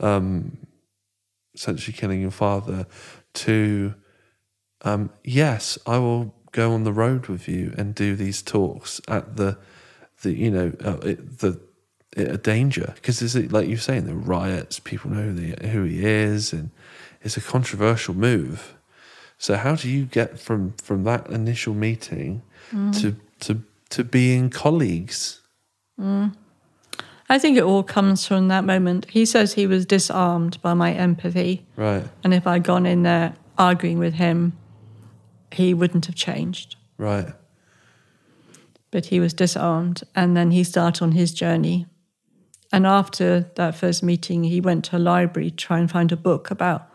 [0.00, 0.58] um
[1.54, 2.86] essentially killing your father
[3.34, 3.94] to
[4.82, 9.36] um yes, I will go on the road with you and do these talks at
[9.36, 9.56] the
[10.22, 11.60] the you know uh, it, the
[12.16, 16.04] a danger because is it like you're saying the riots people know the, who he
[16.04, 16.70] is and
[17.20, 18.75] it's a controversial move
[19.38, 22.98] so how do you get from from that initial meeting mm.
[23.00, 25.40] to to to being colleagues?
[26.00, 26.34] Mm.
[27.28, 29.06] I think it all comes from that moment.
[29.10, 31.66] He says he was disarmed by my empathy.
[31.74, 34.52] Right, And if I'd gone in there arguing with him,
[35.50, 36.76] he wouldn't have changed.
[36.98, 37.32] right,
[38.92, 40.04] But he was disarmed.
[40.14, 41.86] And then he started on his journey.
[42.72, 46.16] And after that first meeting, he went to a library to try and find a
[46.16, 46.88] book about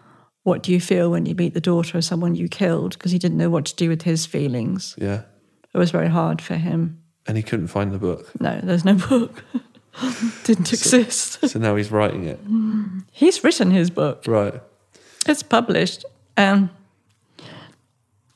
[0.43, 3.19] what do you feel when you meet the daughter of someone you killed, because he
[3.19, 4.95] didn't know what to do with his feelings.
[4.97, 5.21] yeah.
[5.73, 7.01] It was very hard for him.
[7.27, 9.43] And he couldn't find the book, No, there's no book.
[10.43, 11.47] didn't exist.
[11.47, 12.39] so now he's writing it.
[13.11, 14.23] He's written his book.
[14.27, 14.55] Right,
[15.27, 16.03] It's published.
[16.37, 16.69] Um,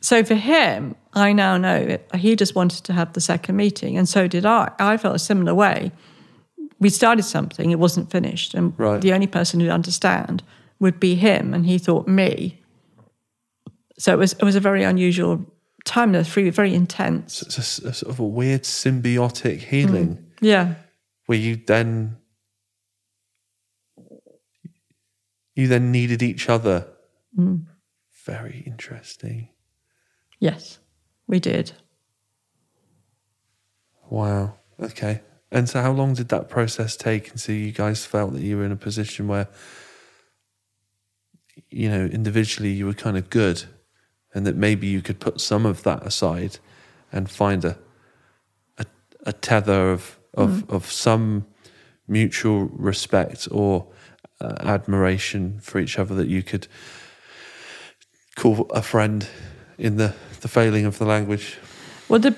[0.01, 3.97] so for him, I now know that he just wanted to have the second meeting,
[3.97, 4.71] and so did I.
[4.79, 5.91] I felt a similar way.
[6.79, 9.01] We started something, it wasn't finished, and Right.
[9.01, 10.43] the only person who'd understand
[10.79, 12.61] would be him, and he thought me.
[13.97, 15.45] So it was it was a very unusual
[15.85, 16.11] time.
[16.11, 17.41] There, very very intense.
[17.41, 20.23] it's a sort of a weird symbiotic healing mm.
[20.41, 20.75] Yeah,
[21.25, 22.17] where you then
[25.55, 26.87] you then needed each other.
[27.37, 27.65] Mm.
[28.25, 29.49] Very interesting.
[30.39, 30.79] yes,
[31.27, 31.73] we did.
[34.09, 34.55] Wow.
[34.81, 35.21] Okay.
[35.51, 37.29] And so, how long did that process take?
[37.31, 39.47] And so, you guys felt that you were in a position where,
[41.69, 43.63] you know, individually you were kind of good,
[44.33, 46.59] and that maybe you could put some of that aside
[47.11, 47.77] and find a
[48.77, 48.85] a,
[49.25, 51.45] a tether of of of some
[52.07, 53.87] mutual respect or
[54.41, 56.67] uh, admiration for each other that you could
[58.35, 59.27] call a friend
[59.77, 61.57] in the the failing of the language.
[62.07, 62.35] Well, the,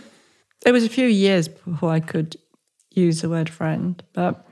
[0.66, 2.38] it was a few years before I could
[2.92, 4.02] use the word friend.
[4.14, 4.48] But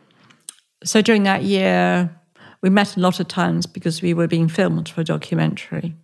[0.84, 2.10] so during that year,
[2.66, 5.96] we met a lot of times because we were being filmed for a documentary.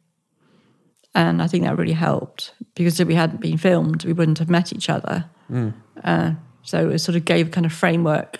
[1.16, 4.48] And I think that really helped because if we hadn't been filmed, we wouldn't have
[4.48, 5.26] met each other.
[6.04, 8.38] Uh, so it sort of gave a kind of framework.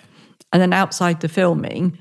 [0.52, 1.98] And then outside the filming,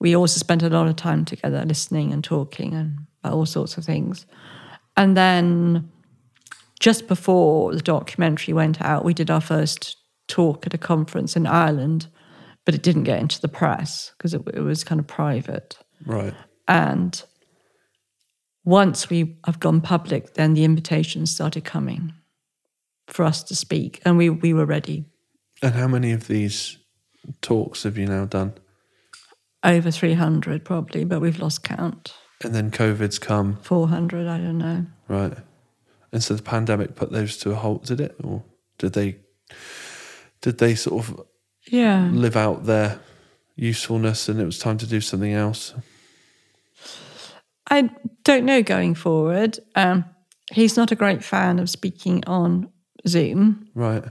[0.00, 3.76] we also spent a lot of time together listening and talking and about all sorts
[3.76, 4.24] of things.
[4.96, 5.92] And then
[6.80, 11.46] just before the documentary went out, we did our first talk at a conference in
[11.46, 12.06] Ireland,
[12.68, 15.78] but it didn't get into the press because it, it was kind of private.
[16.04, 16.34] Right.
[16.68, 17.22] And
[18.62, 22.12] once we have gone public, then the invitations started coming
[23.06, 25.06] for us to speak, and we, we were ready.
[25.62, 26.76] And how many of these
[27.40, 28.52] talks have you now done?
[29.64, 32.12] Over 300 probably, but we've lost count.
[32.44, 34.84] And then COVID's come, 400, I don't know.
[35.08, 35.38] right?
[36.12, 38.14] And so the pandemic put those to a halt, did it?
[38.22, 38.42] Or
[38.76, 39.16] did they
[40.42, 41.26] did they sort of
[41.70, 42.10] Yeah.
[42.12, 43.00] live out their
[43.56, 45.74] usefulness and it was time to do something else?
[47.70, 47.90] I
[48.24, 49.58] don't know going forward.
[49.74, 50.04] Um,
[50.52, 52.70] he's not a great fan of speaking on
[53.06, 54.04] Zoom, Right.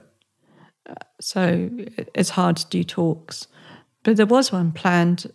[1.20, 1.70] so
[2.14, 3.48] it's hard to do talks.
[4.04, 5.32] But there was one planned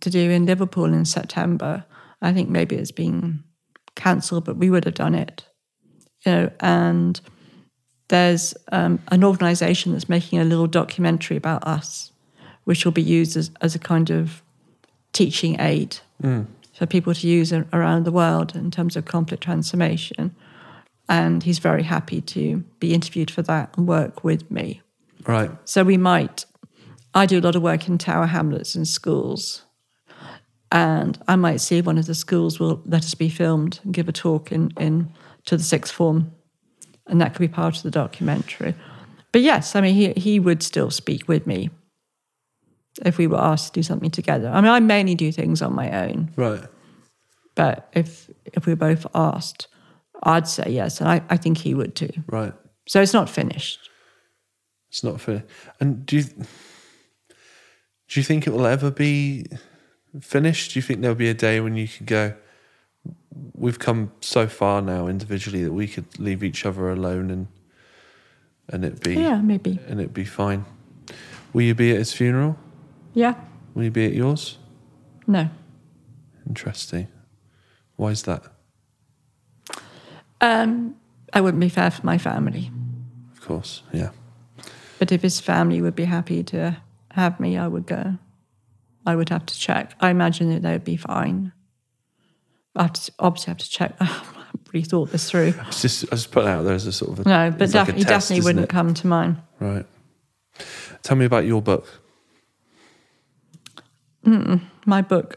[0.00, 1.84] to do in Liverpool in September,
[2.20, 3.42] I think maybe it's been
[3.96, 5.44] cancelled, but we would have done it.
[6.26, 7.20] You know, and
[8.14, 12.12] there's um, an organisation that's making a little documentary about us,
[12.62, 14.40] which will be used as, as a kind of
[15.12, 15.96] teaching aid
[16.78, 20.32] for people to use around the world in terms of conflict transformation.
[21.08, 24.80] And he's very happy to be interviewed for that and work with me.
[25.26, 25.50] Right.
[25.64, 26.46] So we might,
[27.14, 29.64] I do a lot of work in Tower Hamlets in schools.
[30.70, 34.08] And I might see one of the schools will let us be filmed and give
[34.08, 35.12] a talk in, in
[35.46, 36.30] to the sixth form.
[37.06, 38.74] And that could be part of the documentary.
[39.32, 41.70] But yes, I mean, he, he would still speak with me
[43.04, 44.48] if we were asked to do something together.
[44.48, 46.30] I mean, I mainly do things on my own.
[46.36, 46.62] Right.
[47.54, 49.68] But if if we were both asked,
[50.22, 51.00] I'd say yes.
[51.00, 52.12] And I, I think he would too.
[52.26, 52.52] Right.
[52.86, 53.90] So it's not finished.
[54.90, 55.44] It's not fair.
[55.80, 59.46] And do you do you think it will ever be
[60.20, 60.72] finished?
[60.72, 62.34] Do you think there'll be a day when you can go?
[63.54, 67.46] We've come so far now individually that we could leave each other alone and
[68.68, 69.78] and it be Yeah, maybe.
[69.88, 70.64] and it be fine.
[71.52, 72.56] Will you be at his funeral?
[73.12, 73.34] Yeah.
[73.74, 74.58] Will you be at yours?
[75.26, 75.48] No.
[76.48, 77.08] Interesting.
[77.96, 78.42] Why is that?
[80.40, 80.96] Um,
[81.32, 82.70] I wouldn't be fair for my family.
[83.32, 84.10] Of course, yeah.
[84.98, 86.76] But if his family would be happy to
[87.12, 88.16] have me, I would go.
[89.06, 89.94] I would have to check.
[90.00, 91.52] I imagine that they would be fine.
[92.76, 93.94] I have to, obviously have to check.
[94.00, 95.54] I haven't really thought this through.
[95.68, 97.62] It's just I just put it out there as a sort of a, No, but
[97.62, 98.68] it's like he test, definitely wouldn't it?
[98.70, 99.42] come to mine.
[99.60, 99.86] Right.
[101.02, 101.86] Tell me about your book.
[104.86, 105.36] My book.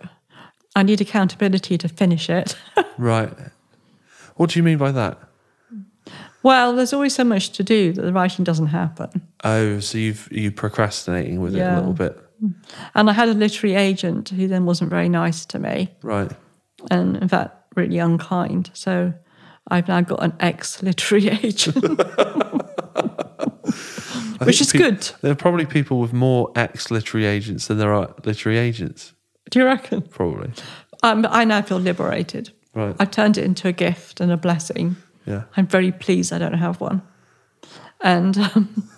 [0.75, 2.55] I need accountability to finish it.
[2.99, 3.31] Right.
[4.37, 5.19] What do you mean by that?
[6.41, 9.21] well, there's always so much to do that the writing doesn't happen.
[9.43, 12.17] Oh, so you've you procrastinating with it a little bit.
[12.43, 12.55] Mm.
[12.95, 15.89] And I had a literary agent who then wasn't very nice to me.
[16.01, 16.31] Right.
[16.89, 18.71] And in fact really unkind.
[18.73, 19.13] So
[19.67, 21.77] I've now got an ex literary agent,
[24.41, 25.01] which is good.
[25.21, 29.13] There are probably people with more ex literary agents than there are literary agents.
[29.49, 30.01] Do you reckon?
[30.01, 30.51] Probably.
[31.03, 32.51] Um, I now feel liberated.
[32.73, 32.95] Right.
[32.99, 34.97] I've turned it into a gift and a blessing.
[35.25, 35.43] Yeah.
[35.55, 37.01] I'm very pleased I don't have one.
[38.01, 38.89] And um,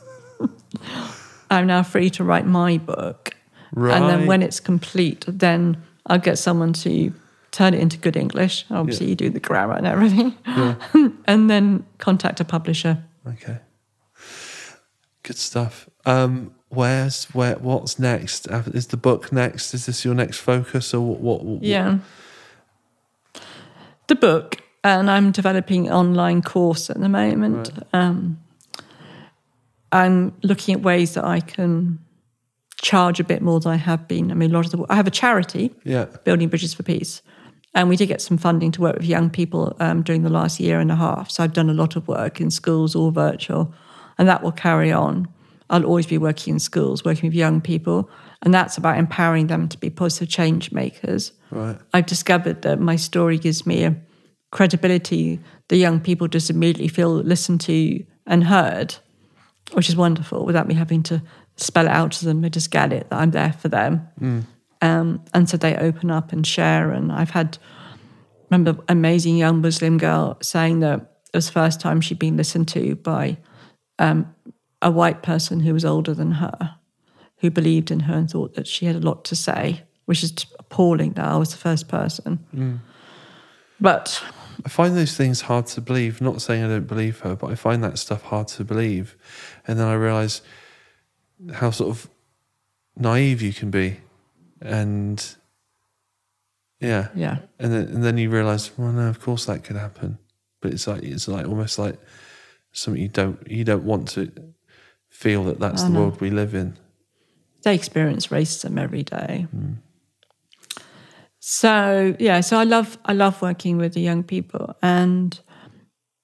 [1.49, 3.35] I'm now free to write my book.
[3.73, 3.95] Right.
[3.95, 7.13] And then when it's complete, then I'll get someone to
[7.51, 8.65] turn it into good English.
[8.69, 9.09] Obviously, Yeah.
[9.11, 10.35] you do the grammar and everything.
[11.25, 13.03] and then contact a publisher.
[13.27, 13.59] Okay.
[15.23, 15.89] Good stuff.
[16.05, 17.55] Um, where's where?
[17.55, 18.47] What's next?
[18.47, 19.73] Uh, Is the book next?
[19.73, 21.19] Is this your next focus, or what?
[21.21, 21.99] what, what Yeah.
[24.07, 27.69] The book, and I'm developing an online course at the moment.
[27.93, 28.39] Um,
[29.91, 31.99] I'm looking at ways that I can
[32.81, 34.31] charge a bit more than I have been.
[34.31, 36.05] I mean, a lot of the I have a charity, Yeah.
[36.23, 37.21] Building Bridges for Peace,
[37.73, 40.59] and we did get some funding to work with young people um, during the last
[40.59, 41.29] year and a half.
[41.29, 43.73] So I've done a lot of work in schools, all virtual,
[44.17, 45.27] and that will carry on.
[45.69, 48.09] I'll always be working in schools, working with young people,
[48.41, 51.31] and that's about empowering them to be positive change makers.
[51.51, 51.77] Right.
[51.93, 53.95] I've discovered that my story gives me a
[54.51, 55.39] credibility.
[55.67, 58.95] The young people just immediately feel listened to and heard,
[59.73, 61.21] which is wonderful without me having to
[61.55, 62.41] spell it out to them.
[62.41, 64.07] They just get it that I'm there for them.
[64.81, 66.91] Um, and so they open up and share.
[66.91, 67.57] And I've had,
[68.49, 70.99] remember, amazing young Muslim girl saying that
[71.33, 73.37] it was the first time she'd been listened to by
[73.99, 74.33] um,
[74.81, 76.75] a white person who was older than her,
[77.37, 80.33] who believed in her and thought that she had a lot to say, which is
[80.57, 82.39] appalling that I was the first person.
[83.79, 84.23] But
[84.65, 86.19] I find those things hard to believe.
[86.19, 89.15] Not saying I don't believe her, but I find that stuff hard to believe.
[89.67, 90.41] And then I realise
[91.53, 92.09] how sort of
[92.97, 93.99] naive you can be.
[94.61, 95.35] And
[96.79, 97.09] yeah.
[97.15, 100.17] yeah, And then and then you realise, well no, of course that could happen.
[100.61, 101.97] But it's like it's like almost like
[102.71, 104.31] something you don't you don't want to
[105.09, 106.01] feel that that's the know.
[106.01, 106.77] world we live in.
[107.63, 109.47] they experience racism every day.
[109.51, 109.73] Hmm.
[111.39, 115.39] So yeah, so I love I love working with the young people, and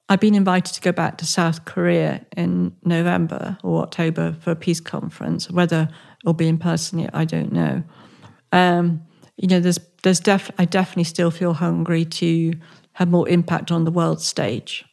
[0.07, 4.55] I've been invited to go back to South Korea in November or October for a
[4.55, 5.49] peace conference.
[5.49, 5.89] Whether
[6.21, 7.83] it'll be in person yet, I don't know.
[8.51, 9.01] Um,
[9.38, 12.53] you know, there's there's def I definitely still feel hungry to
[12.93, 14.85] have more impact on the world stage.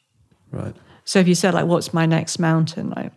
[0.51, 0.75] Right.
[1.05, 3.13] So if you said like, "What's my next mountain?" like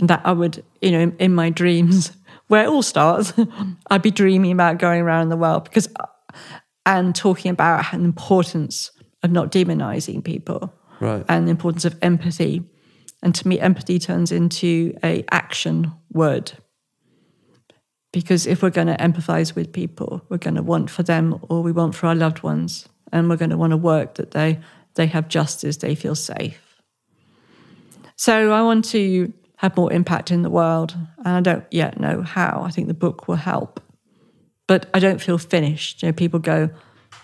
[0.00, 2.12] that, I would, you know, in, in my dreams,
[2.48, 3.32] where it all starts,
[3.90, 5.88] I'd be dreaming about going around the world because,
[6.86, 8.90] and talking about the importance
[9.22, 11.24] of not demonizing people Right.
[11.28, 12.62] and the importance of empathy.
[13.22, 16.52] And to me, empathy turns into a action word
[18.14, 21.64] Because if we're going to empathize with people, we're going to want for them or
[21.64, 22.88] we want for our loved ones.
[23.10, 24.60] And we're going to want to work that they,
[24.94, 26.80] they have justice, they feel safe.
[28.14, 30.94] So I want to have more impact in the world.
[31.24, 32.62] And I don't yet know how.
[32.64, 33.80] I think the book will help.
[34.68, 36.04] But I don't feel finished.
[36.04, 36.70] You know, people go,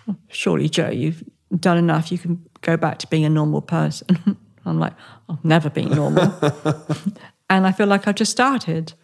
[0.09, 1.23] oh, surely, Jo, you've
[1.57, 2.11] done enough.
[2.11, 4.37] You can go back to being a normal person.
[4.67, 4.95] I'm like,
[5.29, 6.35] I've never been normal.
[7.49, 8.95] and I feel like I've just started.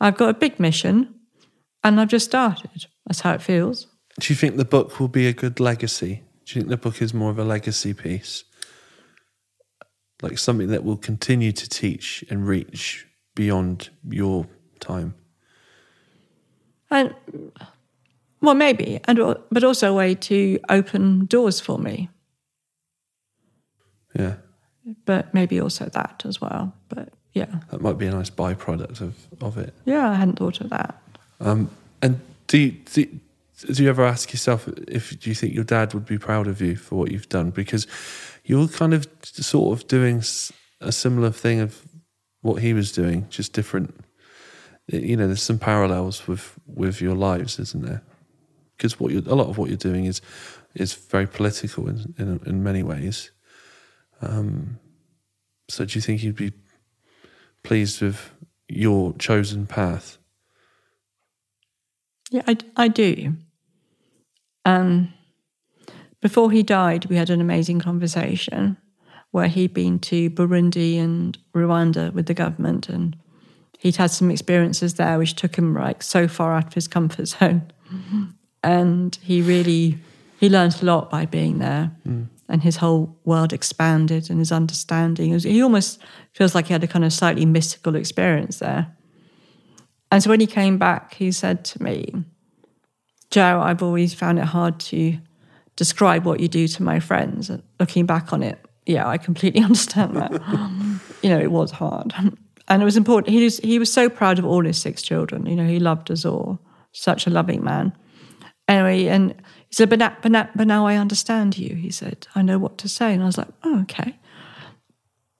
[0.00, 1.13] I've got a big mission
[1.84, 2.86] and I've just started.
[3.06, 3.86] That's how it feels.
[4.18, 6.22] Do you think the book will be a good legacy?
[6.46, 8.44] Do you think the book is more of a legacy piece?
[10.22, 14.46] Like something that will continue to teach and reach beyond your
[14.80, 15.14] time?
[16.90, 17.14] And
[18.40, 19.18] well, maybe, and
[19.50, 22.08] but also a way to open doors for me.
[24.18, 24.36] Yeah.
[25.06, 26.72] But maybe also that as well.
[26.88, 27.60] But yeah.
[27.70, 29.74] That might be a nice byproduct of, of it.
[29.86, 31.02] Yeah, I hadn't thought of that.
[31.44, 33.06] Um, and do you, do,
[33.72, 36.60] do you ever ask yourself if do you think your dad would be proud of
[36.60, 37.50] you for what you've done?
[37.50, 37.86] Because
[38.44, 40.22] you're kind of sort of doing
[40.80, 41.84] a similar thing of
[42.40, 43.94] what he was doing, just different.
[44.86, 48.02] You know, there's some parallels with with your lives, isn't there?
[48.76, 50.20] Because what a lot of what you're doing is
[50.74, 53.30] is very political in in, in many ways.
[54.20, 54.78] Um,
[55.68, 56.52] so, do you think you'd be
[57.62, 58.30] pleased with
[58.68, 60.18] your chosen path?
[62.34, 63.36] Yeah, I, I do.
[64.64, 65.14] Um,
[66.20, 68.76] before he died, we had an amazing conversation
[69.30, 73.16] where he'd been to Burundi and Rwanda with the government, and
[73.78, 77.26] he'd had some experiences there which took him like so far out of his comfort
[77.28, 77.70] zone.
[77.92, 78.24] Mm-hmm.
[78.64, 79.98] And he really
[80.40, 81.92] he learned a lot by being there.
[82.04, 85.32] Mm and his whole world expanded and his understanding.
[85.32, 85.98] Was, he almost
[86.34, 88.94] feels like he had a kind of slightly mystical experience there.
[90.14, 92.14] And so when he came back, he said to me,
[93.32, 95.18] Jo, I've always found it hard to
[95.74, 97.50] describe what you do to my friends.
[97.80, 100.30] Looking back on it, yeah, I completely understand that.
[101.20, 102.14] you know, it was hard.
[102.68, 103.34] And it was important.
[103.34, 105.46] He was, he was so proud of all his six children.
[105.46, 106.60] You know, he loved us all.
[106.92, 107.92] Such a loving man.
[108.68, 111.74] Anyway, and he said, but now, but, now, but now I understand you.
[111.74, 113.14] He said, I know what to say.
[113.14, 114.14] And I was like, oh, okay.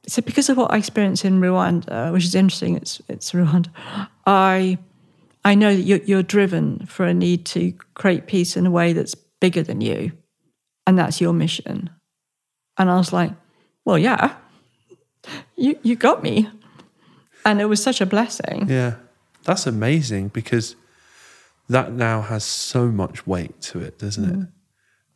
[0.09, 3.69] Said, because of what I experienced in Rwanda, which is interesting, it's, it's Rwanda,
[4.27, 4.79] I,
[5.45, 8.93] I know that you're, you're driven for a need to create peace in a way
[8.93, 10.13] that's bigger than you.
[10.87, 11.91] And that's your mission.
[12.77, 13.33] And I was like,
[13.85, 14.35] well, yeah,
[15.57, 16.49] you, you got me.
[17.45, 18.67] And it was such a blessing.
[18.69, 18.97] Yeah.
[19.45, 20.77] That's amazing because
[21.69, 24.43] that now has so much weight to it, doesn't mm.
[24.43, 24.49] it?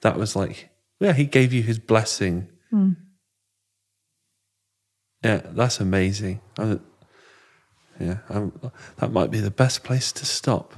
[0.03, 0.71] That was like,
[1.01, 2.49] yeah, he gave you his blessing.
[2.73, 2.97] Mm.
[5.25, 6.41] Yeah, that's amazing.
[6.59, 6.79] I,
[8.01, 8.53] yeah, I'm,
[8.97, 10.75] that might be the best place to stop.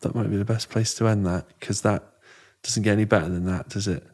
[0.00, 2.04] That might be the best place to end that because that
[2.62, 4.04] doesn't get any better than that, does it?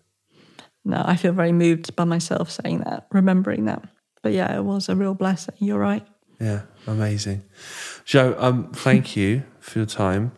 [0.85, 3.83] No, I feel very moved by myself saying that, remembering that.
[4.23, 5.55] But yeah, it was a real blessing.
[5.59, 6.07] You're right.
[6.41, 7.45] Yeah, amazing.
[8.05, 10.33] Jo, um, thank you for your time.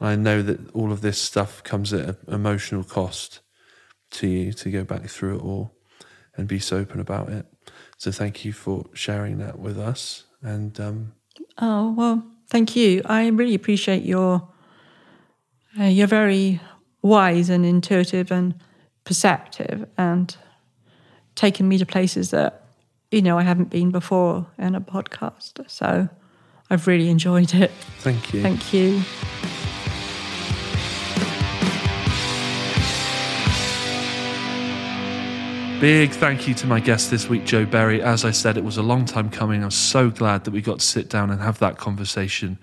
[0.00, 3.40] I know that all of this stuff comes at an emotional cost
[4.12, 5.72] to you to go back through it all
[6.36, 7.46] and be so open about it.
[7.98, 10.24] So thank you for sharing that with us.
[10.42, 11.12] And um,
[11.60, 13.02] oh well, thank you.
[13.04, 14.48] I really appreciate your.
[15.78, 16.60] Uh, you're very
[17.02, 18.54] wise and intuitive and
[19.04, 20.36] perceptive, and
[21.34, 22.64] taking me to places that
[23.10, 25.68] you know I haven't been before in a podcast.
[25.70, 26.08] So
[26.70, 27.70] I've really enjoyed it.
[27.98, 28.42] Thank you.
[28.42, 29.02] Thank you.
[35.80, 38.02] Big thank you to my guest this week, Jo Berry.
[38.02, 39.64] As I said, it was a long time coming.
[39.64, 42.58] I'm so glad that we got to sit down and have that conversation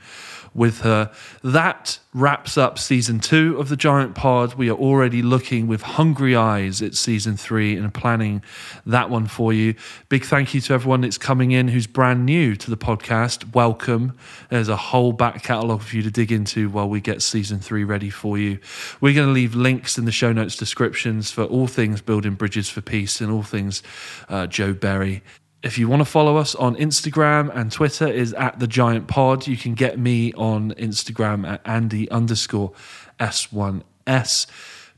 [0.54, 1.12] with her.
[1.44, 4.56] That wraps up season two of the Giant Pod.
[4.56, 8.42] We are already looking with hungry eyes at season three and planning
[8.86, 9.76] that one for you.
[10.10, 13.54] Big thank you to everyone that's coming in who's brand new to the podcast.
[13.54, 14.18] Welcome.
[14.50, 17.84] There's a whole back catalogue for you to dig into while we get season three
[17.84, 18.60] ready for you.
[19.00, 22.70] We're going to leave links in the show notes descriptions for all things building bridges
[22.70, 23.84] for peace and all things
[24.30, 25.22] uh, Jo Berry.
[25.64, 29.48] If you want to follow us on Instagram and Twitter is at the Giant Pod.
[29.48, 32.74] You can get me on Instagram at Andy underscore
[33.20, 34.46] S1S.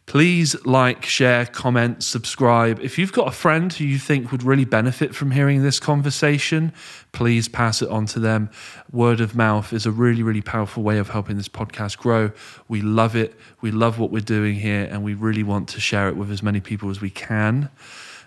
[0.06, 2.80] Please like, share, comment, subscribe.
[2.82, 6.74] If you've got a friend who you think would really benefit from hearing this conversation,
[7.14, 8.50] please pass it on to them.
[8.92, 12.32] Word of mouth is a really, really powerful way of helping this podcast grow.
[12.68, 13.40] We love it.
[13.62, 16.44] We love what we're doing here, and we really want to share it with as
[16.44, 17.70] many people as we can.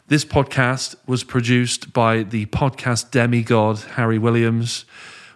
[0.09, 4.85] This podcast was produced by the podcast demigod, Harry Williams.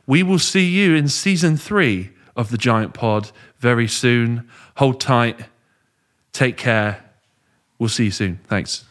[0.06, 4.48] We will see you in season three of the Giant Pod very soon.
[4.76, 5.40] Hold tight.
[6.32, 7.04] Take care.
[7.78, 8.40] We'll see you soon.
[8.44, 8.85] Thanks.